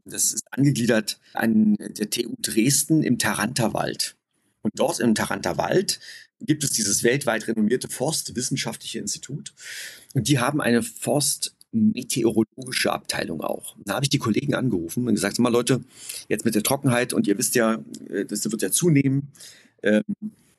Das 0.06 0.34
ist 0.34 0.44
angegliedert 0.52 1.20
an 1.34 1.76
der 1.78 2.10
TU 2.10 2.36
Dresden 2.40 3.04
im 3.04 3.20
Taranterwald. 3.20 4.16
Und 4.62 4.74
dort 4.76 5.00
im 5.00 5.16
Taranterwald 5.16 6.00
gibt 6.42 6.64
es 6.64 6.72
dieses 6.72 7.04
weltweit 7.04 7.48
renommierte 7.48 7.90
Forstwissenschaftliche 7.90 9.00
Institut. 9.00 9.54
Und 10.14 10.28
die 10.28 10.40
haben 10.40 10.62
eine 10.62 10.84
Forstmeteorologische 10.84 12.92
Abteilung 12.92 13.42
auch. 13.42 13.76
Da 13.86 13.96
habe 13.96 14.06
ich 14.06 14.10
die 14.10 14.20
Kollegen 14.20 14.56
angerufen 14.56 15.08
und 15.08 15.16
gesagt, 15.16 15.40
mal 15.40 15.52
Leute, 15.52 15.82
jetzt 16.28 16.46
mit 16.46 16.56
der 16.56 16.64
Trockenheit 16.64 17.14
und 17.14 17.28
ihr 17.28 17.38
wisst 17.38 17.56
ja, 17.56 17.80
äh, 18.10 18.26
das 18.26 18.50
wird 18.50 18.62
ja 18.62 18.72
zunehmen. 18.72 19.32
Ähm, 19.84 20.04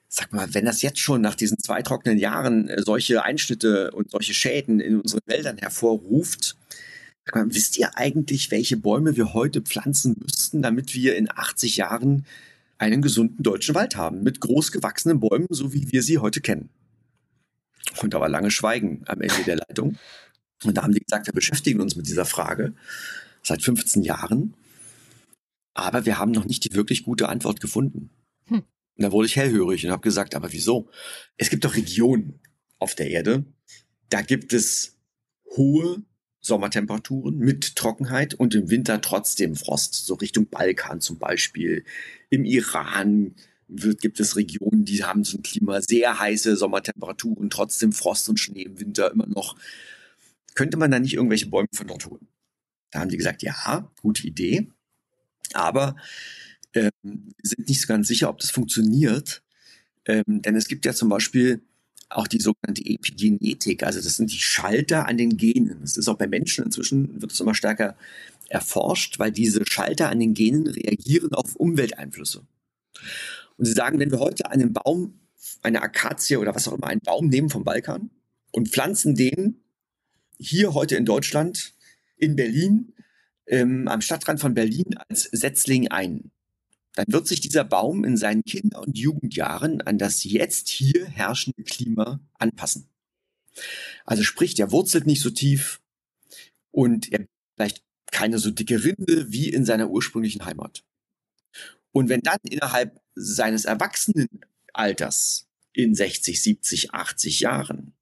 sag 0.08 0.32
mal, 0.32 0.52
wenn 0.52 0.64
das 0.64 0.82
jetzt 0.82 0.98
schon 0.98 1.20
nach 1.20 1.36
diesen 1.36 1.58
zwei 1.58 1.82
trockenen 1.82 2.18
Jahren 2.18 2.68
äh, 2.68 2.82
solche 2.82 3.22
Einschnitte 3.22 3.92
und 3.92 4.10
solche 4.10 4.34
Schäden 4.34 4.80
in 4.80 5.00
unseren 5.00 5.20
Wäldern 5.26 5.58
hervorruft, 5.58 6.56
sag 7.24 7.36
mal, 7.36 7.54
wisst 7.54 7.78
ihr 7.78 7.96
eigentlich, 7.96 8.50
welche 8.50 8.76
Bäume 8.76 9.16
wir 9.16 9.34
heute 9.34 9.62
pflanzen 9.62 10.16
müssten, 10.20 10.62
damit 10.62 10.94
wir 10.94 11.16
in 11.16 11.30
80 11.30 11.76
Jahren 11.76 12.24
einen 12.80 13.02
gesunden 13.02 13.42
deutschen 13.42 13.74
Wald 13.74 13.94
haben, 13.94 14.22
mit 14.22 14.40
groß 14.40 14.72
gewachsenen 14.72 15.20
Bäumen, 15.20 15.46
so 15.50 15.72
wie 15.74 15.92
wir 15.92 16.02
sie 16.02 16.18
heute 16.18 16.40
kennen. 16.40 16.70
Und 18.00 18.14
da 18.14 18.20
war 18.20 18.28
lange 18.28 18.50
Schweigen 18.50 19.02
am 19.06 19.20
Ende 19.20 19.44
der 19.44 19.56
Leitung. 19.56 19.98
Und 20.64 20.76
da 20.76 20.82
haben 20.82 20.94
die 20.94 21.00
gesagt, 21.00 21.26
wir 21.26 21.34
beschäftigen 21.34 21.80
uns 21.80 21.94
mit 21.94 22.06
dieser 22.06 22.24
Frage 22.24 22.74
seit 23.42 23.62
15 23.62 24.02
Jahren. 24.02 24.54
Aber 25.74 26.06
wir 26.06 26.18
haben 26.18 26.30
noch 26.30 26.46
nicht 26.46 26.64
die 26.64 26.74
wirklich 26.74 27.04
gute 27.04 27.28
Antwort 27.28 27.60
gefunden. 27.60 28.10
Hm. 28.46 28.62
Und 28.96 29.02
da 29.02 29.12
wurde 29.12 29.26
ich 29.26 29.36
hellhörig 29.36 29.84
und 29.84 29.92
habe 29.92 30.02
gesagt, 30.02 30.34
aber 30.34 30.52
wieso? 30.52 30.90
Es 31.36 31.50
gibt 31.50 31.64
doch 31.64 31.76
Regionen 31.76 32.40
auf 32.78 32.94
der 32.94 33.10
Erde, 33.10 33.44
da 34.08 34.22
gibt 34.22 34.54
es 34.54 34.98
hohe 35.56 36.02
Sommertemperaturen 36.40 37.38
mit 37.38 37.76
Trockenheit 37.76 38.34
und 38.34 38.54
im 38.54 38.70
Winter 38.70 39.00
trotzdem 39.00 39.56
Frost, 39.56 40.06
so 40.06 40.14
Richtung 40.14 40.46
Balkan 40.46 41.00
zum 41.00 41.18
Beispiel. 41.18 41.84
Im 42.30 42.44
Iran 42.44 43.34
wird, 43.68 44.00
gibt 44.00 44.20
es 44.20 44.36
Regionen, 44.36 44.84
die 44.84 45.04
haben 45.04 45.22
so 45.24 45.38
ein 45.38 45.42
Klima, 45.42 45.80
sehr 45.80 46.18
heiße 46.18 46.56
Sommertemperaturen, 46.56 47.50
trotzdem 47.50 47.92
Frost 47.92 48.28
und 48.28 48.40
Schnee 48.40 48.62
im 48.62 48.80
Winter 48.80 49.10
immer 49.12 49.26
noch. 49.26 49.56
Könnte 50.54 50.76
man 50.76 50.90
da 50.90 50.98
nicht 50.98 51.14
irgendwelche 51.14 51.46
Bäume 51.46 51.68
von 51.74 51.86
dort 51.86 52.06
holen? 52.06 52.26
Da 52.90 53.00
haben 53.00 53.10
die 53.10 53.16
gesagt, 53.16 53.42
ja, 53.42 53.90
gute 54.02 54.26
Idee. 54.26 54.68
Aber 55.52 55.96
ähm, 56.74 56.92
sind 57.42 57.68
nicht 57.68 57.80
so 57.80 57.86
ganz 57.86 58.08
sicher, 58.08 58.28
ob 58.28 58.38
das 58.38 58.50
funktioniert. 58.50 59.42
Ähm, 60.06 60.24
denn 60.42 60.56
es 60.56 60.68
gibt 60.68 60.86
ja 60.86 60.92
zum 60.92 61.08
Beispiel 61.08 61.62
auch 62.10 62.26
die 62.26 62.40
sogenannte 62.40 62.84
Epigenetik, 62.84 63.82
also 63.82 64.00
das 64.00 64.16
sind 64.16 64.32
die 64.32 64.38
Schalter 64.38 65.06
an 65.06 65.16
den 65.16 65.36
Genen. 65.36 65.78
Das 65.80 65.96
ist 65.96 66.08
auch 66.08 66.18
bei 66.18 66.26
Menschen 66.26 66.64
inzwischen, 66.64 67.20
wird 67.22 67.32
es 67.32 67.40
immer 67.40 67.54
stärker 67.54 67.96
erforscht, 68.48 69.18
weil 69.18 69.30
diese 69.30 69.64
Schalter 69.64 70.10
an 70.10 70.18
den 70.18 70.34
Genen 70.34 70.66
reagieren 70.66 71.32
auf 71.32 71.54
Umwelteinflüsse. 71.56 72.42
Und 73.56 73.64
sie 73.64 73.72
sagen, 73.72 73.98
wenn 73.98 74.10
wir 74.10 74.18
heute 74.18 74.50
einen 74.50 74.72
Baum, 74.72 75.20
eine 75.62 75.82
Akazie 75.82 76.36
oder 76.36 76.54
was 76.54 76.66
auch 76.66 76.74
immer, 76.74 76.88
einen 76.88 77.00
Baum 77.00 77.28
nehmen 77.28 77.48
vom 77.48 77.64
Balkan 77.64 78.10
und 78.50 78.68
pflanzen 78.68 79.14
den 79.14 79.60
hier 80.38 80.74
heute 80.74 80.96
in 80.96 81.04
Deutschland, 81.04 81.74
in 82.16 82.34
Berlin, 82.34 82.92
ähm, 83.46 83.86
am 83.88 84.00
Stadtrand 84.00 84.40
von 84.40 84.54
Berlin 84.54 84.96
als 85.08 85.24
Setzling 85.24 85.88
ein, 85.88 86.30
dann 86.94 87.06
wird 87.08 87.28
sich 87.28 87.40
dieser 87.40 87.64
Baum 87.64 88.04
in 88.04 88.16
seinen 88.16 88.44
Kinder- 88.44 88.82
und 88.82 88.98
Jugendjahren 88.98 89.80
an 89.82 89.98
das 89.98 90.24
jetzt 90.24 90.68
hier 90.68 91.06
herrschende 91.06 91.62
Klima 91.62 92.20
anpassen. 92.38 92.88
Also 94.04 94.22
sprich, 94.22 94.54
der 94.54 94.72
wurzelt 94.72 95.06
nicht 95.06 95.22
so 95.22 95.30
tief 95.30 95.80
und 96.70 97.12
er 97.12 97.26
vielleicht 97.56 97.82
keine 98.10 98.38
so 98.38 98.50
dicke 98.50 98.82
Rinde 98.82 99.30
wie 99.30 99.48
in 99.48 99.64
seiner 99.64 99.90
ursprünglichen 99.90 100.44
Heimat. 100.44 100.84
Und 101.92 102.08
wenn 102.08 102.20
dann 102.20 102.38
innerhalb 102.42 103.00
seines 103.14 103.64
Erwachsenenalters 103.64 105.48
in 105.72 105.94
60, 105.94 106.42
70, 106.42 106.94
80 106.94 107.40
Jahren 107.40 107.92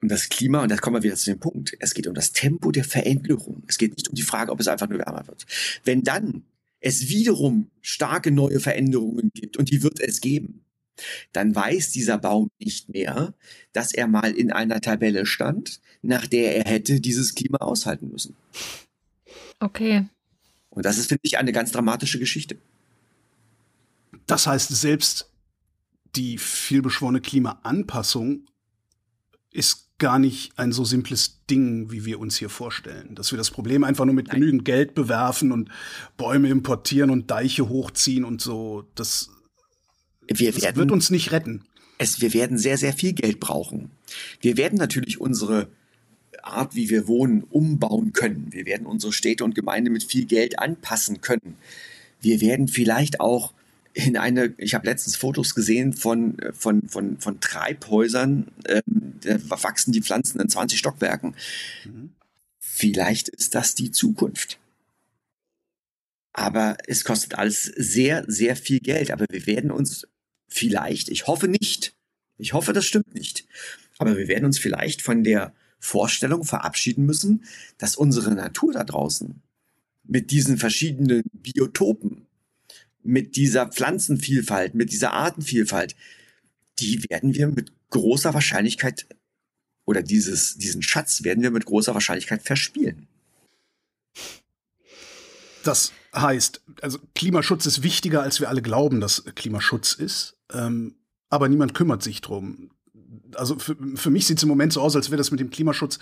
und 0.00 0.10
das 0.10 0.28
Klima, 0.28 0.62
und 0.62 0.70
da 0.70 0.76
kommen 0.76 0.96
wir 0.96 1.02
wieder 1.02 1.16
zu 1.16 1.30
dem 1.30 1.40
Punkt, 1.40 1.76
es 1.80 1.94
geht 1.94 2.06
um 2.06 2.14
das 2.14 2.32
Tempo 2.32 2.70
der 2.70 2.84
Veränderung. 2.84 3.62
Es 3.68 3.78
geht 3.78 3.96
nicht 3.96 4.08
um 4.08 4.14
die 4.14 4.22
Frage, 4.22 4.52
ob 4.52 4.60
es 4.60 4.68
einfach 4.68 4.88
nur 4.88 4.98
wärmer 4.98 5.26
wird. 5.26 5.46
Wenn 5.84 6.02
dann 6.02 6.44
es 6.80 7.08
wiederum 7.08 7.70
starke 7.80 8.30
neue 8.30 8.60
Veränderungen 8.60 9.30
gibt, 9.34 9.56
und 9.56 9.70
die 9.70 9.82
wird 9.82 10.00
es 10.00 10.20
geben, 10.20 10.64
dann 11.32 11.54
weiß 11.54 11.90
dieser 11.90 12.18
Baum 12.18 12.50
nicht 12.58 12.88
mehr, 12.88 13.34
dass 13.72 13.92
er 13.92 14.06
mal 14.06 14.32
in 14.32 14.52
einer 14.52 14.80
Tabelle 14.80 15.26
stand, 15.26 15.80
nach 16.02 16.26
der 16.26 16.56
er 16.56 16.70
hätte 16.70 17.00
dieses 17.00 17.34
Klima 17.34 17.58
aushalten 17.58 18.08
müssen. 18.08 18.36
Okay. 19.60 20.06
Und 20.70 20.86
das 20.86 20.98
ist, 20.98 21.08
finde 21.08 21.22
ich, 21.24 21.38
eine 21.38 21.52
ganz 21.52 21.72
dramatische 21.72 22.18
Geschichte. 22.18 22.56
Das 24.26 24.46
heißt, 24.46 24.68
selbst 24.68 25.30
die 26.16 26.38
vielbeschworene 26.38 27.20
Klimaanpassung 27.20 28.46
ist 29.52 29.89
gar 30.00 30.18
nicht 30.18 30.58
ein 30.58 30.72
so 30.72 30.84
simples 30.84 31.38
Ding, 31.48 31.92
wie 31.92 32.04
wir 32.04 32.18
uns 32.18 32.36
hier 32.36 32.48
vorstellen. 32.48 33.14
Dass 33.14 33.30
wir 33.30 33.36
das 33.36 33.52
Problem 33.52 33.84
einfach 33.84 34.04
nur 34.04 34.14
mit 34.14 34.28
Nein. 34.28 34.40
genügend 34.40 34.64
Geld 34.64 34.94
bewerfen 34.94 35.52
und 35.52 35.70
Bäume 36.16 36.48
importieren 36.48 37.10
und 37.10 37.30
Deiche 37.30 37.68
hochziehen 37.68 38.24
und 38.24 38.40
so. 38.40 38.88
Das, 38.96 39.30
wir 40.26 40.50
das 40.50 40.62
werden, 40.62 40.76
wird 40.76 40.90
uns 40.90 41.10
nicht 41.10 41.30
retten. 41.30 41.62
Es, 41.98 42.20
wir 42.20 42.34
werden 42.34 42.58
sehr, 42.58 42.78
sehr 42.78 42.92
viel 42.92 43.12
Geld 43.12 43.38
brauchen. 43.38 43.90
Wir 44.40 44.56
werden 44.56 44.78
natürlich 44.78 45.20
unsere 45.20 45.68
Art, 46.42 46.74
wie 46.74 46.90
wir 46.90 47.06
wohnen, 47.06 47.44
umbauen 47.44 48.12
können. 48.12 48.48
Wir 48.50 48.66
werden 48.66 48.86
unsere 48.86 49.12
Städte 49.12 49.44
und 49.44 49.54
Gemeinden 49.54 49.92
mit 49.92 50.02
viel 50.02 50.24
Geld 50.24 50.58
anpassen 50.58 51.20
können. 51.20 51.56
Wir 52.20 52.40
werden 52.40 52.68
vielleicht 52.68 53.20
auch 53.20 53.52
in 53.92 54.16
eine, 54.16 54.54
ich 54.58 54.74
habe 54.74 54.86
letztens 54.86 55.16
Fotos 55.16 55.54
gesehen 55.54 55.92
von, 55.92 56.36
von, 56.52 56.88
von, 56.88 57.18
von 57.18 57.40
Treibhäusern, 57.40 58.48
ähm, 58.66 59.14
da 59.20 59.38
wachsen 59.62 59.92
die 59.92 60.02
Pflanzen 60.02 60.40
in 60.40 60.48
20 60.48 60.78
Stockwerken. 60.78 61.34
Mhm. 61.84 62.12
Vielleicht 62.58 63.28
ist 63.28 63.54
das 63.54 63.74
die 63.74 63.90
Zukunft. 63.90 64.58
Aber 66.32 66.76
es 66.86 67.04
kostet 67.04 67.34
alles 67.34 67.64
sehr, 67.64 68.24
sehr 68.28 68.56
viel 68.56 68.80
Geld. 68.80 69.10
Aber 69.10 69.26
wir 69.28 69.46
werden 69.46 69.70
uns 69.70 70.06
vielleicht, 70.48 71.08
ich 71.08 71.26
hoffe 71.26 71.48
nicht, 71.48 71.94
ich 72.38 72.52
hoffe, 72.52 72.72
das 72.72 72.86
stimmt 72.86 73.14
nicht, 73.14 73.44
aber 73.98 74.16
wir 74.16 74.28
werden 74.28 74.46
uns 74.46 74.58
vielleicht 74.58 75.02
von 75.02 75.24
der 75.24 75.52
Vorstellung 75.78 76.44
verabschieden 76.44 77.04
müssen, 77.04 77.44
dass 77.78 77.96
unsere 77.96 78.34
Natur 78.34 78.72
da 78.72 78.84
draußen 78.84 79.42
mit 80.04 80.30
diesen 80.30 80.58
verschiedenen 80.58 81.22
Biotopen, 81.32 82.26
mit 83.02 83.36
dieser 83.36 83.66
Pflanzenvielfalt, 83.66 84.74
mit 84.74 84.92
dieser 84.92 85.12
Artenvielfalt, 85.12 85.96
die 86.78 87.02
werden 87.08 87.34
wir 87.34 87.48
mit 87.48 87.72
großer 87.90 88.34
Wahrscheinlichkeit 88.34 89.06
oder 89.84 90.02
dieses, 90.02 90.56
diesen 90.56 90.82
Schatz 90.82 91.24
werden 91.24 91.42
wir 91.42 91.50
mit 91.50 91.66
großer 91.66 91.94
Wahrscheinlichkeit 91.94 92.42
verspielen. 92.42 93.08
Das 95.64 95.92
heißt, 96.14 96.62
also 96.80 96.98
Klimaschutz 97.14 97.66
ist 97.66 97.82
wichtiger, 97.82 98.22
als 98.22 98.40
wir 98.40 98.48
alle 98.48 98.62
glauben, 98.62 99.00
dass 99.00 99.24
Klimaschutz 99.34 99.94
ist. 99.94 100.36
Ähm, 100.52 100.94
aber 101.28 101.48
niemand 101.48 101.74
kümmert 101.74 102.02
sich 102.02 102.20
drum. 102.20 102.70
Also 103.36 103.58
für, 103.58 103.76
für 103.94 104.10
mich 104.10 104.26
sieht 104.26 104.38
es 104.38 104.42
im 104.42 104.48
Moment 104.48 104.72
so 104.72 104.80
aus, 104.80 104.96
als 104.96 105.10
wäre 105.10 105.18
das 105.18 105.30
mit 105.30 105.40
dem 105.40 105.50
Klimaschutz 105.50 105.98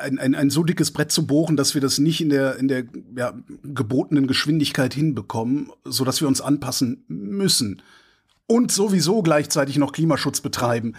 ein, 0.00 0.18
ein, 0.18 0.34
ein 0.34 0.50
so 0.50 0.62
dickes 0.62 0.90
Brett 0.90 1.12
zu 1.12 1.26
bohren, 1.26 1.56
dass 1.56 1.74
wir 1.74 1.80
das 1.80 1.98
nicht 1.98 2.20
in 2.20 2.28
der, 2.28 2.56
in 2.56 2.68
der 2.68 2.84
ja, 3.16 3.34
gebotenen 3.62 4.26
Geschwindigkeit 4.26 4.94
hinbekommen, 4.94 5.70
so 5.84 6.04
dass 6.04 6.20
wir 6.20 6.28
uns 6.28 6.40
anpassen 6.40 7.04
müssen. 7.08 7.82
Und 8.46 8.72
sowieso 8.72 9.22
gleichzeitig 9.22 9.78
noch 9.78 9.92
Klimaschutz 9.92 10.40
betreiben. 10.40 10.94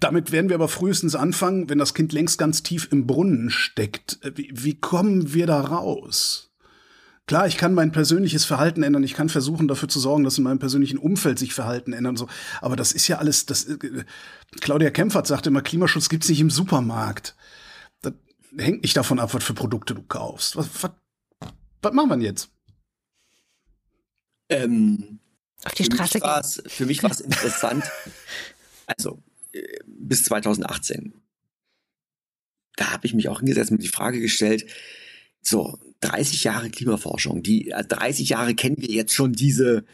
Damit 0.00 0.32
werden 0.32 0.48
wir 0.48 0.56
aber 0.56 0.68
frühestens 0.68 1.14
anfangen, 1.14 1.70
wenn 1.70 1.78
das 1.78 1.94
Kind 1.94 2.12
längst 2.12 2.38
ganz 2.38 2.62
tief 2.62 2.88
im 2.90 3.06
Brunnen 3.06 3.48
steckt. 3.50 4.18
Wie, 4.34 4.50
wie 4.52 4.74
kommen 4.74 5.32
wir 5.34 5.46
da 5.46 5.60
raus? 5.60 6.51
Klar, 7.32 7.46
ich 7.46 7.56
kann 7.56 7.72
mein 7.72 7.92
persönliches 7.92 8.44
Verhalten 8.44 8.82
ändern. 8.82 9.02
Ich 9.04 9.14
kann 9.14 9.30
versuchen, 9.30 9.66
dafür 9.66 9.88
zu 9.88 9.98
sorgen, 9.98 10.22
dass 10.22 10.36
in 10.36 10.44
meinem 10.44 10.58
persönlichen 10.58 10.98
Umfeld 10.98 11.38
sich 11.38 11.54
Verhalten 11.54 11.94
ändern. 11.94 12.16
So. 12.16 12.28
Aber 12.60 12.76
das 12.76 12.92
ist 12.92 13.08
ja 13.08 13.16
alles, 13.16 13.46
das, 13.46 13.64
äh, 13.64 14.04
Claudia 14.60 14.90
Kempfert 14.90 15.26
sagte 15.26 15.48
immer, 15.48 15.62
Klimaschutz 15.62 16.10
gibt's 16.10 16.28
nicht 16.28 16.40
im 16.40 16.50
Supermarkt 16.50 17.34
hängt 18.58 18.82
nicht 18.82 18.96
davon 18.96 19.18
ab, 19.18 19.32
was 19.34 19.44
für 19.44 19.54
Produkte 19.54 19.94
du 19.94 20.02
kaufst. 20.02 20.56
Was, 20.56 20.68
was, 20.82 20.90
was 21.80 21.92
machen 21.92 22.08
wir 22.08 22.16
denn 22.16 22.24
jetzt? 22.24 22.50
Ähm, 24.48 25.20
Auf 25.64 25.74
die 25.74 25.84
Straße 25.84 26.20
gehen. 26.20 26.70
Für 26.70 26.86
mich 26.86 27.02
war 27.02 27.10
es 27.10 27.20
interessant. 27.20 27.84
also, 28.86 29.22
äh, 29.52 29.62
bis 29.86 30.24
2018. 30.24 31.14
Da 32.76 32.92
habe 32.92 33.06
ich 33.06 33.14
mich 33.14 33.28
auch 33.28 33.38
hingesetzt 33.38 33.70
und 33.70 33.78
mir 33.78 33.82
die 33.82 33.88
Frage 33.88 34.20
gestellt, 34.20 34.66
so, 35.40 35.78
30 36.02 36.44
Jahre 36.44 36.70
Klimaforschung, 36.70 37.42
die 37.42 37.72
30 37.76 38.30
äh, 38.30 38.34
Jahre 38.34 38.54
kennen 38.54 38.76
wir 38.78 38.90
jetzt 38.90 39.14
schon 39.14 39.32
diese, 39.32 39.84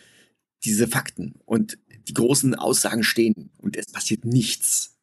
diese 0.65 0.89
Fakten 0.89 1.35
und 1.45 1.79
die 2.09 2.15
großen 2.15 2.55
Aussagen 2.55 3.05
stehen 3.05 3.51
und 3.59 3.77
es 3.77 3.87
passiert 3.87 4.25
nichts. 4.25 4.97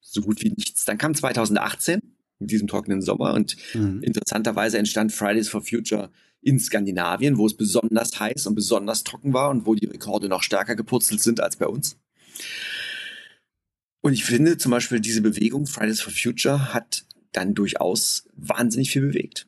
So 0.00 0.20
gut 0.20 0.42
wie 0.42 0.50
nichts. 0.50 0.84
Dann 0.84 0.98
kam 0.98 1.14
2018 1.14 2.00
mit 2.38 2.50
diesem 2.50 2.68
trockenen 2.68 3.02
Sommer. 3.02 3.34
Und 3.34 3.56
mhm. 3.74 4.02
interessanterweise 4.02 4.78
entstand 4.78 5.12
Fridays 5.12 5.48
for 5.48 5.62
Future 5.62 6.10
in 6.40 6.60
Skandinavien, 6.60 7.38
wo 7.38 7.46
es 7.46 7.56
besonders 7.56 8.20
heiß 8.20 8.46
und 8.46 8.54
besonders 8.54 9.02
trocken 9.02 9.32
war 9.32 9.50
und 9.50 9.66
wo 9.66 9.74
die 9.74 9.86
Rekorde 9.86 10.28
noch 10.28 10.42
stärker 10.42 10.76
gepurzelt 10.76 11.20
sind 11.20 11.40
als 11.40 11.56
bei 11.56 11.66
uns. 11.66 11.96
Und 14.02 14.12
ich 14.12 14.24
finde 14.24 14.58
zum 14.58 14.70
Beispiel 14.70 15.00
diese 15.00 15.22
Bewegung 15.22 15.66
Fridays 15.66 16.02
for 16.02 16.12
Future 16.12 16.74
hat 16.74 17.06
dann 17.32 17.54
durchaus 17.54 18.28
wahnsinnig 18.36 18.90
viel 18.90 19.02
bewegt. 19.02 19.46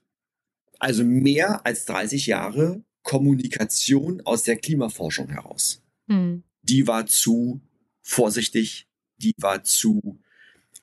Also 0.79 1.05
mehr 1.05 1.65
als 1.67 1.85
30 1.87 2.27
Jahre 2.27 2.83
Kommunikation 3.03 4.21
aus 4.25 4.43
der 4.43 4.57
Klimaforschung 4.57 5.29
heraus. 5.31 5.83
Mhm. 6.07 6.43
Die 6.63 6.87
war 6.87 7.07
zu 7.07 7.61
vorsichtig, 8.03 8.89
die 9.19 9.33
war 9.39 9.63
zu 9.65 10.19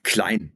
klein 0.03 0.53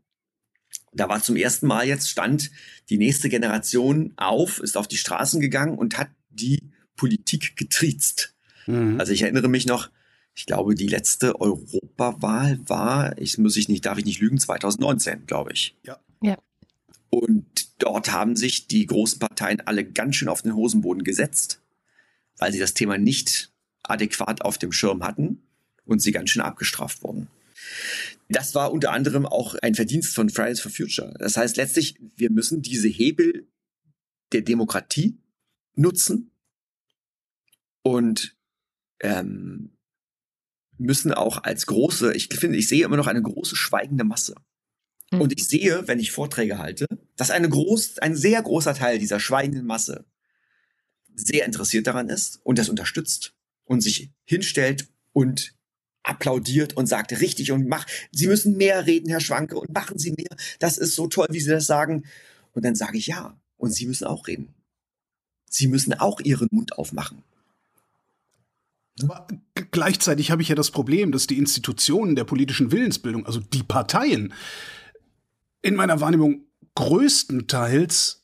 da 0.97 1.09
war 1.09 1.21
zum 1.21 1.35
ersten 1.35 1.67
Mal 1.67 1.87
jetzt 1.87 2.09
stand 2.09 2.51
die 2.89 2.97
nächste 2.97 3.29
Generation 3.29 4.13
auf, 4.17 4.59
ist 4.59 4.77
auf 4.77 4.87
die 4.87 4.97
Straßen 4.97 5.39
gegangen 5.39 5.77
und 5.77 5.97
hat 5.97 6.09
die 6.29 6.71
Politik 6.95 7.55
getriezt. 7.55 8.35
Mhm. 8.65 8.99
Also 8.99 9.13
ich 9.13 9.21
erinnere 9.21 9.47
mich 9.47 9.67
noch, 9.67 9.89
ich 10.35 10.45
glaube, 10.45 10.75
die 10.75 10.87
letzte 10.87 11.39
Europawahl 11.39 12.59
war, 12.67 13.17
ich 13.17 13.37
muss 13.37 13.57
ich 13.57 13.69
nicht, 13.69 13.85
darf 13.85 13.97
ich 13.97 14.05
nicht 14.05 14.19
lügen, 14.19 14.39
2019, 14.39 15.25
glaube 15.25 15.51
ich. 15.53 15.75
Ja. 15.83 15.99
Ja. 16.21 16.37
Und 17.09 17.81
dort 17.81 18.11
haben 18.11 18.35
sich 18.35 18.67
die 18.67 18.85
großen 18.85 19.19
Parteien 19.19 19.61
alle 19.61 19.85
ganz 19.85 20.15
schön 20.15 20.27
auf 20.27 20.41
den 20.41 20.55
Hosenboden 20.55 21.03
gesetzt, 21.03 21.61
weil 22.37 22.51
sie 22.51 22.59
das 22.59 22.73
Thema 22.73 22.97
nicht 22.97 23.51
adäquat 23.83 24.41
auf 24.41 24.57
dem 24.57 24.71
Schirm 24.71 25.03
hatten 25.03 25.43
und 25.85 26.01
sie 26.01 26.11
ganz 26.11 26.29
schön 26.29 26.41
abgestraft 26.41 27.01
wurden. 27.03 27.27
Das 28.29 28.55
war 28.55 28.71
unter 28.71 28.91
anderem 28.91 29.25
auch 29.25 29.55
ein 29.61 29.75
Verdienst 29.75 30.13
von 30.13 30.29
Fridays 30.29 30.59
for 30.59 30.71
Future. 30.71 31.13
Das 31.17 31.37
heißt 31.37 31.57
letztlich, 31.57 31.95
wir 32.15 32.29
müssen 32.29 32.61
diese 32.61 32.89
Hebel 32.89 33.47
der 34.33 34.41
Demokratie 34.41 35.17
nutzen 35.75 36.31
und 37.83 38.35
ähm, 38.99 39.71
müssen 40.77 41.13
auch 41.13 41.43
als 41.43 41.65
große, 41.67 42.13
ich 42.13 42.27
finde, 42.27 42.57
ich 42.57 42.67
sehe 42.67 42.83
immer 42.83 42.97
noch 42.97 43.07
eine 43.07 43.21
große 43.21 43.55
schweigende 43.55 44.03
Masse. 44.03 44.35
Mhm. 45.11 45.21
Und 45.21 45.33
ich 45.33 45.47
sehe, 45.47 45.87
wenn 45.87 45.99
ich 45.99 46.11
Vorträge 46.11 46.57
halte, 46.57 46.87
dass 47.15 47.31
eine 47.31 47.49
groß, 47.49 47.99
ein 47.99 48.15
sehr 48.15 48.41
großer 48.41 48.73
Teil 48.73 48.99
dieser 48.99 49.19
schweigenden 49.19 49.65
Masse 49.65 50.05
sehr 51.15 51.45
interessiert 51.45 51.87
daran 51.87 52.09
ist 52.09 52.39
und 52.43 52.59
das 52.59 52.69
unterstützt 52.69 53.33
und 53.65 53.81
sich 53.81 54.11
hinstellt 54.23 54.87
und 55.13 55.55
applaudiert 56.03 56.77
und 56.77 56.87
sagt 56.87 57.19
richtig 57.19 57.51
und 57.51 57.67
macht, 57.67 57.89
Sie 58.11 58.27
müssen 58.27 58.55
mehr 58.55 58.85
reden, 58.85 59.09
Herr 59.09 59.19
Schwanke, 59.19 59.57
und 59.57 59.73
machen 59.73 59.97
Sie 59.97 60.11
mehr. 60.11 60.35
Das 60.59 60.77
ist 60.77 60.95
so 60.95 61.07
toll, 61.07 61.27
wie 61.31 61.39
Sie 61.39 61.49
das 61.49 61.67
sagen. 61.67 62.05
Und 62.53 62.63
dann 62.63 62.75
sage 62.75 62.97
ich 62.97 63.07
ja. 63.07 63.37
Und 63.57 63.71
Sie 63.71 63.87
müssen 63.87 64.05
auch 64.05 64.27
reden. 64.27 64.53
Sie 65.49 65.67
müssen 65.67 65.93
auch 65.93 66.19
Ihren 66.21 66.47
Mund 66.51 66.77
aufmachen. 66.77 67.23
Aber 69.03 69.27
gleichzeitig 69.71 70.31
habe 70.31 70.41
ich 70.41 70.49
ja 70.49 70.55
das 70.55 70.71
Problem, 70.71 71.11
dass 71.11 71.27
die 71.27 71.37
Institutionen 71.37 72.15
der 72.15 72.23
politischen 72.23 72.71
Willensbildung, 72.71 73.25
also 73.25 73.39
die 73.39 73.63
Parteien, 73.63 74.33
in 75.67 75.75
meiner 75.75 75.99
Wahrnehmung 76.01 76.45
größtenteils 76.75 78.23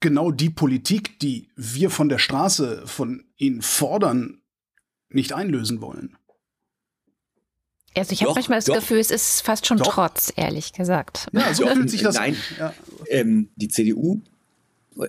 genau 0.00 0.30
die 0.30 0.50
Politik, 0.50 1.18
die 1.20 1.48
wir 1.56 1.90
von 1.90 2.08
der 2.08 2.18
Straße 2.18 2.86
von 2.86 3.24
ihnen 3.36 3.62
fordern, 3.62 4.40
nicht 5.10 5.32
einlösen 5.32 5.80
wollen. 5.80 6.16
Also 7.96 8.12
ich 8.12 8.22
habe 8.22 8.34
manchmal 8.34 8.58
das 8.58 8.66
doch. 8.66 8.76
Gefühl, 8.76 8.98
es 8.98 9.10
ist 9.10 9.40
fast 9.40 9.66
schon 9.66 9.78
doch. 9.78 9.94
Trotz, 9.94 10.32
ehrlich 10.36 10.72
gesagt. 10.72 11.26
Ja, 11.32 11.52
so 11.52 11.66
fühlt 11.66 11.90
sich 11.90 12.02
das. 12.02 12.14
Nein, 12.16 12.36
ja. 12.58 12.72
ähm, 13.08 13.48
die 13.56 13.68
CDU 13.68 14.22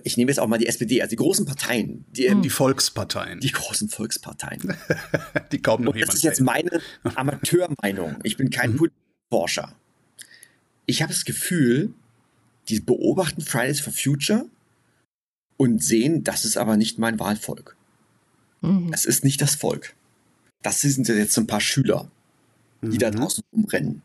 ich 0.04 0.16
nehme 0.16 0.30
jetzt 0.30 0.38
auch 0.38 0.46
mal 0.46 0.58
die 0.58 0.66
SPD, 0.66 1.02
also 1.02 1.10
die 1.10 1.16
großen 1.16 1.46
Parteien. 1.46 2.04
Die, 2.10 2.26
ähm, 2.26 2.42
die 2.42 2.50
Volksparteien. 2.50 3.40
Die 3.40 3.50
großen 3.50 3.88
Volksparteien. 3.88 4.76
die 5.52 5.60
kaum 5.60 5.82
noch 5.82 5.94
Und 5.94 6.00
Das 6.00 6.14
ist 6.14 6.22
jetzt 6.22 6.40
meine 6.40 6.80
Amateurmeinung. 7.14 8.18
Ich 8.22 8.36
bin 8.36 8.50
kein 8.50 8.74
mhm. 8.74 8.90
Forscher. 9.28 9.74
Ich 10.90 11.02
habe 11.02 11.12
das 11.12 11.24
Gefühl, 11.24 11.94
die 12.68 12.80
beobachten 12.80 13.42
Fridays 13.42 13.78
for 13.78 13.92
Future 13.92 14.46
und 15.56 15.84
sehen, 15.84 16.24
das 16.24 16.44
ist 16.44 16.56
aber 16.56 16.76
nicht 16.76 16.98
mein 16.98 17.20
Wahlvolk. 17.20 17.76
Mhm. 18.60 18.90
Das 18.90 19.04
ist 19.04 19.22
nicht 19.22 19.40
das 19.40 19.54
Volk. 19.54 19.94
Das 20.62 20.80
sind 20.80 21.06
jetzt 21.06 21.38
ein 21.38 21.46
paar 21.46 21.60
Schüler, 21.60 22.10
die 22.82 22.88
mhm. 22.88 22.98
da 22.98 23.10
draußen 23.12 23.44
umrennen. 23.52 24.02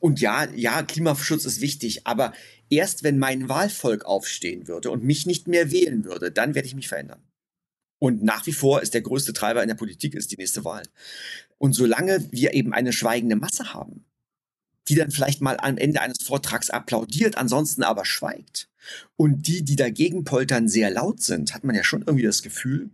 Und 0.00 0.20
ja, 0.20 0.48
ja, 0.56 0.82
Klimaschutz 0.82 1.44
ist 1.44 1.60
wichtig, 1.60 2.04
aber 2.04 2.32
erst 2.68 3.04
wenn 3.04 3.20
mein 3.20 3.48
Wahlvolk 3.48 4.04
aufstehen 4.04 4.66
würde 4.66 4.90
und 4.90 5.04
mich 5.04 5.24
nicht 5.24 5.46
mehr 5.46 5.70
wählen 5.70 6.04
würde, 6.04 6.32
dann 6.32 6.56
werde 6.56 6.66
ich 6.66 6.74
mich 6.74 6.88
verändern. 6.88 7.22
Und 8.00 8.24
nach 8.24 8.44
wie 8.46 8.52
vor 8.52 8.82
ist 8.82 8.92
der 8.92 9.02
größte 9.02 9.32
Treiber 9.32 9.62
in 9.62 9.68
der 9.68 9.76
Politik 9.76 10.14
ist 10.14 10.32
die 10.32 10.36
nächste 10.36 10.64
Wahl. 10.64 10.82
Und 11.58 11.74
solange 11.74 12.26
wir 12.32 12.54
eben 12.54 12.72
eine 12.72 12.92
schweigende 12.92 13.36
Masse 13.36 13.72
haben, 13.72 14.04
die 14.88 14.94
dann 14.94 15.10
vielleicht 15.10 15.40
mal 15.40 15.56
am 15.60 15.78
Ende 15.78 16.00
eines 16.00 16.22
Vortrags 16.22 16.70
applaudiert, 16.70 17.36
ansonsten 17.36 17.82
aber 17.82 18.04
schweigt, 18.04 18.68
und 19.16 19.46
die, 19.46 19.64
die 19.64 19.76
dagegen 19.76 20.24
poltern, 20.24 20.68
sehr 20.68 20.90
laut 20.90 21.20
sind, 21.20 21.54
hat 21.54 21.64
man 21.64 21.74
ja 21.74 21.84
schon 21.84 22.02
irgendwie 22.02 22.24
das 22.24 22.42
Gefühl, 22.42 22.90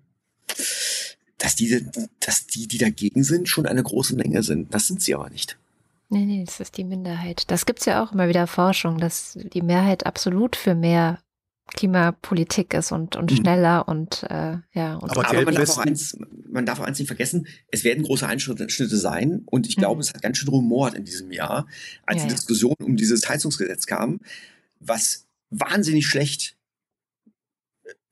dass 1.38 1.56
diese, 1.56 1.82
dass 2.20 2.46
die, 2.46 2.68
die 2.68 2.78
dagegen 2.78 3.24
sind, 3.24 3.48
schon 3.48 3.66
eine 3.66 3.82
große 3.82 4.14
Menge 4.14 4.42
sind. 4.42 4.72
Das 4.72 4.86
sind 4.86 5.02
sie 5.02 5.14
aber 5.14 5.28
nicht. 5.30 5.58
Nee, 6.08 6.24
nee, 6.24 6.44
das 6.44 6.60
ist 6.60 6.76
die 6.76 6.84
Minderheit. 6.84 7.50
Das 7.50 7.66
gibt 7.66 7.80
es 7.80 7.86
ja 7.86 8.02
auch 8.02 8.12
immer 8.12 8.28
wieder 8.28 8.46
Forschung, 8.46 8.98
dass 8.98 9.38
die 9.52 9.62
Mehrheit 9.62 10.06
absolut 10.06 10.56
für 10.56 10.74
mehr 10.74 11.18
Klimapolitik 11.68 12.74
ist 12.74 12.92
und, 12.92 13.16
und 13.16 13.30
mhm. 13.30 13.36
schneller 13.36 13.88
und 13.88 14.24
äh, 14.24 14.58
ja. 14.72 14.96
Und 14.96 15.10
aber, 15.10 15.28
aber 15.28 15.44
man, 15.44 15.54
darf 15.54 15.70
auch 15.70 15.78
eins, 15.78 16.18
man 16.50 16.66
darf 16.66 16.80
auch 16.80 16.84
eins 16.84 16.98
nicht 16.98 17.08
vergessen, 17.08 17.46
es 17.70 17.84
werden 17.84 18.04
große 18.04 18.26
Einschnitte 18.26 18.96
sein 18.96 19.42
und 19.46 19.66
ich 19.66 19.76
glaube, 19.76 19.96
mhm. 19.96 20.00
es 20.00 20.12
hat 20.12 20.22
ganz 20.22 20.38
schön 20.38 20.48
rumort 20.48 20.94
in 20.94 21.04
diesem 21.04 21.32
Jahr, 21.32 21.66
als 22.04 22.22
ja, 22.22 22.28
die 22.28 22.34
Diskussion 22.34 22.74
ja. 22.78 22.86
um 22.86 22.96
dieses 22.96 23.28
Heizungsgesetz 23.28 23.86
kam, 23.86 24.20
was 24.80 25.26
wahnsinnig 25.50 26.06
schlecht 26.06 26.56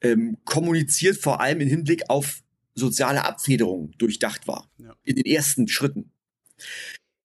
ähm, 0.03 0.39
kommuniziert, 0.45 1.17
vor 1.17 1.41
allem 1.41 1.61
im 1.61 1.69
Hinblick 1.69 2.09
auf 2.09 2.43
soziale 2.75 3.25
Abfederung 3.25 3.93
durchdacht 3.99 4.47
war. 4.49 4.71
Ja. 4.79 4.95
In 5.03 5.17
den 5.17 5.27
ersten 5.27 5.69
Schritten. 5.69 6.13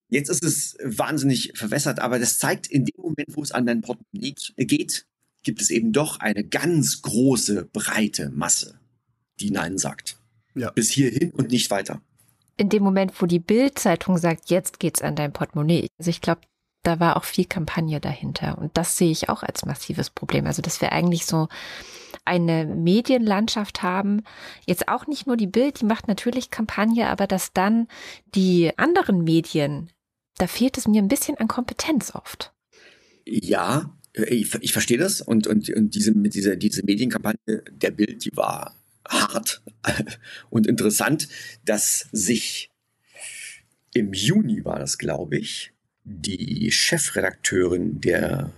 Jetzt 0.09 0.29
ist 0.29 0.43
es 0.43 0.77
wahnsinnig 0.83 1.53
verwässert, 1.55 1.99
aber 1.99 2.19
das 2.19 2.39
zeigt, 2.39 2.67
in 2.67 2.85
dem 2.85 3.01
Moment, 3.01 3.29
wo 3.29 3.41
es 3.41 3.51
an 3.51 3.65
dein 3.65 3.81
Portemonnaie 3.81 4.35
geht, 4.57 5.07
gibt 5.45 5.61
es 5.61 5.69
eben 5.69 5.93
doch 5.93 6.19
eine 6.19 6.43
ganz 6.43 7.01
große, 7.01 7.69
breite 7.71 8.29
Masse, 8.29 8.79
die 9.39 9.51
Nein 9.51 9.77
sagt. 9.77 10.17
Ja. 10.53 10.71
Bis 10.71 10.89
hierhin 10.89 11.31
und 11.31 11.51
nicht 11.51 11.71
weiter. 11.71 12.01
In 12.57 12.69
dem 12.69 12.83
Moment, 12.83 13.21
wo 13.21 13.25
die 13.25 13.39
Bild-Zeitung 13.39 14.17
sagt, 14.17 14.49
jetzt 14.49 14.79
geht's 14.79 15.01
an 15.01 15.15
dein 15.15 15.31
Portemonnaie. 15.31 15.87
Also 15.97 16.09
ich 16.09 16.21
glaube, 16.21 16.41
da 16.83 16.99
war 16.99 17.17
auch 17.17 17.23
viel 17.23 17.45
Kampagne 17.45 17.99
dahinter. 17.99 18.57
Und 18.57 18.77
das 18.77 18.97
sehe 18.97 19.11
ich 19.11 19.29
auch 19.29 19.43
als 19.43 19.65
massives 19.65 20.09
Problem. 20.09 20.45
Also, 20.45 20.61
dass 20.61 20.81
wir 20.81 20.91
eigentlich 20.91 21.25
so 21.25 21.47
eine 22.25 22.65
Medienlandschaft 22.65 23.83
haben, 23.83 24.23
jetzt 24.65 24.87
auch 24.87 25.07
nicht 25.07 25.27
nur 25.27 25.37
die 25.37 25.47
Bild, 25.47 25.81
die 25.81 25.85
macht 25.85 26.07
natürlich 26.07 26.51
Kampagne, 26.51 27.07
aber 27.09 27.27
dass 27.27 27.53
dann 27.53 27.87
die 28.33 28.71
anderen 28.77 29.23
Medien 29.23 29.89
da 30.37 30.47
fehlt 30.47 30.77
es 30.77 30.87
mir 30.87 31.01
ein 31.01 31.07
bisschen 31.07 31.37
an 31.37 31.47
Kompetenz 31.47 32.13
oft. 32.13 32.53
Ja, 33.25 33.95
ich, 34.15 34.53
ich 34.61 34.73
verstehe 34.73 34.97
das 34.97 35.21
und, 35.21 35.47
und, 35.47 35.69
und 35.69 35.95
diese, 35.95 36.13
diese, 36.13 36.57
diese 36.57 36.83
Medienkampagne 36.83 37.63
der 37.71 37.91
Bild, 37.91 38.23
die 38.25 38.35
war 38.35 38.75
hart 39.07 39.61
und 40.49 40.67
interessant, 40.67 41.27
dass 41.65 42.07
sich 42.11 42.71
im 43.93 44.13
Juni 44.13 44.65
war 44.65 44.79
das, 44.79 44.97
glaube 44.97 45.37
ich, 45.37 45.71
die 46.03 46.71
Chefredakteurin 46.71 48.01
der 48.01 48.51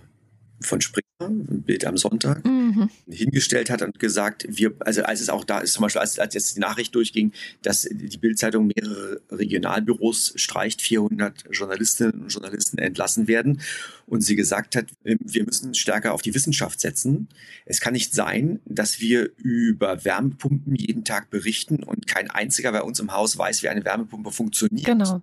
von 0.62 0.82
Springer, 1.20 1.44
Bild 1.50 1.86
am 1.86 1.98
Sonntag, 1.98 2.46
mhm. 2.46 2.90
hingestellt 3.10 3.70
hat 3.70 3.82
und 3.82 4.00
gesagt, 4.00 4.46
wir, 4.50 4.74
also 4.80 5.04
als 5.04 5.22
es 5.22 5.30
auch 5.30 5.44
da 5.44 5.60
ist, 5.60 5.74
zum 5.74 5.84
Beispiel 5.84 6.02
als, 6.02 6.20
als 6.20 6.34
jetzt 6.34 6.56
die 6.56 6.60
Nachricht 6.60 6.94
durchging, 6.96 7.34
dass 7.62 7.88
die 7.90 8.18
Bildzeitung 8.18 8.68
mehrere 8.68 9.22
Regionalbüros 9.32 10.34
streicht, 10.36 10.82
400 10.82 11.46
Journalistinnen 11.52 12.22
und 12.24 12.34
Journalisten 12.34 12.78
entlassen 12.78 13.28
werden 13.28 13.62
und 14.06 14.22
sie 14.22 14.36
gesagt 14.36 14.76
hat, 14.76 14.86
wir 15.04 15.44
müssen 15.44 15.74
stärker 15.74 16.14
auf 16.14 16.22
die 16.22 16.34
Wissenschaft 16.34 16.80
setzen. 16.80 17.30
Es 17.66 17.82
kann 17.82 17.94
nicht 17.94 18.14
sein, 18.14 18.60
dass 18.66 19.00
wir 19.00 19.32
über 19.38 20.06
Wärmepumpen 20.06 20.76
jeden 20.76 21.04
Tag 21.04 21.30
berichten 21.30 21.84
und 21.84 22.08
kein 22.08 22.30
einziger 22.30 22.72
bei 22.72 22.82
uns 22.82 23.00
im 23.00 23.12
Haus 23.14 23.38
weiß, 23.38 23.64
wie 23.64 23.70
eine 23.70 23.84
Wärmepumpe 23.84 24.32
funktioniert. 24.32 24.86
Genau. 24.86 25.22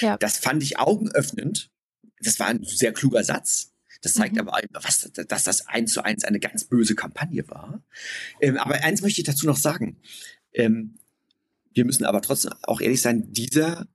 Ja. 0.00 0.16
Das 0.18 0.38
fand 0.38 0.62
ich 0.62 0.78
augenöffnend. 0.78 1.70
Das 2.20 2.38
war 2.38 2.46
ein 2.46 2.62
sehr 2.62 2.92
kluger 2.92 3.24
Satz. 3.24 3.71
Das 4.02 4.14
zeigt 4.14 4.34
mhm. 4.34 4.40
aber, 4.40 4.60
was, 4.72 5.10
dass 5.12 5.44
das 5.44 5.66
eins 5.68 5.92
zu 5.92 6.04
eins 6.04 6.24
eine 6.24 6.40
ganz 6.40 6.64
böse 6.64 6.94
Kampagne 6.94 7.48
war. 7.48 7.82
Ähm, 8.40 8.58
aber 8.58 8.74
eins 8.84 9.00
möchte 9.00 9.20
ich 9.20 9.26
dazu 9.26 9.46
noch 9.46 9.56
sagen. 9.56 9.96
Ähm, 10.52 10.96
wir 11.72 11.84
müssen 11.84 12.04
aber 12.04 12.20
trotzdem 12.20 12.52
auch 12.62 12.80
ehrlich 12.80 13.00
sein, 13.00 13.32
dieser 13.32 13.86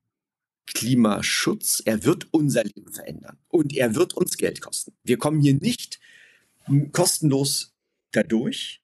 Klimaschutz, 0.66 1.82
er 1.86 2.04
wird 2.04 2.28
unser 2.32 2.64
Leben 2.64 2.92
verändern 2.92 3.38
und 3.48 3.74
er 3.74 3.96
wird 3.96 4.14
uns 4.14 4.38
Geld 4.38 4.62
kosten. 4.62 4.94
Wir 5.04 5.18
kommen 5.18 5.42
hier 5.42 5.54
nicht 5.54 6.00
kostenlos 6.92 7.74
dadurch. 8.12 8.82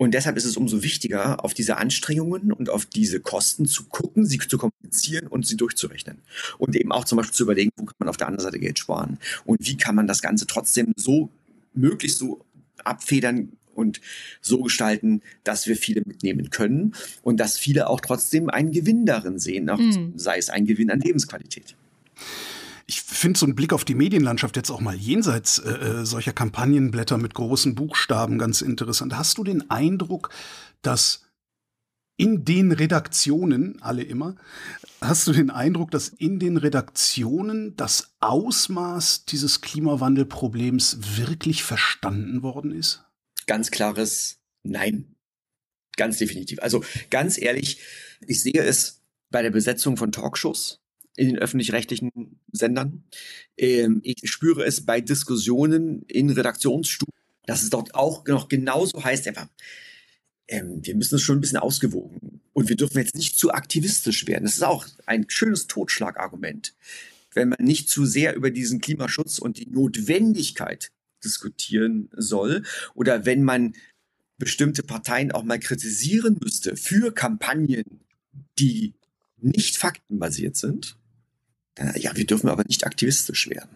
Und 0.00 0.14
deshalb 0.14 0.38
ist 0.38 0.46
es 0.46 0.56
umso 0.56 0.82
wichtiger, 0.82 1.44
auf 1.44 1.52
diese 1.52 1.76
Anstrengungen 1.76 2.52
und 2.54 2.70
auf 2.70 2.86
diese 2.86 3.20
Kosten 3.20 3.66
zu 3.66 3.84
gucken, 3.84 4.24
sie 4.24 4.38
zu 4.38 4.56
kommunizieren 4.56 5.26
und 5.26 5.46
sie 5.46 5.58
durchzurechnen. 5.58 6.22
Und 6.56 6.74
eben 6.74 6.90
auch 6.90 7.04
zum 7.04 7.18
Beispiel 7.18 7.34
zu 7.34 7.42
überlegen, 7.42 7.70
wo 7.76 7.84
kann 7.84 7.96
man 7.98 8.08
auf 8.08 8.16
der 8.16 8.26
anderen 8.26 8.46
Seite 8.46 8.58
Geld 8.58 8.78
sparen 8.78 9.18
und 9.44 9.58
wie 9.60 9.76
kann 9.76 9.94
man 9.94 10.06
das 10.06 10.22
Ganze 10.22 10.46
trotzdem 10.46 10.94
so 10.96 11.28
möglichst 11.74 12.16
so 12.16 12.42
abfedern 12.82 13.52
und 13.74 14.00
so 14.40 14.62
gestalten, 14.62 15.20
dass 15.44 15.66
wir 15.66 15.76
viele 15.76 16.00
mitnehmen 16.06 16.48
können 16.48 16.94
und 17.20 17.38
dass 17.38 17.58
viele 17.58 17.90
auch 17.90 18.00
trotzdem 18.00 18.48
einen 18.48 18.72
Gewinn 18.72 19.04
darin 19.04 19.38
sehen, 19.38 19.66
mhm. 19.66 20.14
sei 20.16 20.38
es 20.38 20.48
ein 20.48 20.64
Gewinn 20.64 20.90
an 20.90 21.00
Lebensqualität 21.00 21.76
ich 22.90 23.02
finde 23.02 23.38
so 23.38 23.46
einen 23.46 23.54
Blick 23.54 23.72
auf 23.72 23.84
die 23.84 23.94
Medienlandschaft 23.94 24.56
jetzt 24.56 24.68
auch 24.68 24.80
mal 24.80 24.96
jenseits 24.96 25.60
äh, 25.60 25.70
äh, 25.70 26.04
solcher 26.04 26.32
Kampagnenblätter 26.32 27.18
mit 27.18 27.34
großen 27.34 27.76
Buchstaben 27.76 28.36
ganz 28.36 28.62
interessant. 28.62 29.16
Hast 29.16 29.38
du 29.38 29.44
den 29.44 29.70
Eindruck, 29.70 30.30
dass 30.82 31.22
in 32.16 32.44
den 32.44 32.72
Redaktionen, 32.72 33.80
alle 33.80 34.02
immer, 34.02 34.34
hast 35.00 35.24
du 35.28 35.32
den 35.32 35.50
Eindruck, 35.50 35.92
dass 35.92 36.08
in 36.08 36.40
den 36.40 36.56
Redaktionen 36.56 37.76
das 37.76 38.12
Ausmaß 38.18 39.24
dieses 39.24 39.60
Klimawandelproblems 39.60 41.16
wirklich 41.16 41.62
verstanden 41.62 42.42
worden 42.42 42.72
ist? 42.72 43.04
Ganz 43.46 43.70
klares 43.70 44.40
Nein. 44.64 45.14
Ganz 45.96 46.18
definitiv. 46.18 46.58
Also 46.60 46.82
ganz 47.08 47.40
ehrlich, 47.40 47.80
ich 48.26 48.42
sehe 48.42 48.62
es 48.62 49.00
bei 49.30 49.42
der 49.42 49.50
Besetzung 49.50 49.96
von 49.96 50.10
Talkshows 50.10 50.79
in 51.16 51.28
den 51.28 51.38
öffentlich-rechtlichen 51.38 52.40
Sendern. 52.52 53.04
Ähm, 53.56 54.00
ich 54.02 54.20
spüre 54.24 54.64
es 54.64 54.84
bei 54.84 55.00
Diskussionen 55.00 56.02
in 56.02 56.30
Redaktionsstufen, 56.30 57.14
dass 57.46 57.62
es 57.62 57.70
dort 57.70 57.94
auch 57.94 58.24
noch 58.26 58.48
genauso 58.48 59.02
heißt, 59.02 59.26
einfach, 59.28 59.48
ähm, 60.48 60.80
wir 60.82 60.94
müssen 60.94 61.16
es 61.16 61.22
schon 61.22 61.38
ein 61.38 61.40
bisschen 61.40 61.58
ausgewogen 61.58 62.40
und 62.52 62.68
wir 62.68 62.76
dürfen 62.76 62.98
jetzt 62.98 63.16
nicht 63.16 63.38
zu 63.38 63.52
aktivistisch 63.52 64.26
werden. 64.26 64.44
Das 64.44 64.54
ist 64.54 64.64
auch 64.64 64.86
ein 65.06 65.26
schönes 65.28 65.66
Totschlagargument. 65.66 66.74
Wenn 67.32 67.50
man 67.50 67.64
nicht 67.64 67.88
zu 67.88 68.04
sehr 68.06 68.34
über 68.34 68.50
diesen 68.50 68.80
Klimaschutz 68.80 69.38
und 69.38 69.58
die 69.58 69.66
Notwendigkeit 69.66 70.90
diskutieren 71.24 72.08
soll 72.16 72.64
oder 72.94 73.24
wenn 73.24 73.44
man 73.44 73.74
bestimmte 74.38 74.82
Parteien 74.82 75.32
auch 75.32 75.44
mal 75.44 75.60
kritisieren 75.60 76.38
müsste 76.42 76.76
für 76.76 77.12
Kampagnen, 77.12 77.84
die 78.58 78.94
nicht 79.38 79.76
faktenbasiert 79.76 80.56
sind, 80.56 80.96
ja, 81.98 82.14
wir 82.14 82.26
dürfen 82.26 82.48
aber 82.48 82.64
nicht 82.64 82.84
aktivistisch 82.84 83.48
werden. 83.48 83.70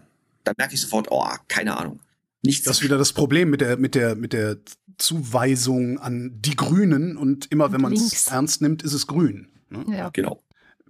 Da 0.44 0.52
merke 0.56 0.74
ich 0.74 0.80
sofort, 0.80 1.08
oh, 1.10 1.26
keine 1.48 1.76
Ahnung. 1.78 2.00
Nichts. 2.42 2.66
Das 2.66 2.78
ist 2.78 2.82
wieder 2.82 2.98
das 2.98 3.12
Problem 3.12 3.48
mit 3.50 3.62
der, 3.62 3.78
mit 3.78 3.94
der, 3.94 4.14
mit 4.14 4.32
der 4.32 4.58
Zuweisung 4.98 5.98
an 5.98 6.32
die 6.40 6.56
Grünen 6.56 7.16
und 7.16 7.50
immer 7.50 7.72
wenn 7.72 7.80
man 7.80 7.94
es 7.94 8.28
ernst 8.28 8.60
nimmt, 8.60 8.82
ist 8.82 8.92
es 8.92 9.06
grün. 9.06 9.48
Ne? 9.70 9.84
Ja. 9.96 10.10
Genau. 10.10 10.42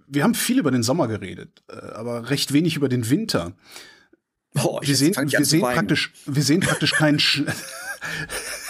Wir 0.07 0.23
haben 0.23 0.35
viel 0.35 0.59
über 0.59 0.71
den 0.71 0.83
Sommer 0.83 1.07
geredet, 1.07 1.63
äh, 1.69 1.75
aber 1.75 2.29
recht 2.29 2.53
wenig 2.53 2.75
über 2.75 2.89
den 2.89 3.09
Winter. 3.09 3.53
Oh, 4.61 4.79
wir 4.81 4.95
sehen, 4.95 5.15
wir 5.15 5.45
sehen 5.45 5.61
praktisch, 5.61 6.13
wir 6.25 6.43
sehen 6.43 6.59
praktisch 6.59 6.91
keinen 6.91 7.19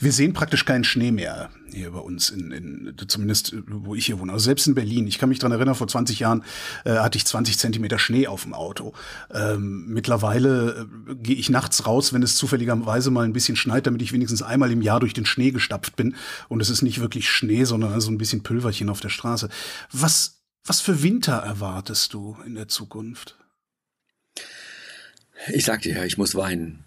Wir 0.00 0.12
sehen 0.12 0.32
praktisch 0.32 0.64
keinen 0.64 0.84
Schnee 0.84 1.12
mehr 1.12 1.50
hier 1.74 1.90
bei 1.90 1.98
uns, 1.98 2.30
in, 2.30 2.50
in, 2.50 2.94
zumindest 3.08 3.54
wo 3.66 3.94
ich 3.94 4.06
hier 4.06 4.18
wohne. 4.18 4.32
Also 4.32 4.44
selbst 4.44 4.66
in 4.66 4.74
Berlin. 4.74 5.06
Ich 5.06 5.18
kann 5.18 5.28
mich 5.28 5.38
dran 5.38 5.52
erinnern, 5.52 5.74
vor 5.74 5.88
20 5.88 6.20
Jahren 6.20 6.44
äh, 6.84 6.92
hatte 6.92 7.18
ich 7.18 7.26
20 7.26 7.58
Zentimeter 7.58 7.98
Schnee 7.98 8.26
auf 8.26 8.44
dem 8.44 8.54
Auto. 8.54 8.92
Ähm, 9.32 9.86
mittlerweile 9.88 10.86
äh, 11.08 11.14
gehe 11.16 11.36
ich 11.36 11.50
nachts 11.50 11.86
raus, 11.86 12.12
wenn 12.12 12.22
es 12.22 12.36
zufälligerweise 12.36 13.10
mal 13.10 13.24
ein 13.24 13.32
bisschen 13.32 13.56
schneit, 13.56 13.86
damit 13.86 14.02
ich 14.02 14.12
wenigstens 14.12 14.42
einmal 14.42 14.70
im 14.70 14.82
Jahr 14.82 15.00
durch 15.00 15.14
den 15.14 15.26
Schnee 15.26 15.50
gestapft 15.50 15.96
bin. 15.96 16.14
Und 16.48 16.60
es 16.60 16.70
ist 16.70 16.82
nicht 16.82 17.00
wirklich 17.00 17.28
Schnee, 17.28 17.64
sondern 17.64 18.00
so 18.00 18.10
ein 18.10 18.18
bisschen 18.18 18.42
Pülverchen 18.42 18.88
auf 18.88 19.00
der 19.00 19.10
Straße. 19.10 19.48
Was, 19.92 20.42
was 20.64 20.80
für 20.80 21.02
Winter 21.02 21.34
erwartest 21.34 22.14
du 22.14 22.36
in 22.46 22.54
der 22.54 22.68
Zukunft? 22.68 23.36
Ich 25.52 25.64
sagte 25.64 25.90
ja, 25.90 26.04
ich 26.04 26.16
muss 26.16 26.34
weinen. 26.34 26.84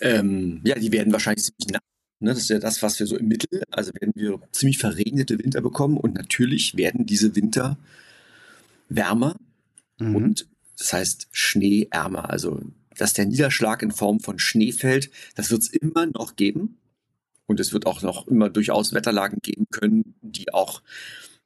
Ähm, 0.00 0.60
ja, 0.64 0.76
die 0.76 0.92
werden 0.92 1.12
wahrscheinlich 1.12 1.44
ziemlich 1.44 1.80
Ne, 2.20 2.30
das 2.30 2.38
ist 2.38 2.50
ja 2.50 2.58
das, 2.58 2.82
was 2.82 2.98
wir 2.98 3.06
so 3.06 3.16
im 3.16 3.28
Mittel, 3.28 3.62
also 3.70 3.92
werden 3.94 4.12
wir 4.16 4.40
ziemlich 4.50 4.78
verregnete 4.78 5.38
Winter 5.38 5.60
bekommen 5.60 5.96
und 5.96 6.14
natürlich 6.14 6.76
werden 6.76 7.06
diese 7.06 7.36
Winter 7.36 7.78
wärmer 8.88 9.36
mhm. 9.98 10.16
und 10.16 10.48
das 10.78 10.92
heißt 10.92 11.28
schneeärmer. 11.30 12.30
Also, 12.30 12.60
dass 12.96 13.12
der 13.12 13.26
Niederschlag 13.26 13.82
in 13.82 13.92
Form 13.92 14.20
von 14.20 14.38
Schnee 14.38 14.72
fällt, 14.72 15.10
das 15.34 15.50
wird 15.50 15.62
es 15.62 15.68
immer 15.68 16.06
noch 16.06 16.36
geben. 16.36 16.78
Und 17.46 17.60
es 17.60 17.72
wird 17.72 17.86
auch 17.86 18.02
noch 18.02 18.26
immer 18.28 18.50
durchaus 18.50 18.92
Wetterlagen 18.92 19.38
geben 19.40 19.66
können, 19.70 20.14
die 20.20 20.52
auch 20.52 20.82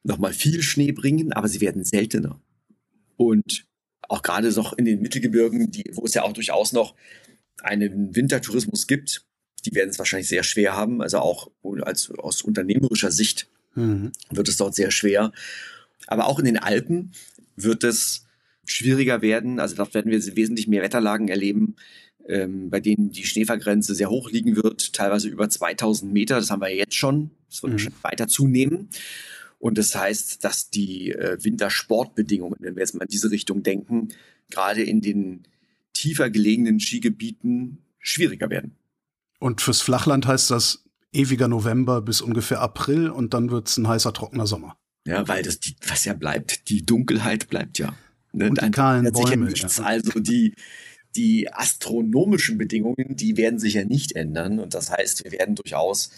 nochmal 0.03 0.33
viel 0.33 0.61
Schnee 0.61 0.91
bringen, 0.91 1.33
aber 1.33 1.47
sie 1.47 1.61
werden 1.61 1.85
seltener. 1.85 2.41
Und 3.17 3.67
auch 4.09 4.23
gerade 4.23 4.51
noch 4.51 4.73
in 4.73 4.85
den 4.85 5.01
Mittelgebirgen, 5.01 5.71
die, 5.71 5.85
wo 5.93 6.05
es 6.05 6.15
ja 6.15 6.25
auch 6.25 6.33
durchaus 6.33 6.73
noch 6.73 6.97
einen 7.63 8.17
Wintertourismus 8.17 8.89
gibt, 8.89 9.25
die 9.65 9.75
werden 9.75 9.91
es 9.91 9.99
wahrscheinlich 9.99 10.29
sehr 10.29 10.43
schwer 10.43 10.77
haben. 10.77 11.03
Also 11.03 11.19
auch 11.19 11.51
als, 11.83 12.11
aus 12.11 12.43
unternehmerischer 12.43 13.11
Sicht 13.11 13.49
mhm. 13.75 14.13
wird 14.31 14.49
es 14.49 14.57
dort 14.57 14.75
sehr 14.75 14.91
schwer. 14.91 15.33
Aber 16.07 16.27
auch 16.27 16.39
in 16.39 16.45
den 16.45 16.59
Alpen 16.59 17.13
wird 17.57 17.85
es 17.85 18.27
schwieriger 18.65 19.23
werden. 19.23 19.61
Also 19.61 19.77
dort 19.77 19.95
werden 19.95 20.11
wir 20.11 20.37
wesentlich 20.37 20.69
mehr 20.69 20.83
Wetterlagen 20.83 21.29
erleben, 21.29 21.77
ähm, 22.29 22.71
bei 22.71 22.81
denen 22.81 23.11
die 23.11 23.25
Schneefallgrenze 23.25 23.95
sehr 23.95 24.11
hoch 24.11 24.31
liegen 24.31 24.57
wird, 24.57 24.93
teilweise 24.93 25.29
über 25.29 25.49
2000 25.49 26.13
Meter. 26.13 26.37
Das 26.37 26.51
haben 26.51 26.61
wir 26.61 26.75
jetzt 26.75 26.95
schon. 26.95 27.31
Das 27.49 27.63
wird 27.63 27.75
mhm. 27.75 27.93
weiter 28.03 28.29
zunehmen. 28.29 28.89
Und 29.59 29.79
das 29.79 29.95
heißt, 29.95 30.43
dass 30.45 30.71
die 30.71 31.13
äh, 31.13 31.39
Wintersportbedingungen, 31.41 32.57
wenn 32.59 32.75
wir 32.75 32.81
jetzt 32.81 32.95
mal 32.95 33.05
in 33.05 33.11
diese 33.11 33.31
Richtung 33.31 33.63
denken, 33.63 34.09
gerade 34.51 34.83
in 34.83 35.01
den 35.01 35.45
tiefer 35.93 36.31
gelegenen 36.31 36.81
Skigebieten 36.81 37.79
schwieriger 38.01 38.51
werden. 38.51 38.75
Und 39.43 39.61
fürs 39.61 39.81
Flachland 39.81 40.25
heißt 40.25 40.53
das 40.53 40.85
ewiger 41.13 41.49
November 41.49 42.01
bis 42.01 42.21
ungefähr 42.21 42.61
April 42.61 43.11
und 43.11 43.35
dann 43.35 43.51
wird's 43.51 43.77
ein 43.77 43.89
heißer, 43.89 44.13
trockener 44.13 44.47
Sommer. 44.47 44.77
Ja, 45.05 45.27
weil 45.27 45.43
das, 45.43 45.59
die, 45.59 45.75
was 45.85 46.05
ja 46.05 46.15
bleibt, 46.15 46.69
die 46.69 46.87
Dunkelheit 46.87 47.49
bleibt 47.49 47.77
ja. 47.81 47.93
Ne? 48.33 48.51
Und 48.51 48.63
die 48.63 48.71
kahlen 48.71 49.11
Bäume. 49.13 49.47
nichts. 49.47 49.79
Ja. 49.79 49.85
Also 49.85 50.21
die, 50.21 50.55
die 51.17 51.53
astronomischen 51.53 52.57
Bedingungen, 52.57 53.17
die 53.17 53.37
werden 53.37 53.59
sich 53.59 53.75
ja 53.75 53.85
nicht 53.85 54.13
ändern. 54.13 54.61
Und 54.61 54.75
das 54.75 54.93
heißt, 54.93 55.25
wir 55.25 55.33
werden 55.33 55.57
durchaus 55.57 56.13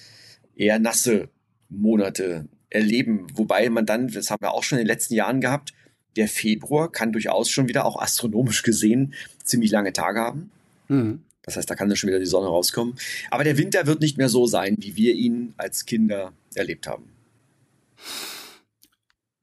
eher 0.55 0.79
nasse 0.79 1.31
Monate 1.71 2.47
erleben. 2.69 3.27
Wobei 3.33 3.71
man 3.71 3.87
dann, 3.87 4.09
das 4.09 4.31
haben 4.31 4.43
wir 4.43 4.53
auch 4.53 4.65
schon 4.65 4.77
in 4.77 4.85
den 4.85 4.93
letzten 4.93 5.15
Jahren 5.15 5.41
gehabt, 5.41 5.73
der 6.17 6.29
Februar 6.29 6.93
kann 6.93 7.13
durchaus 7.13 7.49
schon 7.49 7.69
wieder 7.69 7.87
auch 7.87 7.99
astronomisch 7.99 8.63
gesehen 8.63 9.15
ziemlich 9.43 9.71
lange 9.71 9.95
Tage 9.95 10.21
haben. 10.21 10.51
Mhm. 10.89 11.23
Das 11.45 11.57
heißt, 11.57 11.69
da 11.69 11.75
kann 11.75 11.89
dann 11.89 11.97
schon 11.97 12.09
wieder 12.09 12.19
die 12.19 12.27
Sonne 12.27 12.49
rauskommen. 12.49 12.95
Aber 13.31 13.45
der 13.45 13.59
Winter 13.59 13.87
wird 13.87 14.01
nicht 14.01 14.19
mehr 14.19 14.29
so 14.29 14.47
sein, 14.47 14.77
wie 14.81 14.97
wir 14.97 15.15
ihn 15.15 15.55
als 15.57 15.85
Kinder 15.85 16.33
erlebt 16.55 16.87
haben. 16.87 17.05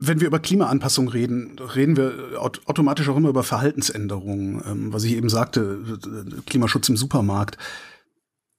Wenn 0.04 0.20
wir 0.20 0.28
über 0.28 0.40
Klimaanpassung 0.40 1.10
reden, 1.10 1.60
reden 1.60 1.96
wir 1.96 2.42
automatisch 2.42 3.08
auch 3.08 3.18
immer 3.18 3.30
über 3.30 3.44
Verhaltensänderungen. 3.44 4.64
Ähm, 4.66 4.94
was 4.94 5.04
ich 5.04 5.14
eben 5.14 5.30
sagte, 5.30 6.00
Klimaschutz 6.48 6.90
im 6.90 6.98
Supermarkt. 6.98 7.58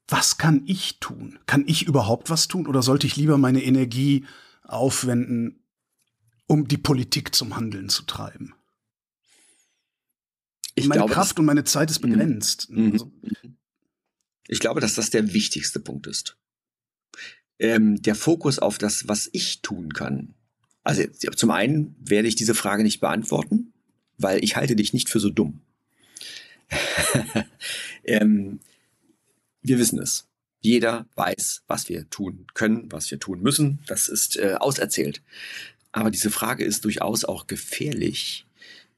Was 0.07 0.39
kann 0.39 0.63
ich 0.67 1.01
tun? 1.01 1.39
Kann 1.47 1.65
ich 1.67 1.87
überhaupt 1.87 2.31
was 2.31 2.47
tun 2.47 2.67
oder 2.67 2.83
sollte 2.83 3.07
ich 3.07 3.17
lieber 3.17 3.39
meine 3.39 3.63
Energie 3.63 4.25
aufwenden, 4.63 5.65
um 6.47 6.69
die 6.69 6.77
Politik 6.77 7.35
zum 7.35 7.57
Handeln 7.57 7.89
zu 7.89 8.05
treiben? 8.05 8.55
Ich 10.75 10.87
meine 10.87 11.01
glaube, 11.01 11.15
Kraft 11.15 11.39
und 11.39 11.45
meine 11.45 11.65
Zeit 11.65 11.91
ist 11.91 12.03
mhm. 12.03 12.11
begrenzt. 12.11 12.71
Mhm. 12.71 12.93
Also. 12.93 13.13
Ich 14.49 14.61
glaube, 14.61 14.81
dass 14.81 14.95
das 14.95 15.11
der 15.11 15.33
wichtigste 15.33 15.81
Punkt 15.81 16.07
ist. 16.07 16.37
Ähm, 17.59 18.03
der 18.03 18.15
Fokus 18.15 18.59
auf 18.59 18.79
das, 18.79 19.09
was 19.09 19.29
ich 19.33 19.63
tun 19.63 19.93
kann. 19.93 20.35
Also 20.85 21.05
zum 21.37 21.51
einen 21.51 21.95
werde 22.01 22.29
ich 22.29 22.35
diese 22.35 22.55
Frage 22.55 22.83
nicht 22.83 23.01
beantworten, 23.01 23.73
weil 24.19 24.43
ich 24.43 24.57
halte 24.57 24.75
dich 24.75 24.93
nicht 24.93 25.09
für 25.09 25.21
so 25.21 25.31
dumm. 25.31 25.61
ähm, 28.05 28.61
wir 29.63 29.79
wissen 29.79 30.01
es. 30.01 30.27
Jeder 30.61 31.07
weiß, 31.17 31.63
was 31.67 31.89
wir 31.89 32.09
tun 32.09 32.47
können, 32.55 32.91
was 32.91 33.11
wir 33.11 33.19
tun 33.19 33.43
müssen. 33.43 33.81
Das 33.87 34.09
ist 34.09 34.37
äh, 34.37 34.55
auserzählt. 34.59 35.23
Aber 35.93 36.11
diese 36.11 36.31
Frage 36.31 36.65
ist 36.65 36.85
durchaus 36.85 37.25
auch 37.25 37.47
gefährlich, 37.47 38.47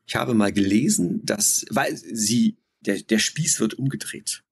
ich 0.07 0.17
habe 0.17 0.35
mal 0.35 0.53
gelesen, 0.53 1.25
dass, 1.25 1.65
weil 1.71 1.97
sie, 1.97 2.57
der, 2.81 3.01
der 3.03 3.19
Spieß 3.19 3.61
wird 3.61 3.75
umgedreht. 3.75 4.43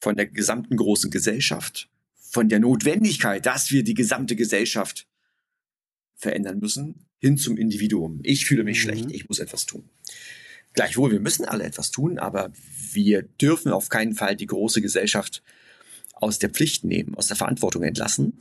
Von 0.00 0.16
der 0.16 0.26
gesamten 0.26 0.76
großen 0.76 1.10
Gesellschaft. 1.10 1.88
Von 2.14 2.48
der 2.48 2.60
Notwendigkeit, 2.60 3.46
dass 3.46 3.70
wir 3.70 3.82
die 3.82 3.94
gesamte 3.94 4.36
Gesellschaft 4.36 5.06
verändern 6.14 6.58
müssen, 6.58 7.06
hin 7.18 7.38
zum 7.38 7.56
Individuum. 7.56 8.20
Ich 8.22 8.46
fühle 8.46 8.64
mich 8.64 8.78
mhm. 8.78 8.82
schlecht, 8.82 9.10
ich 9.10 9.28
muss 9.28 9.38
etwas 9.38 9.66
tun. 9.66 9.88
Gleichwohl, 10.74 11.10
wir 11.10 11.20
müssen 11.20 11.46
alle 11.46 11.64
etwas 11.64 11.90
tun, 11.90 12.18
aber 12.18 12.52
wir 12.92 13.22
dürfen 13.22 13.72
auf 13.72 13.88
keinen 13.88 14.14
Fall 14.14 14.36
die 14.36 14.46
große 14.46 14.82
Gesellschaft 14.82 15.42
aus 16.12 16.38
der 16.38 16.50
Pflicht 16.50 16.84
nehmen, 16.84 17.14
aus 17.14 17.28
der 17.28 17.36
Verantwortung 17.36 17.82
entlassen. 17.82 18.34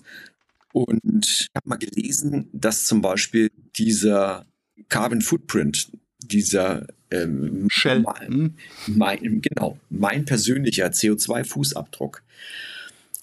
Und 0.74 1.26
ich 1.26 1.50
habe 1.56 1.70
mal 1.70 1.78
gelesen, 1.78 2.50
dass 2.52 2.86
zum 2.86 3.02
Beispiel 3.02 3.50
dieser 3.78 4.46
Carbon 4.90 5.22
Footprint, 5.22 5.92
dieser 6.32 6.88
ähm, 7.12 7.68
Shell. 7.70 8.02
Mein, 8.02 8.56
mein, 8.88 9.42
genau, 9.42 9.78
mein 9.90 10.26
persönlicher 10.26 10.88
CO2-Fußabdruck, 10.88 12.22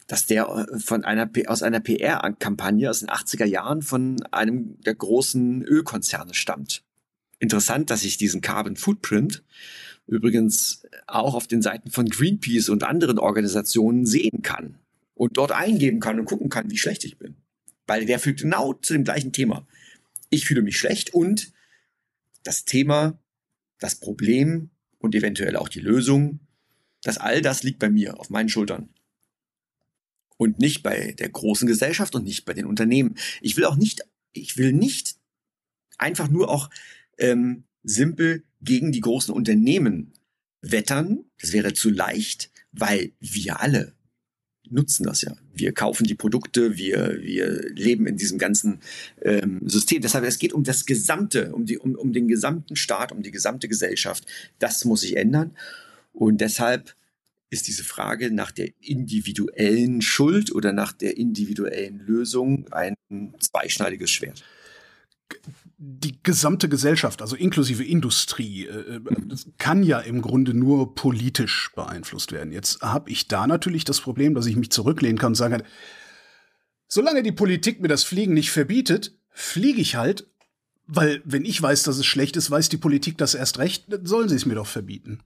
dass 0.06 0.26
der 0.26 0.46
äh, 0.48 0.78
von 0.78 1.04
einer 1.04 1.30
aus 1.46 1.62
einer 1.62 1.80
PR-Kampagne 1.80 2.90
aus 2.90 3.00
den 3.00 3.08
80er 3.08 3.44
Jahren 3.44 3.82
von 3.82 4.22
einem 4.30 4.80
der 4.82 4.94
großen 4.94 5.62
Ölkonzerne 5.62 6.34
stammt. 6.34 6.82
Interessant, 7.38 7.90
dass 7.90 8.04
ich 8.04 8.16
diesen 8.16 8.40
Carbon 8.40 8.76
Footprint 8.76 9.42
übrigens 10.06 10.82
auch 11.06 11.34
auf 11.34 11.46
den 11.46 11.62
Seiten 11.62 11.90
von 11.90 12.08
Greenpeace 12.08 12.68
und 12.68 12.84
anderen 12.84 13.18
Organisationen 13.18 14.06
sehen 14.06 14.42
kann 14.42 14.78
und 15.14 15.36
dort 15.36 15.52
eingeben 15.52 16.00
kann 16.00 16.18
und 16.18 16.26
gucken 16.26 16.48
kann, 16.48 16.70
wie 16.70 16.78
schlecht 16.78 17.04
ich 17.04 17.18
bin. 17.18 17.36
Weil 17.86 18.06
der 18.06 18.18
führt 18.18 18.40
genau 18.40 18.74
zu 18.74 18.92
dem 18.92 19.04
gleichen 19.04 19.32
Thema. 19.32 19.66
Ich 20.30 20.46
fühle 20.46 20.62
mich 20.62 20.78
schlecht 20.78 21.12
und 21.14 21.52
das 22.42 22.64
Thema, 22.64 23.18
das 23.78 23.96
Problem 23.96 24.70
und 24.98 25.14
eventuell 25.14 25.56
auch 25.56 25.68
die 25.68 25.80
Lösung, 25.80 26.40
dass 27.02 27.18
all 27.18 27.42
das 27.42 27.62
liegt 27.62 27.78
bei 27.78 27.90
mir, 27.90 28.18
auf 28.18 28.30
meinen 28.30 28.48
Schultern. 28.48 28.88
Und 30.36 30.58
nicht 30.58 30.82
bei 30.82 31.12
der 31.12 31.28
großen 31.28 31.68
Gesellschaft 31.68 32.14
und 32.14 32.24
nicht 32.24 32.44
bei 32.44 32.54
den 32.54 32.66
Unternehmen. 32.66 33.16
Ich 33.40 33.56
will 33.56 33.64
auch 33.64 33.76
nicht, 33.76 34.02
ich 34.32 34.56
will 34.56 34.72
nicht 34.72 35.16
einfach 35.98 36.28
nur 36.28 36.48
auch 36.48 36.70
ähm, 37.18 37.64
simpel 37.82 38.44
gegen 38.60 38.92
die 38.92 39.00
großen 39.00 39.34
Unternehmen 39.34 40.12
wettern. 40.60 41.24
Das 41.40 41.52
wäre 41.52 41.74
zu 41.74 41.90
leicht, 41.90 42.50
weil 42.72 43.12
wir 43.20 43.60
alle 43.60 43.94
nutzen 44.72 45.04
das 45.04 45.22
ja. 45.22 45.34
Wir 45.54 45.72
kaufen 45.72 46.06
die 46.06 46.14
Produkte, 46.14 46.76
wir, 46.76 47.20
wir 47.22 47.70
leben 47.74 48.06
in 48.06 48.16
diesem 48.16 48.38
ganzen 48.38 48.80
ähm, 49.20 49.60
System. 49.66 50.02
Deshalb, 50.02 50.24
es 50.24 50.38
geht 50.38 50.52
um 50.52 50.64
das 50.64 50.86
Gesamte, 50.86 51.52
um, 51.52 51.66
die, 51.66 51.78
um, 51.78 51.94
um 51.94 52.12
den 52.12 52.28
gesamten 52.28 52.76
Staat, 52.76 53.12
um 53.12 53.22
die 53.22 53.30
gesamte 53.30 53.68
Gesellschaft. 53.68 54.26
Das 54.58 54.84
muss 54.84 55.02
sich 55.02 55.16
ändern. 55.16 55.56
Und 56.12 56.40
deshalb 56.40 56.94
ist 57.50 57.68
diese 57.68 57.84
Frage 57.84 58.30
nach 58.30 58.50
der 58.50 58.70
individuellen 58.80 60.00
Schuld 60.00 60.52
oder 60.52 60.72
nach 60.72 60.92
der 60.92 61.18
individuellen 61.18 61.98
Lösung 61.98 62.66
ein 62.72 62.94
zweischneidiges 63.38 64.10
Schwert 64.10 64.42
die 65.84 66.22
gesamte 66.22 66.68
Gesellschaft, 66.68 67.22
also 67.22 67.34
inklusive 67.34 67.82
Industrie, 67.82 68.66
äh, 68.66 69.00
kann 69.58 69.82
ja 69.82 69.98
im 69.98 70.22
Grunde 70.22 70.54
nur 70.54 70.94
politisch 70.94 71.72
beeinflusst 71.74 72.30
werden. 72.30 72.52
Jetzt 72.52 72.82
habe 72.82 73.10
ich 73.10 73.26
da 73.26 73.48
natürlich 73.48 73.84
das 73.84 74.00
Problem, 74.00 74.34
dass 74.34 74.46
ich 74.46 74.54
mich 74.54 74.70
zurücklehnen 74.70 75.18
kann 75.18 75.32
und 75.32 75.34
sagen 75.34 75.58
kann, 75.58 75.66
solange 76.86 77.24
die 77.24 77.32
Politik 77.32 77.80
mir 77.80 77.88
das 77.88 78.04
Fliegen 78.04 78.32
nicht 78.32 78.52
verbietet, 78.52 79.18
fliege 79.30 79.80
ich 79.80 79.96
halt, 79.96 80.28
weil 80.86 81.20
wenn 81.24 81.44
ich 81.44 81.60
weiß, 81.60 81.82
dass 81.82 81.98
es 81.98 82.06
schlecht 82.06 82.36
ist, 82.36 82.48
weiß 82.48 82.68
die 82.68 82.76
Politik 82.76 83.18
das 83.18 83.34
erst 83.34 83.58
recht, 83.58 83.92
dann 83.92 84.06
sollen 84.06 84.28
sie 84.28 84.36
es 84.36 84.46
mir 84.46 84.54
doch 84.54 84.68
verbieten. 84.68 85.18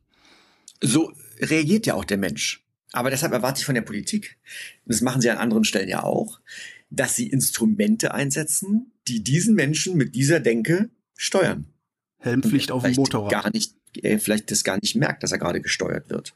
So 0.81 1.13
reagiert 1.39 1.85
ja 1.85 1.95
auch 1.95 2.05
der 2.05 2.19
Mensch. 2.19 2.65
Aber 2.93 3.11
deshalb 3.11 3.35
erwarte 3.35 3.61
ich 3.61 3.67
von 3.67 3.75
der 3.75 3.83
Politik, 3.83 4.39
das 4.87 5.03
machen 5.03 5.21
sie 5.21 5.29
an 5.29 5.37
anderen 5.37 5.65
Stellen 5.65 5.91
ja 5.91 6.03
auch, 6.03 6.41
dass 6.89 7.15
sie 7.15 7.29
Instrumente 7.29 8.15
einsetzen, 8.15 8.93
die 9.09 9.23
diesen 9.23 9.55
Menschen 9.55 9.97
mit 9.97 10.15
dieser 10.15 10.41
Denke 10.41 10.91
steuern. 11.17 11.67
Helmpflicht 12.19 12.71
auf 12.71 12.83
dem 12.83 12.95
Motorrad. 12.95 13.31
Gar 13.31 13.51
nicht, 13.53 13.75
äh, 14.03 14.19
vielleicht 14.19 14.51
das 14.51 14.65
gar 14.65 14.79
nicht 14.81 14.97
merkt, 14.97 15.23
dass 15.23 15.33
er 15.33 15.39
gerade 15.39 15.61
gesteuert 15.61 16.11
wird. 16.11 16.35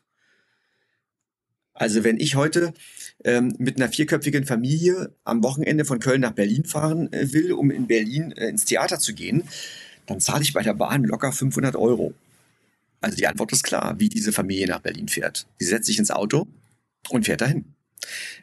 Also 1.80 2.04
wenn 2.04 2.20
ich 2.20 2.34
heute 2.34 2.74
ähm, 3.24 3.54
mit 3.58 3.76
einer 3.76 3.88
vierköpfigen 3.88 4.44
Familie 4.44 5.14
am 5.24 5.42
Wochenende 5.42 5.84
von 5.86 5.98
Köln 5.98 6.20
nach 6.20 6.32
Berlin 6.32 6.64
fahren 6.64 7.10
äh, 7.12 7.32
will, 7.32 7.52
um 7.52 7.70
in 7.70 7.86
Berlin 7.86 8.32
äh, 8.32 8.48
ins 8.48 8.66
Theater 8.66 8.98
zu 8.98 9.14
gehen, 9.14 9.44
dann 10.06 10.20
zahle 10.20 10.42
ich 10.42 10.52
bei 10.52 10.62
der 10.62 10.74
Bahn 10.74 11.04
locker 11.04 11.32
500 11.32 11.76
Euro. 11.76 12.12
Also 13.00 13.16
die 13.16 13.26
Antwort 13.26 13.52
ist 13.52 13.64
klar, 13.64 13.98
wie 13.98 14.10
diese 14.10 14.32
Familie 14.32 14.66
nach 14.66 14.80
Berlin 14.80 15.08
fährt. 15.08 15.46
Sie 15.58 15.64
setzt 15.64 15.86
sich 15.86 15.98
ins 15.98 16.10
Auto 16.10 16.46
und 17.08 17.24
fährt 17.24 17.40
dahin. 17.40 17.64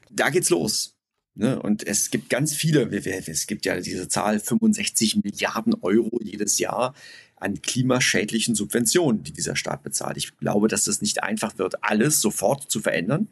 Da 0.10 0.30
geht's 0.30 0.50
los. 0.50 0.97
Ne? 1.38 1.62
Und 1.62 1.86
es 1.86 2.10
gibt 2.10 2.30
ganz 2.30 2.56
viele, 2.56 2.90
es 2.92 3.46
gibt 3.46 3.66
ja 3.66 3.80
diese 3.80 4.08
Zahl 4.08 4.40
65 4.40 5.24
Milliarden 5.24 5.76
Euro 5.82 6.20
jedes 6.24 6.58
Jahr 6.58 6.96
an 7.36 7.62
klimaschädlichen 7.62 8.56
Subventionen, 8.56 9.22
die 9.22 9.32
dieser 9.32 9.56
Staat 9.56 9.84
bezahlt. 9.84 10.18
Ich 10.18 10.36
glaube, 10.38 10.68
dass 10.68 10.88
es 10.88 11.02
nicht 11.02 11.22
einfach 11.22 11.60
wird, 11.60 11.84
alles 11.84 12.22
sofort 12.22 12.72
zu 12.72 12.80
verändern. 12.80 13.28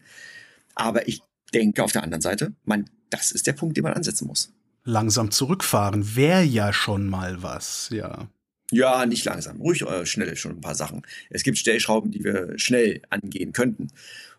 Aber 0.75 1.07
ich 1.07 1.21
denke 1.51 1.83
auf 1.83 1.91
der 1.93 2.03
anderen 2.03 2.21
Seite, 2.21 2.53
man, 2.63 2.85
das 3.09 3.31
ist 3.31 3.47
der 3.47 3.53
Punkt, 3.53 3.75
den 3.75 3.83
man 3.83 3.93
ansetzen 3.93 4.27
muss. 4.27 4.53
Langsam 4.83 5.31
zurückfahren 5.31 6.15
wäre 6.15 6.43
ja 6.43 6.73
schon 6.73 7.09
mal 7.09 7.41
was, 7.41 7.89
ja. 7.91 8.29
Ja, 8.69 9.07
nicht 9.07 9.25
langsam, 9.25 9.61
ruhig 9.61 9.81
äh, 9.81 10.05
schnell 10.05 10.35
schon 10.35 10.51
ein 10.51 10.61
paar 10.61 10.75
Sachen. 10.75 11.01
Es 11.31 11.41
gibt 11.41 11.57
Stellschrauben, 11.57 12.11
die 12.11 12.23
wir 12.23 12.53
schnell 12.57 13.01
angehen 13.09 13.51
könnten. 13.51 13.87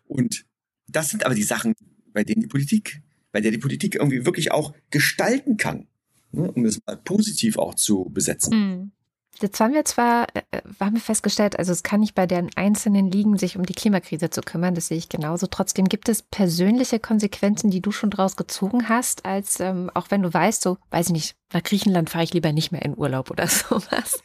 Und 0.05 0.45
das 0.87 1.09
sind 1.09 1.25
aber 1.25 1.35
die 1.35 1.43
Sachen, 1.43 1.73
bei 2.13 2.23
denen 2.23 2.41
die 2.41 2.47
Politik 2.47 3.01
bei 3.31 3.41
der 3.41 3.51
die 3.51 3.57
Politik 3.57 3.95
irgendwie 3.95 4.25
wirklich 4.25 4.51
auch 4.51 4.73
gestalten 4.89 5.57
kann, 5.57 5.87
ne, 6.31 6.51
um 6.51 6.65
es 6.65 6.79
mal 6.85 6.97
positiv 6.97 7.57
auch 7.57 7.75
zu 7.75 8.05
besetzen. 8.05 8.91
Jetzt 9.39 9.59
haben 9.59 9.73
wir 9.73 9.85
zwar, 9.85 10.27
äh, 10.33 10.41
äh, 10.51 10.61
haben 10.79 10.95
wir 10.95 11.01
festgestellt, 11.01 11.59
also 11.59 11.71
es 11.71 11.83
kann 11.83 11.99
nicht 11.99 12.15
bei 12.15 12.25
den 12.25 12.49
Einzelnen 12.55 13.11
liegen, 13.11 13.37
sich 13.37 13.55
um 13.57 13.65
die 13.65 13.73
Klimakrise 13.73 14.29
zu 14.29 14.41
kümmern, 14.41 14.73
das 14.73 14.87
sehe 14.87 14.97
ich 14.97 15.09
genauso. 15.09 15.47
Trotzdem 15.47 15.89
gibt 15.89 16.09
es 16.09 16.23
persönliche 16.23 16.99
Konsequenzen, 16.99 17.69
die 17.69 17.81
du 17.81 17.91
schon 17.91 18.09
draus 18.09 18.35
gezogen 18.35 18.89
hast, 18.89 19.25
als 19.25 19.59
ähm, 19.59 19.91
auch 19.93 20.07
wenn 20.09 20.23
du 20.23 20.33
weißt, 20.33 20.61
so, 20.61 20.77
weiß 20.89 21.07
ich 21.07 21.13
nicht, 21.13 21.35
nach 21.53 21.63
Griechenland 21.63 22.09
fahre 22.09 22.23
ich 22.23 22.33
lieber 22.33 22.51
nicht 22.51 22.71
mehr 22.71 22.81
in 22.81 22.97
Urlaub 22.97 23.29
oder 23.29 23.47
sowas. 23.47 24.21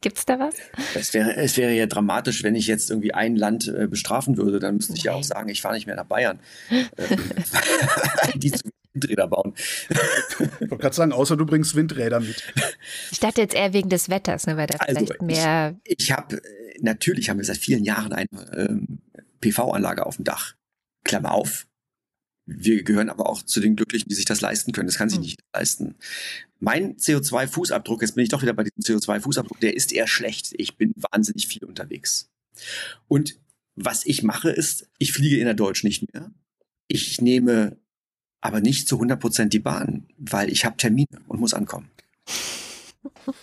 Gibt 0.00 0.18
es 0.18 0.26
da 0.26 0.38
was? 0.38 0.56
Es 0.94 1.14
wäre, 1.14 1.36
es 1.36 1.56
wäre 1.56 1.72
ja 1.72 1.86
dramatisch, 1.86 2.42
wenn 2.42 2.54
ich 2.54 2.66
jetzt 2.66 2.90
irgendwie 2.90 3.14
ein 3.14 3.36
Land 3.36 3.68
äh, 3.68 3.86
bestrafen 3.86 4.36
würde, 4.36 4.58
dann 4.58 4.76
müsste 4.76 4.94
ich 4.94 5.04
ja 5.04 5.12
auch 5.12 5.24
sagen, 5.24 5.48
ich 5.48 5.62
fahre 5.62 5.74
nicht 5.74 5.86
mehr 5.86 5.96
nach 5.96 6.06
Bayern. 6.06 6.40
Ähm, 6.98 8.40
die 8.40 8.52
zu 8.52 8.70
Windräder 8.92 9.28
bauen. 9.28 9.54
Ich 9.88 10.38
wollte 10.40 10.76
gerade 10.78 10.96
sagen, 10.96 11.12
außer 11.12 11.36
du 11.36 11.46
bringst 11.46 11.74
Windräder 11.74 12.20
mit. 12.20 12.42
Ich 13.10 13.20
dachte 13.20 13.40
jetzt 13.40 13.54
eher 13.54 13.72
wegen 13.72 13.88
des 13.88 14.08
Wetters, 14.08 14.46
ne, 14.46 14.56
weil 14.56 14.66
da 14.66 14.78
also 14.78 14.94
vielleicht 14.94 15.22
mehr. 15.22 15.78
Ich, 15.84 16.00
ich 16.00 16.12
habe, 16.12 16.40
natürlich 16.80 17.30
haben 17.30 17.38
wir 17.38 17.44
seit 17.44 17.58
vielen 17.58 17.84
Jahren 17.84 18.12
eine 18.12 18.28
ähm, 18.52 18.98
PV-Anlage 19.40 20.06
auf 20.06 20.16
dem 20.16 20.24
Dach. 20.24 20.54
Klammer 21.04 21.32
auf. 21.32 21.66
Wir 22.46 22.82
gehören 22.82 23.10
aber 23.10 23.28
auch 23.28 23.42
zu 23.42 23.60
den 23.60 23.76
Glücklichen, 23.76 24.08
die 24.08 24.14
sich 24.14 24.24
das 24.24 24.40
leisten 24.40 24.72
können. 24.72 24.88
Das 24.88 24.96
kann 24.96 25.08
sich 25.08 25.18
hm. 25.18 25.22
nicht 25.22 25.40
leisten. 25.54 25.94
Mein 26.58 26.96
CO2-Fußabdruck, 26.96 28.02
jetzt 28.02 28.14
bin 28.14 28.24
ich 28.24 28.28
doch 28.28 28.42
wieder 28.42 28.52
bei 28.52 28.64
diesem 28.64 28.82
CO2-Fußabdruck, 28.82 29.60
der 29.60 29.76
ist 29.76 29.92
eher 29.92 30.06
schlecht. 30.06 30.52
Ich 30.56 30.76
bin 30.76 30.92
wahnsinnig 30.96 31.46
viel 31.46 31.64
unterwegs. 31.64 32.28
Und 33.08 33.38
was 33.76 34.04
ich 34.04 34.22
mache, 34.22 34.50
ist, 34.50 34.88
ich 34.98 35.12
fliege 35.12 35.38
in 35.38 35.44
der 35.44 35.54
Deutsch 35.54 35.84
nicht 35.84 36.12
mehr. 36.12 36.32
Ich 36.88 37.20
nehme 37.20 37.78
aber 38.40 38.60
nicht 38.60 38.88
zu 38.88 38.96
100 38.96 39.20
Prozent 39.20 39.52
die 39.52 39.58
Bahn, 39.58 40.06
weil 40.18 40.50
ich 40.50 40.64
habe 40.64 40.76
Termine 40.76 41.20
und 41.28 41.40
muss 41.40 41.54
ankommen. 41.54 41.90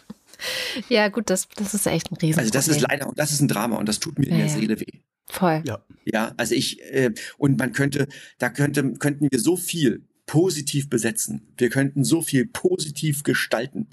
Ja, 0.87 1.09
gut, 1.09 1.31
das, 1.31 1.47
das 1.55 1.73
ist 1.73 1.87
echt 1.87 2.11
ein 2.11 2.15
Riesen. 2.15 2.39
Also 2.39 2.51
das 2.51 2.67
ist 2.67 2.81
leider, 2.81 3.07
und 3.07 3.17
das 3.17 3.31
ist 3.31 3.41
ein 3.41 3.47
Drama 3.47 3.77
und 3.77 3.89
das 3.89 3.99
tut 3.99 4.19
mir 4.19 4.27
ja, 4.27 4.33
in 4.33 4.37
der 4.37 4.49
Seele 4.49 4.79
weh. 4.79 4.99
Voll. 5.25 5.63
Ja. 5.65 5.83
Ja, 6.05 6.33
also 6.37 6.55
ich, 6.55 6.81
äh, 6.93 7.11
und 7.37 7.57
man 7.57 7.73
könnte, 7.73 8.07
da 8.37 8.49
könnte, 8.49 8.93
könnten 8.93 9.27
wir 9.31 9.39
so 9.39 9.57
viel 9.57 10.05
positiv 10.25 10.89
besetzen. 10.89 11.41
Wir 11.57 11.69
könnten 11.69 12.03
so 12.03 12.21
viel 12.21 12.45
positiv 12.45 13.23
gestalten, 13.23 13.87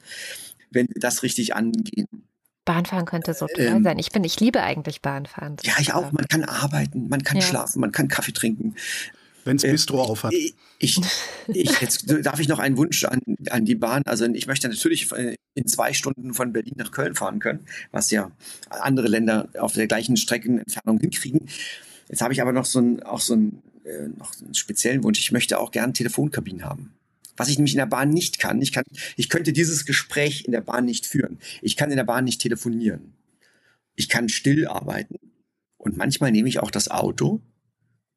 wenn 0.71 0.87
wir 0.89 1.01
das 1.01 1.23
richtig 1.23 1.57
angehen. 1.57 2.07
Bahnfahren 2.65 3.05
könnte 3.05 3.35
so 3.35 3.47
toll 3.47 3.65
ähm, 3.65 3.85
sein. 3.85 3.99
Ich 3.99 4.11
bin, 4.11 4.25
ich 4.25 4.41
liebe 4.41 4.63
eigentlich 4.63 5.03
Bahnfahren. 5.03 5.57
Ja, 5.63 5.75
ich 5.81 5.93
auch. 5.93 6.13
Man 6.13 6.27
kann 6.29 6.45
arbeiten, 6.45 7.09
man 7.09 7.23
kann 7.23 7.39
ja. 7.39 7.43
schlafen, 7.43 7.81
man 7.81 7.93
kann 7.93 8.09
Kaffee 8.09 8.33
trinken. 8.33 8.75
Wenn 9.45 9.57
es 9.57 9.65
äh, 9.65 9.71
Bistro 9.71 9.99
äh, 9.99 10.07
auf 10.07 10.25
hat. 10.25 10.33
Ich, 10.33 10.55
ich, 11.49 11.81
jetzt 11.81 12.05
darf 12.25 12.41
ich 12.41 12.49
noch 12.49 12.59
einen 12.59 12.77
Wunsch 12.77 13.05
an, 13.05 13.21
an 13.51 13.65
die 13.65 13.75
Bahn. 13.75 14.03
Also 14.07 14.27
ich 14.27 14.47
möchte 14.47 14.69
natürlich 14.69 15.11
äh, 15.13 15.37
in 15.55 15.67
zwei 15.67 15.93
Stunden 15.93 16.35
von 16.35 16.53
Berlin 16.53 16.75
nach 16.77 16.91
Köln 16.91 17.15
fahren 17.15 17.39
können, 17.39 17.61
was 17.93 18.11
ja 18.11 18.31
andere 18.69 19.09
Länder 19.09 19.49
auf 19.59 19.75
der 19.75 19.87
gleichen 19.87 20.17
Streckenentfernung 20.17 20.99
hinkriegen. 20.99 21.49
Jetzt 22.09 22.23
habe 22.23 22.33
ich 22.33 22.43
aber 22.43 22.53
noch 22.53 22.65
so 22.65 22.81
ein, 22.81 23.03
auch 23.03 23.21
so 23.21 23.35
ein, 23.35 23.63
äh, 23.85 24.09
noch 24.09 24.33
einen 24.41 24.55
speziellen 24.55 25.03
Wunsch. 25.05 25.21
Ich 25.21 25.33
möchte 25.33 25.59
auch 25.59 25.71
gern 25.71 25.95
Telefonkabinen 25.95 26.65
haben. 26.65 26.95
Was 27.37 27.49
ich 27.49 27.57
nämlich 27.57 27.75
in 27.75 27.79
der 27.79 27.87
Bahn 27.87 28.11
nicht 28.11 28.39
kann. 28.39 28.63
Ich 28.63 28.73
kann, 28.73 28.85
ich 29.17 29.29
könnte 29.29 29.53
dieses 29.53 29.85
Gespräch 29.87 30.45
in 30.45 30.53
der 30.53 30.61
Bahn 30.61 30.85
nicht 30.85 31.07
führen. 31.07 31.39
Ich 31.63 31.77
kann 31.77 31.91
in 31.91 31.97
der 31.97 32.05
Bahn 32.05 32.25
nicht 32.25 32.41
telefonieren. 32.41 33.15
Ich 33.97 34.09
kann 34.09 34.29
still 34.29 34.67
arbeiten. 34.67 35.17
Und 35.77 35.97
manchmal 35.97 36.31
nehme 36.31 36.49
ich 36.49 36.61
auch 36.61 36.71
das 36.71 36.89
Auto 36.91 37.41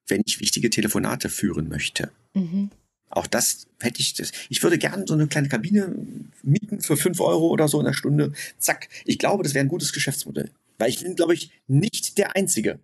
wenn 0.08 0.22
ich 0.26 0.40
wichtige 0.40 0.70
Telefonate 0.70 1.30
führen 1.30 1.70
möchte. 1.70 2.12
Mhm. 2.34 2.70
Auch 3.10 3.28
das 3.28 3.68
hätte 3.80 4.02
ich 4.02 4.14
das. 4.16 4.32
Ich 4.50 4.62
würde 4.64 4.78
gerne 4.78 5.06
so 5.08 5.14
eine 5.14 5.28
kleine 5.28 5.48
Kabine 5.48 5.96
mieten 6.44 6.82
für 6.82 6.98
fünf 6.98 7.22
Euro 7.22 7.48
oder 7.48 7.68
so 7.68 7.80
in 7.80 7.86
der 7.86 7.94
Stunde. 7.94 8.34
Zack. 8.58 8.90
Ich 9.06 9.18
glaube, 9.18 9.44
das 9.44 9.54
wäre 9.54 9.66
ein 9.66 9.70
gutes 9.70 9.94
Geschäftsmodell. 9.94 10.52
Weil 10.78 10.90
ich 10.90 11.02
bin, 11.02 11.16
glaube 11.16 11.34
ich, 11.34 11.52
nicht 11.68 12.18
der 12.18 12.36
Einzige. 12.36 12.80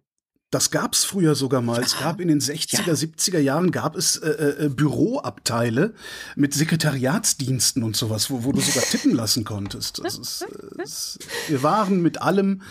Das 0.50 0.70
gab 0.70 0.94
es 0.94 1.04
früher 1.04 1.34
sogar 1.34 1.62
mal. 1.62 1.82
Es 1.82 1.98
gab 1.98 2.22
in 2.22 2.28
den 2.28 2.40
60er, 2.40 2.86
ja. 2.86 2.94
70er 2.94 3.40
Jahren 3.40 3.72
gab 3.72 3.96
es 3.96 4.18
äh, 4.18 4.66
äh, 4.66 4.70
Büroabteile 4.70 5.96
mit 6.36 6.54
Sekretariatsdiensten 6.54 7.82
und 7.82 7.96
sowas, 7.96 8.30
wo, 8.30 8.44
wo 8.44 8.52
du 8.52 8.62
sogar 8.62 8.84
tippen 8.84 9.16
lassen 9.16 9.46
konntest. 9.46 10.00
Das 10.04 10.18
ist, 10.18 10.46
das, 10.78 11.18
äh, 11.18 11.52
wir 11.52 11.64
waren 11.64 12.04
mit 12.04 12.22
allem 12.22 12.62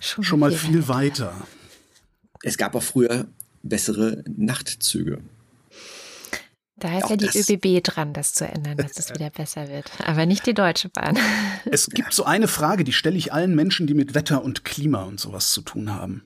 schon, 0.00 0.22
schon 0.22 0.38
mal 0.38 0.52
viel 0.52 0.86
weiter. 0.86 1.34
Es 2.42 2.58
gab 2.58 2.74
auch 2.74 2.82
früher 2.82 3.26
bessere 3.64 4.22
Nachtzüge. 4.36 5.18
Da 6.76 6.98
ist 6.98 7.04
Auch 7.04 7.10
ja 7.10 7.16
die 7.16 7.38
ÖBB 7.38 7.82
dran, 7.82 8.12
das 8.12 8.34
zu 8.34 8.46
ändern, 8.46 8.76
dass 8.76 8.98
es 8.98 9.10
wieder 9.10 9.30
besser 9.30 9.68
wird. 9.68 9.90
Aber 10.04 10.26
nicht 10.26 10.46
die 10.46 10.54
Deutsche 10.54 10.88
Bahn. 10.88 11.16
Es 11.64 11.88
gibt 11.88 12.12
so 12.12 12.24
eine 12.24 12.48
Frage, 12.48 12.84
die 12.84 12.92
stelle 12.92 13.16
ich 13.16 13.32
allen 13.32 13.54
Menschen, 13.54 13.86
die 13.86 13.94
mit 13.94 14.14
Wetter 14.14 14.42
und 14.42 14.64
Klima 14.64 15.04
und 15.04 15.20
sowas 15.20 15.50
zu 15.50 15.62
tun 15.62 15.94
haben. 15.94 16.24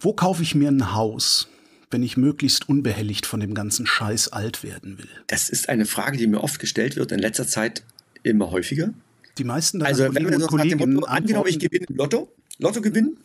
Wo 0.00 0.12
kaufe 0.12 0.42
ich 0.42 0.54
mir 0.54 0.68
ein 0.68 0.94
Haus? 0.94 1.48
wenn 1.90 2.02
ich 2.02 2.16
möglichst 2.16 2.68
unbehelligt 2.68 3.26
von 3.26 3.40
dem 3.40 3.54
ganzen 3.54 3.86
Scheiß 3.86 4.28
alt 4.28 4.62
werden 4.62 4.98
will? 4.98 5.08
Das 5.26 5.48
ist 5.48 5.68
eine 5.68 5.86
Frage, 5.86 6.18
die 6.18 6.26
mir 6.26 6.42
oft 6.42 6.58
gestellt 6.58 6.96
wird, 6.96 7.12
in 7.12 7.18
letzter 7.18 7.46
Zeit 7.46 7.82
immer 8.22 8.50
häufiger. 8.50 8.92
Die 9.38 9.44
meisten 9.44 9.82
also, 9.82 10.14
wenn 10.14 10.28
wir 10.28 10.38
nach 10.38 10.48
dem 10.48 10.94
Motto, 10.94 11.06
angenommen, 11.06 11.48
ich 11.48 11.58
gewinne 11.58 11.86
Lotto, 11.88 12.30
Lotto 12.58 12.80
gewinnen, 12.80 13.18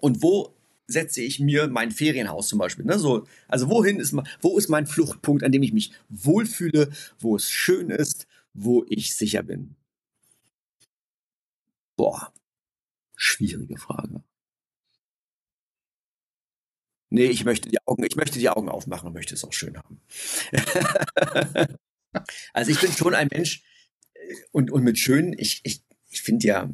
und 0.00 0.22
wo 0.22 0.54
setze 0.88 1.20
ich 1.20 1.38
mir 1.38 1.68
mein 1.68 1.92
Ferienhaus 1.92 2.48
zum 2.48 2.58
Beispiel? 2.58 2.86
Ne? 2.86 2.98
So, 2.98 3.26
also 3.46 3.68
wohin 3.68 4.00
ist, 4.00 4.14
wo 4.40 4.58
ist 4.58 4.68
mein 4.68 4.86
Fluchtpunkt, 4.86 5.44
an 5.44 5.52
dem 5.52 5.62
ich 5.62 5.72
mich 5.72 5.92
wohlfühle, 6.08 6.90
wo 7.20 7.36
es 7.36 7.50
schön 7.50 7.90
ist, 7.90 8.26
wo 8.54 8.84
ich 8.88 9.14
sicher 9.14 9.42
bin? 9.42 9.76
Boah, 11.96 12.32
schwierige 13.16 13.76
Frage. 13.76 14.22
Nee, 17.10 17.26
ich 17.26 17.44
möchte 17.44 17.68
die 17.68 17.78
Augen, 17.86 18.04
ich 18.04 18.16
möchte 18.16 18.38
die 18.38 18.48
Augen 18.48 18.68
aufmachen 18.68 19.08
und 19.08 19.14
möchte 19.14 19.34
es 19.34 19.44
auch 19.44 19.52
schön 19.52 19.78
haben. 19.78 20.00
also 22.52 22.70
ich 22.70 22.80
bin 22.80 22.92
schon 22.92 23.14
ein 23.14 23.28
Mensch 23.30 23.62
äh, 24.14 24.34
und, 24.52 24.70
und 24.70 24.84
mit 24.84 24.98
schön, 24.98 25.34
ich, 25.38 25.60
ich, 25.64 25.82
ich 26.10 26.22
finde 26.22 26.46
ja, 26.46 26.70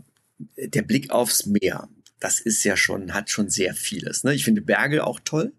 der 0.56 0.82
Blick 0.82 1.10
aufs 1.10 1.46
Meer, 1.46 1.88
das 2.24 2.40
ist 2.40 2.64
ja 2.64 2.74
schon, 2.74 3.12
hat 3.12 3.28
schon 3.28 3.50
sehr 3.50 3.74
vieles. 3.74 4.24
Ne? 4.24 4.32
Ich 4.34 4.46
finde 4.46 4.62
Berge 4.62 5.06
auch 5.06 5.20
toll, 5.22 5.52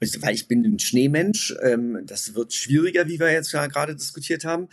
weil 0.00 0.34
ich 0.34 0.48
bin 0.48 0.64
ein 0.64 0.78
Schneemensch. 0.78 1.54
Ähm, 1.62 1.98
das 2.06 2.34
wird 2.34 2.54
schwieriger, 2.54 3.08
wie 3.08 3.20
wir 3.20 3.30
jetzt 3.30 3.52
ja 3.52 3.66
gerade 3.66 3.94
diskutiert 3.94 4.46
haben. 4.46 4.68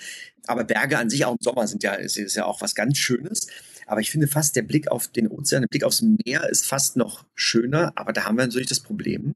Aber 0.47 0.63
Berge 0.63 0.97
an 0.97 1.09
sich 1.09 1.25
auch 1.25 1.33
im 1.33 1.41
Sommer 1.41 1.67
sind 1.67 1.83
ja, 1.83 1.93
ist, 1.95 2.15
ist 2.15 2.37
ja 2.37 2.45
auch 2.45 2.61
was 2.61 2.73
ganz 2.73 2.97
Schönes. 2.97 3.47
Aber 3.85 3.99
ich 3.99 4.11
finde 4.11 4.29
fast 4.29 4.55
der 4.55 4.61
Blick 4.61 4.87
auf 4.87 5.09
den 5.09 5.27
Ozean, 5.27 5.63
der 5.63 5.67
Blick 5.67 5.83
aufs 5.83 6.01
Meer 6.01 6.49
ist 6.49 6.65
fast 6.65 6.95
noch 6.95 7.25
schöner. 7.35 7.91
Aber 7.95 8.13
da 8.13 8.23
haben 8.23 8.37
wir 8.37 8.45
natürlich 8.45 8.69
das 8.69 8.79
Problem. 8.79 9.33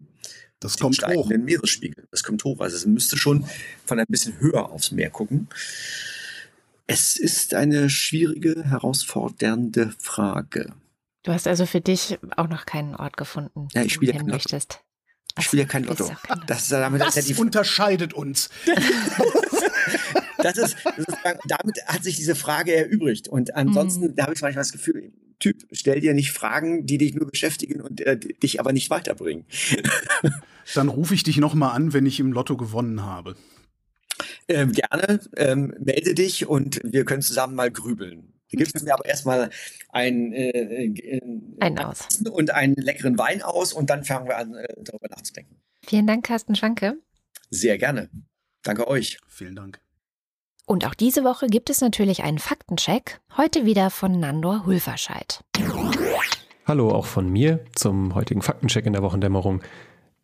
Das 0.61 0.77
kommt 0.77 1.05
hoch. 1.05 1.27
Den 1.27 1.43
Meeresspiegel. 1.43 2.07
Das 2.11 2.23
kommt 2.23 2.45
hoch. 2.45 2.61
Also 2.61 2.77
es 2.77 2.85
müsste 2.85 3.17
schon 3.17 3.45
von 3.85 3.99
ein 3.99 4.05
bisschen 4.07 4.39
höher 4.39 4.71
aufs 4.71 4.91
Meer 4.91 5.09
gucken. 5.09 5.49
Es 6.87 7.17
ist 7.17 7.53
eine 7.53 7.89
schwierige, 7.89 8.63
herausfordernde 8.63 9.93
Frage. 9.99 10.71
Du 11.23 11.31
hast 11.31 11.47
also 11.47 11.65
für 11.65 11.81
dich 11.81 12.19
auch 12.35 12.49
noch 12.49 12.65
keinen 12.65 12.95
Ort 12.95 13.17
gefunden, 13.17 13.67
ja, 13.73 13.83
ich 13.83 13.93
spiele 13.93 14.13
ja 14.13 14.19
kein 14.19 14.27
möchtest. 14.27 14.81
Ich 15.39 15.45
spiele 15.45 15.63
ja 15.63 15.67
kein 15.67 15.85
Lotto. 15.85 16.11
Das, 16.45 16.67
damit, 16.67 17.01
das 17.01 17.15
ja 17.27 17.37
unterscheidet 17.37 18.13
uns. 18.13 18.49
das 20.37 20.57
ist, 20.57 20.77
das 20.85 20.97
ist, 20.97 21.17
damit 21.45 21.77
hat 21.87 22.03
sich 22.03 22.17
diese 22.17 22.35
Frage 22.35 22.75
erübrigt. 22.75 23.29
Und 23.29 23.55
ansonsten 23.55 24.09
mhm. 24.09 24.15
da 24.15 24.23
habe 24.23 24.33
ich 24.35 24.41
manchmal 24.41 24.61
das 24.61 24.71
Gefühl, 24.71 25.11
Typ, 25.39 25.65
stell 25.71 25.99
dir 25.99 26.13
nicht 26.13 26.31
Fragen, 26.31 26.85
die 26.85 26.97
dich 26.97 27.15
nur 27.15 27.29
beschäftigen 27.29 27.81
und 27.81 27.99
äh, 28.01 28.17
dich 28.17 28.59
aber 28.59 28.71
nicht 28.71 28.89
weiterbringen. 28.89 29.45
Dann 30.75 30.87
rufe 30.87 31.13
ich 31.13 31.23
dich 31.23 31.37
nochmal 31.37 31.75
an, 31.75 31.91
wenn 31.91 32.05
ich 32.05 32.19
im 32.19 32.31
Lotto 32.31 32.55
gewonnen 32.55 33.01
habe. 33.01 33.35
Ähm, 34.47 34.71
gerne, 34.71 35.19
ähm, 35.35 35.73
melde 35.79 36.13
dich 36.13 36.47
und 36.47 36.79
wir 36.83 37.03
können 37.03 37.21
zusammen 37.21 37.55
mal 37.55 37.71
grübeln. 37.71 38.32
Da 38.53 38.57
gibt 38.57 38.75
es 38.75 38.83
mir 38.83 38.93
aber 38.93 39.05
erstmal 39.05 39.49
ein, 39.89 40.31
äh, 40.31 40.49
äh, 40.49 41.21
ein 41.59 41.79
aus. 41.79 42.07
und 42.31 42.51
einen 42.51 42.75
leckeren 42.75 43.17
Wein 43.17 43.41
aus 43.41 43.73
und 43.73 43.89
dann 43.89 44.03
fangen 44.03 44.27
wir 44.27 44.37
an, 44.37 44.53
äh, 44.53 44.67
darüber 44.83 45.07
nachzudenken. 45.09 45.55
Vielen 45.83 46.05
Dank, 46.05 46.23
Carsten 46.23 46.55
Schwanke. 46.55 46.97
Sehr 47.49 47.79
gerne. 47.79 48.11
Danke 48.61 48.87
euch. 48.87 49.17
Vielen 49.27 49.55
Dank. 49.55 49.81
Und 50.67 50.85
auch 50.85 50.93
diese 50.93 51.23
Woche 51.23 51.47
gibt 51.47 51.71
es 51.71 51.81
natürlich 51.81 52.23
einen 52.23 52.37
Faktencheck, 52.37 53.21
heute 53.37 53.65
wieder 53.65 53.89
von 53.89 54.19
Nandor 54.19 54.67
Hulverscheid. 54.67 55.43
Hallo 56.65 56.91
auch 56.91 57.07
von 57.07 57.27
mir 57.27 57.65
zum 57.75 58.13
heutigen 58.13 58.43
Faktencheck 58.43 58.85
in 58.85 58.93
der 58.93 59.01
Wochendämmerung. 59.01 59.63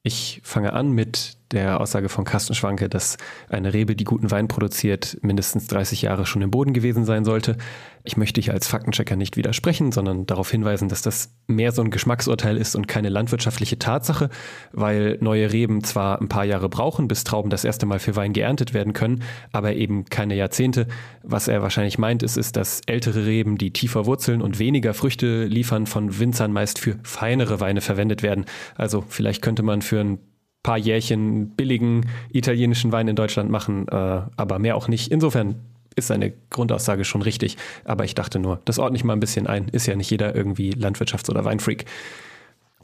Ich 0.03 0.39
fange 0.43 0.73
an 0.73 0.91
mit 0.91 1.38
der 1.51 1.79
Aussage 1.79 2.09
von 2.09 2.25
Carsten 2.25 2.53
Schwanke, 2.53 2.89
dass 2.89 3.17
eine 3.49 3.73
Rebe, 3.73 3.95
die 3.95 4.03
guten 4.03 4.31
Wein 4.31 4.47
produziert, 4.47 5.17
mindestens 5.21 5.67
30 5.67 6.03
Jahre 6.03 6.25
schon 6.25 6.41
im 6.41 6.51
Boden 6.51 6.73
gewesen 6.73 7.05
sein 7.05 7.25
sollte. 7.25 7.57
Ich 8.03 8.17
möchte 8.17 8.39
hier 8.39 8.53
als 8.53 8.67
Faktenchecker 8.67 9.15
nicht 9.15 9.35
widersprechen, 9.35 9.91
sondern 9.91 10.25
darauf 10.25 10.49
hinweisen, 10.49 10.89
dass 10.89 11.01
das 11.01 11.33
mehr 11.47 11.71
so 11.71 11.81
ein 11.81 11.91
Geschmacksurteil 11.91 12.55
ist 12.55 12.75
und 12.75 12.87
keine 12.87 13.09
landwirtschaftliche 13.09 13.77
Tatsache, 13.77 14.29
weil 14.71 15.17
neue 15.21 15.51
Reben 15.51 15.83
zwar 15.83 16.21
ein 16.21 16.29
paar 16.29 16.45
Jahre 16.45 16.69
brauchen, 16.69 17.07
bis 17.07 17.23
Trauben 17.23 17.49
das 17.49 17.65
erste 17.65 17.85
Mal 17.85 17.99
für 17.99 18.15
Wein 18.15 18.33
geerntet 18.33 18.73
werden 18.73 18.93
können, 18.93 19.23
aber 19.51 19.73
eben 19.73 20.05
keine 20.05 20.35
Jahrzehnte. 20.35 20.87
Was 21.23 21.47
er 21.47 21.61
wahrscheinlich 21.61 21.97
meint, 21.97 22.23
ist, 22.23 22.37
ist, 22.37 22.55
dass 22.55 22.81
ältere 22.85 23.25
Reben, 23.25 23.57
die 23.57 23.73
tiefer 23.73 24.05
wurzeln 24.05 24.41
und 24.41 24.59
weniger 24.59 24.93
Früchte 24.93 25.45
liefern, 25.45 25.85
von 25.85 26.19
Winzern 26.19 26.53
meist 26.53 26.79
für 26.79 26.95
feinere 27.03 27.59
Weine 27.59 27.81
verwendet 27.81 28.23
werden. 28.23 28.45
Also 28.75 29.03
vielleicht 29.07 29.41
könnte 29.41 29.63
man 29.63 29.81
für 29.81 29.99
ein 29.99 30.19
paar 30.63 30.77
Jährchen 30.77 31.55
billigen 31.55 32.07
italienischen 32.31 32.91
Wein 32.91 33.07
in 33.07 33.15
Deutschland 33.15 33.49
machen, 33.49 33.87
äh, 33.87 34.21
aber 34.35 34.59
mehr 34.59 34.75
auch 34.75 34.87
nicht. 34.87 35.11
Insofern 35.11 35.55
ist 35.95 36.07
seine 36.07 36.33
Grundaussage 36.49 37.05
schon 37.05 37.21
richtig. 37.21 37.57
Aber 37.85 38.05
ich 38.05 38.15
dachte 38.15 38.39
nur, 38.39 38.61
das 38.65 38.79
ordne 38.79 38.97
ich 38.97 39.03
mal 39.03 39.13
ein 39.13 39.19
bisschen 39.19 39.47
ein. 39.47 39.67
Ist 39.69 39.85
ja 39.85 39.95
nicht 39.95 40.09
jeder 40.09 40.35
irgendwie 40.35 40.71
Landwirtschafts- 40.71 41.29
oder 41.29 41.45
Weinfreak. 41.45 41.85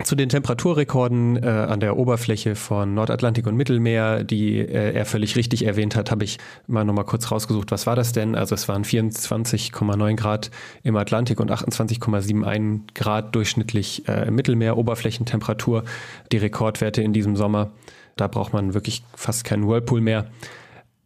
Zu 0.04 0.16
den 0.16 0.28
Temperaturrekorden 0.28 1.41
äh, 1.41 1.48
an 1.48 1.80
der 1.80 1.96
Oberfläche 1.96 2.56
von 2.56 2.93
Nordatlantik 2.93 3.48
und 3.48 3.56
Mittelmeer, 3.56 4.26
die 4.26 4.60
äh, 4.60 4.91
er 4.93 5.06
völlig 5.06 5.38
richtig 5.38 5.66
erwähnt 5.66 5.96
hat, 5.96 6.12
habe 6.12 6.26
ich 6.26 6.38
mal 6.68 6.84
nochmal 6.84 7.06
kurz 7.06 7.32
rausgesucht. 7.32 7.72
Was 7.72 7.88
war 7.88 7.96
das 7.96 8.12
denn? 8.12 8.36
Also 8.36 8.56
es 8.56 8.68
waren 8.68 8.84
24,9 8.84 10.16
Grad 10.18 10.52
im 10.84 10.98
Atlantik 10.98 11.39
und 11.39 11.50
28,71 11.50 12.82
Grad 12.93 13.34
durchschnittlich 13.36 14.06
äh, 14.10 14.30
Mittelmeer 14.30 14.76
Oberflächentemperatur. 14.76 15.86
Die 16.34 16.38
Rekordwerte 16.38 17.02
in 17.02 17.14
diesem 17.14 17.38
Sommer. 17.38 17.72
Da 18.18 18.28
braucht 18.28 18.52
man 18.52 18.74
wirklich 18.74 19.02
fast 19.16 19.46
keinen 19.46 19.66
Whirlpool 19.66 20.02
mehr. 20.02 20.28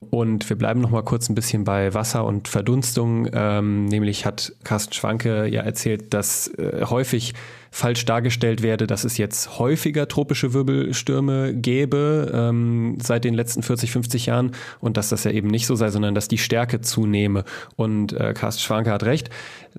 Und 0.10 0.50
wir 0.50 0.58
bleiben 0.58 0.82
noch 0.82 0.90
mal 0.90 1.04
kurz 1.04 1.30
ein 1.30 1.36
bisschen 1.36 1.64
bei 1.64 1.94
Wasser 1.94 2.26
und 2.26 2.48
Verdunstung. 2.48 3.28
Ähm, 3.34 3.86
nämlich 3.86 4.26
hat 4.26 4.54
Carsten 4.64 4.94
Schwanke 4.94 5.46
ja 5.46 5.62
erzählt, 5.62 6.12
dass 6.14 6.48
äh, 6.56 6.86
häufig 6.86 7.36
falsch 7.72 8.06
dargestellt 8.06 8.62
werde, 8.62 8.88
dass 8.88 9.04
es 9.04 9.18
jetzt 9.18 9.60
häufiger 9.60 10.08
tropische 10.08 10.54
Wirbelstürme 10.54 11.54
gäbe 11.54 12.32
ähm, 12.34 12.98
seit 13.02 13.24
den 13.24 13.34
letzten 13.34 13.64
40, 13.64 13.92
50 13.92 14.26
Jahren 14.28 14.52
und 14.80 14.98
dass 14.98 15.10
das 15.10 15.24
ja 15.24 15.32
eben 15.32 15.48
nicht 15.48 15.68
so 15.68 15.76
sei, 15.76 15.90
sondern 15.90 16.16
dass 16.16 16.28
die 16.28 16.38
Stärke 16.38 16.82
zunehme. 16.82 17.44
Und 17.76 18.14
äh, 18.14 18.34
Carsten 18.34 18.62
Schwanke 18.62 18.92
hat 18.92 19.04
recht, 19.04 19.30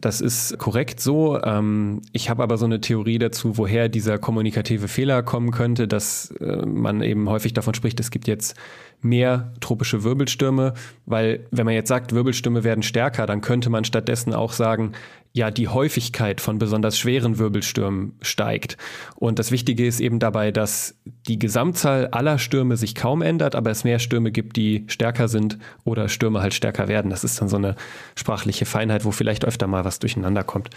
das 0.01 0.21
ist 0.21 0.59
korrekt 0.59 1.01
so. 1.01 1.41
Ähm, 1.43 2.03
ich 2.13 2.31
habe 2.31 2.43
aber 2.43 2.59
so 2.59 2.65
eine 2.65 2.81
Theorie 2.81 3.19
dazu, 3.19 3.59
woher 3.59 3.89
dieser 3.89 4.19
kommunikative 4.19 4.89
Fehler 4.89 5.23
kommen 5.23 5.51
könnte, 5.51 5.89
dass 5.89 6.31
äh, 6.41 6.65
man 6.65 7.03
eben 7.03 7.29
häufig 7.29 7.55
davon 7.55 7.75
spricht, 7.75 7.99
es 8.01 8.11
gibt 8.11 8.29
jetzt 8.29 8.57
mehr 9.03 9.53
tropische 9.61 10.05
Wirbelstürme, 10.05 10.75
weil 11.07 11.47
wenn 11.51 11.65
man 11.65 11.75
jetzt 11.75 11.89
sagt, 11.89 12.15
Wirbelstürme 12.15 12.65
werden 12.65 12.83
stärker, 12.83 13.27
dann 13.27 13.41
könnte 13.41 13.71
man 13.71 13.85
stattdessen 13.85 14.35
auch 14.35 14.53
sagen, 14.53 14.93
ja 15.33 15.51
die 15.51 15.69
Häufigkeit 15.69 16.41
von 16.41 16.59
besonders 16.59 16.99
schweren 16.99 17.39
Wirbelstürmen 17.39 18.17
steigt. 18.21 18.77
Und 19.15 19.39
das 19.39 19.53
Wichtige 19.53 19.87
ist 19.87 20.01
eben 20.01 20.19
dabei, 20.19 20.51
dass 20.51 20.97
die 21.05 21.39
Gesamtzahl 21.39 22.09
aller 22.09 22.39
Stürme 22.39 22.77
sich 22.77 22.95
kaum 22.95 23.23
ändert, 23.23 23.55
aber 23.55 23.71
es 23.71 23.85
mehr 23.85 23.99
Stürme 24.01 24.33
gibt, 24.33 24.57
die 24.57 24.85
stärker 24.89 25.29
sind 25.29 25.59
oder 25.85 26.09
Stürme 26.09 26.43
halt 26.43 26.55
stärker 26.55 26.89
werden. 26.89 27.11
Das 27.11 27.25
ist 27.25 27.41
dann 27.41 27.49
so 27.49 27.57
eine 27.57 27.77
sprachliche 28.17 28.67
Feinheit, 28.67 29.05
wo 29.05 29.13
vielleicht 29.13 29.45
öfter 29.45 29.67
mal 29.67 29.85
was 29.85 30.01
durcheinander 30.01 30.43
kommt. 30.43 30.71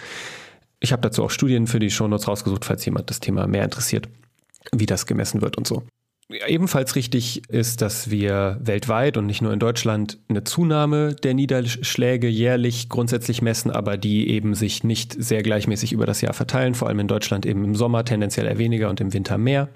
Ich 0.79 0.91
habe 0.91 1.01
dazu 1.01 1.23
auch 1.23 1.31
Studien 1.31 1.65
für 1.65 1.79
die 1.79 1.89
Shownotes 1.89 2.27
rausgesucht, 2.27 2.65
falls 2.65 2.85
jemand 2.85 3.09
das 3.09 3.19
Thema 3.19 3.47
mehr 3.47 3.63
interessiert, 3.63 4.07
wie 4.71 4.85
das 4.85 5.05
gemessen 5.05 5.41
wird 5.41 5.57
und 5.57 5.65
so. 5.65 5.83
Ebenfalls 6.29 6.95
richtig 6.95 7.49
ist, 7.49 7.81
dass 7.81 8.09
wir 8.09 8.57
weltweit 8.61 9.17
und 9.17 9.25
nicht 9.25 9.41
nur 9.41 9.51
in 9.51 9.59
Deutschland 9.59 10.19
eine 10.29 10.43
Zunahme 10.43 11.15
der 11.15 11.33
Niederschläge 11.33 12.27
jährlich 12.27 12.89
grundsätzlich 12.89 13.41
messen, 13.41 13.69
aber 13.71 13.97
die 13.97 14.29
eben 14.29 14.55
sich 14.55 14.83
nicht 14.83 15.15
sehr 15.21 15.43
gleichmäßig 15.43 15.91
über 15.91 16.05
das 16.05 16.21
Jahr 16.21 16.33
verteilen, 16.33 16.75
vor 16.75 16.87
allem 16.87 16.99
in 16.99 17.07
Deutschland 17.07 17.45
eben 17.45 17.65
im 17.65 17.75
Sommer 17.75 18.05
tendenziell 18.05 18.47
eher 18.47 18.57
weniger 18.57 18.89
und 18.89 19.01
im 19.01 19.13
Winter 19.13 19.37
mehr 19.37 19.69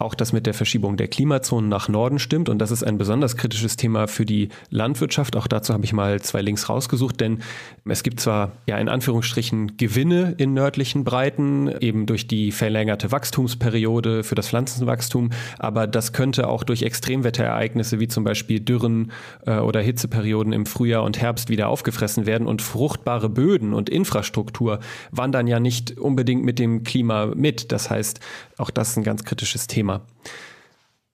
auch 0.00 0.14
das 0.14 0.32
mit 0.32 0.46
der 0.46 0.54
Verschiebung 0.54 0.96
der 0.96 1.08
Klimazonen 1.08 1.68
nach 1.68 1.88
Norden 1.88 2.18
stimmt. 2.18 2.48
Und 2.48 2.58
das 2.58 2.70
ist 2.70 2.82
ein 2.82 2.98
besonders 2.98 3.36
kritisches 3.36 3.76
Thema 3.76 4.06
für 4.08 4.24
die 4.24 4.48
Landwirtschaft. 4.70 5.36
Auch 5.36 5.46
dazu 5.46 5.74
habe 5.74 5.84
ich 5.84 5.92
mal 5.92 6.20
zwei 6.22 6.40
Links 6.40 6.68
rausgesucht, 6.68 7.20
denn 7.20 7.40
es 7.84 8.02
gibt 8.02 8.20
zwar 8.20 8.52
ja 8.66 8.78
in 8.78 8.88
Anführungsstrichen 8.88 9.76
Gewinne 9.76 10.34
in 10.38 10.54
nördlichen 10.54 11.04
Breiten, 11.04 11.68
eben 11.80 12.06
durch 12.06 12.26
die 12.26 12.50
verlängerte 12.50 13.12
Wachstumsperiode 13.12 14.24
für 14.24 14.34
das 14.34 14.48
Pflanzenwachstum, 14.48 15.30
aber 15.58 15.86
das 15.86 16.12
könnte 16.12 16.48
auch 16.48 16.64
durch 16.64 16.82
Extremwetterereignisse 16.82 18.00
wie 18.00 18.08
zum 18.08 18.24
Beispiel 18.24 18.60
Dürren 18.60 19.12
äh, 19.46 19.58
oder 19.58 19.80
Hitzeperioden 19.80 20.52
im 20.52 20.66
Frühjahr 20.66 21.02
und 21.02 21.20
Herbst 21.20 21.48
wieder 21.50 21.68
aufgefressen 21.68 22.26
werden. 22.26 22.46
Und 22.46 22.62
fruchtbare 22.62 23.28
Böden 23.28 23.74
und 23.74 23.88
Infrastruktur 23.90 24.80
wandern 25.10 25.46
ja 25.46 25.60
nicht 25.60 25.98
unbedingt 25.98 26.44
mit 26.44 26.58
dem 26.58 26.84
Klima 26.84 27.26
mit. 27.26 27.72
Das 27.72 27.90
heißt, 27.90 28.20
auch 28.56 28.70
das 28.70 28.90
ist 28.90 28.96
ein 28.96 29.04
ganz 29.04 29.24
kritisches 29.24 29.66
Thema. 29.66 29.89
immer. 29.90 30.06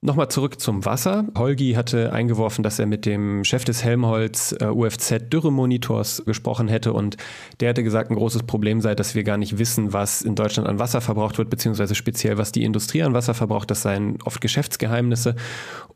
Nochmal 0.02 0.28
zurück 0.28 0.60
zum 0.60 0.84
Wasser. 0.84 1.24
Holgi 1.36 1.72
hatte 1.72 2.12
eingeworfen, 2.12 2.62
dass 2.62 2.78
er 2.78 2.84
mit 2.86 3.06
dem 3.06 3.44
Chef 3.44 3.64
des 3.64 3.82
Helmholtz 3.82 4.54
äh, 4.60 4.66
UFZ 4.66 5.32
Dürremonitors 5.32 6.22
gesprochen 6.26 6.68
hätte 6.68 6.92
und 6.92 7.16
der 7.60 7.70
hätte 7.70 7.82
gesagt, 7.82 8.10
ein 8.10 8.16
großes 8.16 8.42
Problem 8.42 8.82
sei, 8.82 8.94
dass 8.94 9.14
wir 9.14 9.24
gar 9.24 9.38
nicht 9.38 9.58
wissen, 9.58 9.94
was 9.94 10.20
in 10.20 10.34
Deutschland 10.34 10.68
an 10.68 10.78
Wasser 10.78 11.00
verbraucht 11.00 11.38
wird, 11.38 11.48
beziehungsweise 11.48 11.94
speziell, 11.94 12.36
was 12.36 12.52
die 12.52 12.62
Industrie 12.62 13.02
an 13.02 13.14
Wasser 13.14 13.32
verbraucht. 13.32 13.70
Das 13.70 13.82
seien 13.82 14.18
oft 14.22 14.42
Geschäftsgeheimnisse. 14.42 15.34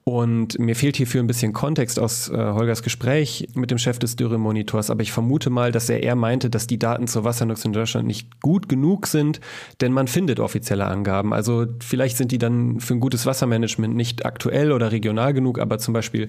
Und 0.04 0.58
mir 0.58 0.74
fehlt 0.74 0.96
hierfür 0.96 1.22
ein 1.22 1.26
bisschen 1.26 1.52
Kontext 1.52 2.00
aus 2.00 2.30
äh, 2.30 2.36
Holgers 2.36 2.82
Gespräch 2.82 3.48
mit 3.54 3.70
dem 3.70 3.76
Chef 3.76 3.98
des 3.98 4.16
Dürremonitors, 4.16 4.90
aber 4.90 5.02
ich 5.02 5.12
vermute 5.12 5.50
mal, 5.50 5.72
dass 5.72 5.90
er 5.90 6.02
eher 6.02 6.16
meinte, 6.16 6.48
dass 6.48 6.66
die 6.66 6.78
Daten 6.78 7.06
zur 7.06 7.24
Wassernutzung 7.24 7.70
in 7.70 7.74
Deutschland 7.74 8.06
nicht 8.06 8.40
gut 8.40 8.68
genug 8.68 9.06
sind, 9.06 9.40
denn 9.82 9.92
man 9.92 10.08
findet 10.08 10.40
offizielle 10.40 10.86
Angaben. 10.86 11.34
Also 11.34 11.66
vielleicht 11.80 12.16
sind 12.16 12.32
die 12.32 12.38
dann 12.38 12.80
für 12.80 12.94
ein 12.94 13.00
gutes 13.00 13.26
Wassermanagement 13.26 13.89
nicht 13.94 14.26
aktuell 14.26 14.72
oder 14.72 14.92
regional 14.92 15.32
genug, 15.32 15.58
aber 15.58 15.78
zum 15.78 15.94
Beispiel 15.94 16.28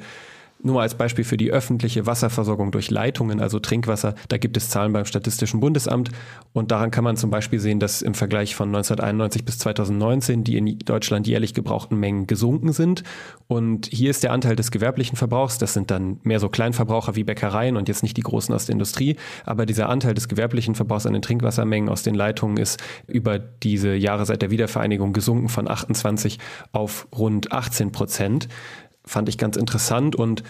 nur 0.63 0.81
als 0.81 0.95
Beispiel 0.95 1.23
für 1.23 1.37
die 1.37 1.51
öffentliche 1.51 2.05
Wasserversorgung 2.05 2.71
durch 2.71 2.91
Leitungen, 2.91 3.39
also 3.39 3.59
Trinkwasser, 3.59 4.15
da 4.29 4.37
gibt 4.37 4.57
es 4.57 4.69
Zahlen 4.69 4.93
beim 4.93 5.05
Statistischen 5.05 5.59
Bundesamt. 5.59 6.09
Und 6.53 6.71
daran 6.71 6.91
kann 6.91 7.03
man 7.03 7.17
zum 7.17 7.29
Beispiel 7.29 7.59
sehen, 7.59 7.79
dass 7.79 8.01
im 8.01 8.13
Vergleich 8.13 8.55
von 8.55 8.69
1991 8.69 9.45
bis 9.45 9.57
2019 9.59 10.43
die 10.43 10.57
in 10.57 10.79
Deutschland 10.79 11.27
jährlich 11.27 11.53
gebrauchten 11.53 11.97
Mengen 11.97 12.27
gesunken 12.27 12.73
sind. 12.73 13.03
Und 13.47 13.87
hier 13.87 14.09
ist 14.09 14.23
der 14.23 14.31
Anteil 14.31 14.55
des 14.55 14.71
gewerblichen 14.71 15.17
Verbrauchs, 15.17 15.57
das 15.57 15.73
sind 15.73 15.91
dann 15.91 16.19
mehr 16.23 16.39
so 16.39 16.49
Kleinverbraucher 16.49 17.15
wie 17.15 17.23
Bäckereien 17.23 17.77
und 17.77 17.87
jetzt 17.87 18.03
nicht 18.03 18.17
die 18.17 18.21
großen 18.21 18.53
aus 18.53 18.65
der 18.65 18.73
Industrie, 18.73 19.15
aber 19.45 19.65
dieser 19.65 19.89
Anteil 19.89 20.13
des 20.13 20.27
gewerblichen 20.27 20.75
Verbrauchs 20.75 21.05
an 21.05 21.13
den 21.13 21.21
Trinkwassermengen 21.21 21.89
aus 21.89 22.03
den 22.03 22.15
Leitungen 22.15 22.57
ist 22.57 22.81
über 23.07 23.39
diese 23.39 23.93
Jahre 23.95 24.25
seit 24.25 24.41
der 24.41 24.51
Wiedervereinigung 24.51 25.13
gesunken 25.13 25.49
von 25.49 25.69
28 25.69 26.39
auf 26.71 27.07
rund 27.11 27.51
18 27.51 27.91
Prozent 27.91 28.47
fand 29.11 29.29
ich 29.29 29.37
ganz 29.37 29.57
interessant 29.57 30.15
und 30.15 30.43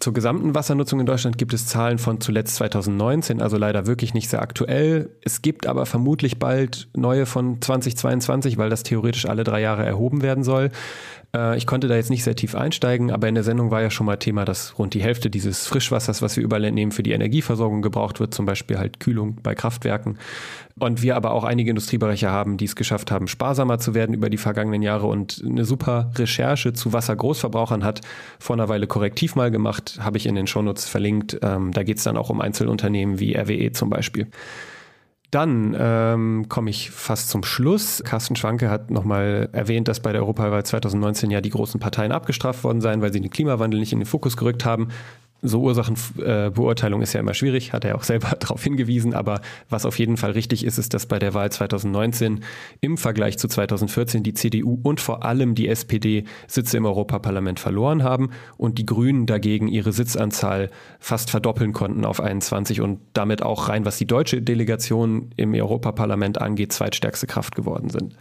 zur 0.00 0.12
gesamten 0.12 0.54
Wassernutzung 0.54 1.00
in 1.00 1.06
Deutschland 1.06 1.38
gibt 1.38 1.54
es 1.54 1.66
Zahlen 1.66 1.96
von 1.96 2.20
zuletzt 2.20 2.56
2019, 2.56 3.40
also 3.40 3.56
leider 3.56 3.86
wirklich 3.86 4.12
nicht 4.12 4.28
sehr 4.28 4.42
aktuell. 4.42 5.16
Es 5.22 5.40
gibt 5.40 5.66
aber 5.66 5.86
vermutlich 5.86 6.38
bald 6.38 6.88
neue 6.94 7.24
von 7.24 7.62
2022, 7.62 8.58
weil 8.58 8.68
das 8.68 8.82
theoretisch 8.82 9.24
alle 9.24 9.44
drei 9.44 9.62
Jahre 9.62 9.86
erhoben 9.86 10.20
werden 10.20 10.44
soll. 10.44 10.70
Äh, 11.34 11.56
ich 11.56 11.66
konnte 11.66 11.88
da 11.88 11.96
jetzt 11.96 12.10
nicht 12.10 12.24
sehr 12.24 12.36
tief 12.36 12.54
einsteigen, 12.54 13.10
aber 13.10 13.28
in 13.28 13.34
der 13.34 13.44
Sendung 13.44 13.70
war 13.70 13.82
ja 13.82 13.90
schon 13.90 14.06
mal 14.06 14.16
Thema, 14.16 14.44
dass 14.44 14.78
rund 14.78 14.94
die 14.94 15.02
Hälfte 15.02 15.30
dieses 15.30 15.66
Frischwassers, 15.66 16.22
was 16.22 16.36
wir 16.36 16.44
überall 16.44 16.64
entnehmen, 16.64 16.92
für 16.92 17.02
die 17.02 17.12
Energieversorgung 17.12 17.82
gebraucht 17.82 18.20
wird, 18.20 18.34
zum 18.34 18.46
Beispiel 18.46 18.78
halt 18.78 19.00
Kühlung 19.00 19.36
bei 19.42 19.54
Kraftwerken. 19.54 20.18
Und 20.78 21.02
wir 21.02 21.16
aber 21.16 21.32
auch 21.32 21.44
einige 21.44 21.70
Industriebereiche 21.70 22.30
haben, 22.30 22.56
die 22.56 22.64
es 22.64 22.76
geschafft 22.76 23.10
haben, 23.10 23.26
sparsamer 23.26 23.78
zu 23.78 23.94
werden 23.94 24.14
über 24.14 24.30
die 24.30 24.36
vergangenen 24.36 24.82
Jahre. 24.82 25.06
Und 25.06 25.42
eine 25.44 25.64
super 25.64 26.12
Recherche 26.14 26.72
zu 26.72 26.92
Wassergroßverbrauchern 26.92 27.84
hat 27.84 28.00
vor 28.38 28.54
einer 28.54 28.68
Weile 28.68 28.86
korrektiv 28.86 29.34
mal 29.34 29.50
gemacht, 29.50 29.98
habe 30.00 30.18
ich 30.18 30.26
in 30.26 30.36
den 30.36 30.46
Shownotes 30.46 30.86
verlinkt. 30.86 31.38
Ähm, 31.42 31.72
da 31.72 31.82
geht 31.82 31.98
es 31.98 32.04
dann 32.04 32.16
auch 32.16 32.30
um 32.30 32.40
Einzelunternehmen 32.40 33.18
wie 33.18 33.36
RWE 33.36 33.72
zum 33.72 33.90
Beispiel. 33.90 34.28
Dann 35.30 35.76
ähm, 35.78 36.46
komme 36.48 36.70
ich 36.70 36.90
fast 36.90 37.28
zum 37.28 37.44
Schluss. 37.44 38.02
Carsten 38.04 38.34
Schwanke 38.34 38.70
hat 38.70 38.90
nochmal 38.90 39.50
erwähnt, 39.52 39.86
dass 39.86 40.00
bei 40.00 40.12
der 40.12 40.22
Europawahl 40.22 40.64
2019 40.64 41.30
ja 41.30 41.42
die 41.42 41.50
großen 41.50 41.78
Parteien 41.78 42.12
abgestraft 42.12 42.64
worden 42.64 42.80
seien, 42.80 43.02
weil 43.02 43.12
sie 43.12 43.20
den 43.20 43.30
Klimawandel 43.30 43.78
nicht 43.78 43.92
in 43.92 43.98
den 44.00 44.06
Fokus 44.06 44.38
gerückt 44.38 44.64
haben 44.64 44.88
so 45.40 45.60
Ursachenbeurteilung 45.62 47.00
ist 47.00 47.12
ja 47.12 47.20
immer 47.20 47.34
schwierig, 47.34 47.72
hat 47.72 47.84
er 47.84 47.96
auch 47.96 48.02
selber 48.02 48.36
darauf 48.40 48.62
hingewiesen, 48.62 49.14
aber 49.14 49.40
was 49.68 49.86
auf 49.86 49.98
jeden 49.98 50.16
Fall 50.16 50.32
richtig 50.32 50.64
ist, 50.64 50.78
ist, 50.78 50.94
dass 50.94 51.06
bei 51.06 51.18
der 51.18 51.34
Wahl 51.34 51.50
2019 51.50 52.40
im 52.80 52.98
Vergleich 52.98 53.38
zu 53.38 53.48
2014 53.48 54.22
die 54.22 54.34
CDU 54.34 54.78
und 54.82 55.00
vor 55.00 55.24
allem 55.24 55.54
die 55.54 55.68
SPD 55.68 56.24
Sitze 56.46 56.76
im 56.76 56.86
Europaparlament 56.86 57.60
verloren 57.60 58.02
haben 58.02 58.30
und 58.56 58.78
die 58.78 58.86
Grünen 58.86 59.26
dagegen 59.26 59.68
ihre 59.68 59.92
Sitzanzahl 59.92 60.70
fast 60.98 61.30
verdoppeln 61.30 61.72
konnten 61.72 62.04
auf 62.04 62.20
21 62.20 62.80
und 62.80 63.00
damit 63.12 63.42
auch 63.42 63.68
rein, 63.68 63.84
was 63.84 63.98
die 63.98 64.06
deutsche 64.06 64.42
Delegation 64.42 65.30
im 65.36 65.54
Europaparlament 65.54 66.40
angeht, 66.40 66.72
zweitstärkste 66.72 67.26
Kraft 67.26 67.54
geworden 67.54 67.90
sind. 67.90 68.16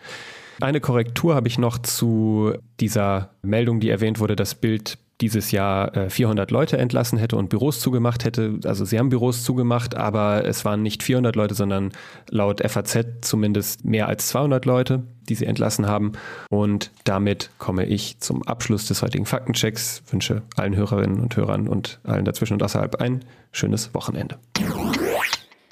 Eine 0.59 0.81
Korrektur 0.81 1.35
habe 1.35 1.47
ich 1.47 1.59
noch 1.59 1.77
zu 1.77 2.53
dieser 2.79 3.31
Meldung, 3.43 3.79
die 3.79 3.89
erwähnt 3.89 4.19
wurde, 4.19 4.35
dass 4.35 4.55
Bild 4.55 4.97
dieses 5.21 5.51
Jahr 5.51 6.09
400 6.09 6.49
äh, 6.49 6.53
Leute 6.53 6.77
entlassen 6.77 7.17
hätte 7.17 7.35
und 7.37 7.49
Büros 7.49 7.79
zugemacht 7.79 8.23
hätte. 8.23 8.59
Also 8.65 8.85
sie 8.85 8.99
haben 8.99 9.09
Büros 9.09 9.43
zugemacht, 9.43 9.95
aber 9.95 10.45
es 10.45 10.63
waren 10.63 10.83
nicht 10.83 11.03
400 11.03 11.35
Leute, 11.35 11.55
sondern 11.55 11.91
laut 12.29 12.61
FAZ 12.61 13.05
zumindest 13.21 13.83
mehr 13.83 14.07
als 14.07 14.27
200 14.27 14.65
Leute, 14.65 15.03
die 15.27 15.35
sie 15.35 15.45
entlassen 15.45 15.87
haben. 15.87 16.13
Und 16.49 16.91
damit 17.03 17.49
komme 17.57 17.85
ich 17.85 18.19
zum 18.19 18.43
Abschluss 18.43 18.87
des 18.87 19.01
heutigen 19.01 19.25
Faktenchecks. 19.25 20.03
Wünsche 20.11 20.43
allen 20.55 20.75
Hörerinnen 20.75 21.19
und 21.19 21.35
Hörern 21.35 21.67
und 21.67 21.99
allen 22.03 22.25
dazwischen 22.25 22.53
und 22.53 22.63
außerhalb 22.63 23.01
ein 23.01 23.25
schönes 23.51 23.93
Wochenende. 23.93 24.37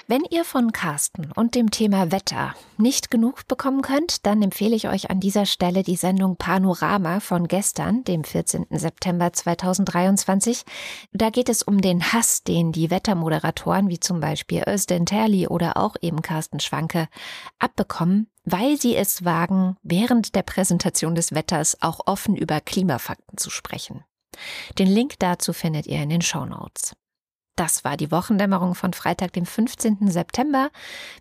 Wenn 0.08 0.22
ihr 0.30 0.44
von 0.44 0.70
Carsten 0.70 1.32
und 1.32 1.56
dem 1.56 1.72
Thema 1.72 2.12
Wetter 2.12 2.54
nicht 2.76 3.10
genug 3.10 3.48
bekommen 3.48 3.82
könnt, 3.82 4.24
dann 4.24 4.40
empfehle 4.40 4.76
ich 4.76 4.86
euch 4.86 5.10
an 5.10 5.18
dieser 5.18 5.46
Stelle 5.46 5.82
die 5.82 5.96
Sendung 5.96 6.36
Panorama 6.36 7.18
von 7.18 7.48
gestern, 7.48 8.04
dem 8.04 8.22
14. 8.22 8.66
September 8.70 9.32
2023. 9.32 10.62
Da 11.12 11.30
geht 11.30 11.48
es 11.48 11.64
um 11.64 11.80
den 11.80 12.12
Hass, 12.12 12.44
den 12.44 12.70
die 12.70 12.88
Wettermoderatoren 12.88 13.88
wie 13.88 13.98
zum 13.98 14.20
Beispiel 14.20 14.62
Özden 14.68 15.06
Terli 15.06 15.48
oder 15.48 15.76
auch 15.76 15.96
eben 16.00 16.22
Carsten 16.22 16.60
Schwanke 16.60 17.08
abbekommen, 17.58 18.28
weil 18.44 18.80
sie 18.80 18.94
es 18.94 19.24
wagen, 19.24 19.76
während 19.82 20.36
der 20.36 20.44
Präsentation 20.44 21.16
des 21.16 21.34
Wetters 21.34 21.82
auch 21.82 21.98
offen 22.06 22.36
über 22.36 22.60
Klimafakten 22.60 23.38
zu 23.38 23.50
sprechen. 23.50 24.04
Den 24.78 24.86
Link 24.86 25.14
dazu 25.18 25.52
findet 25.52 25.88
ihr 25.88 26.00
in 26.00 26.10
den 26.10 26.22
Show 26.22 26.44
Notes. 26.44 26.94
Das 27.56 27.84
war 27.84 27.96
die 27.96 28.12
Wochendämmerung 28.12 28.74
von 28.74 28.92
Freitag, 28.92 29.32
dem 29.32 29.46
15. 29.46 30.08
September. 30.08 30.70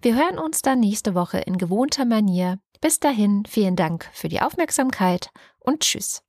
Wir 0.02 0.16
hören 0.16 0.38
uns 0.38 0.62
dann 0.62 0.82
nächste 0.82 1.16
Woche 1.16 1.40
in 1.40 1.58
gewohnter 1.58 2.04
Manier. 2.04 2.60
Bis 2.82 3.00
dahin, 3.00 3.44
vielen 3.48 3.78
Dank 3.78 4.10
für 4.14 4.28
die 4.28 4.42
Aufmerksamkeit 4.42 5.30
und 5.60 5.80
tschüss. 5.80 6.25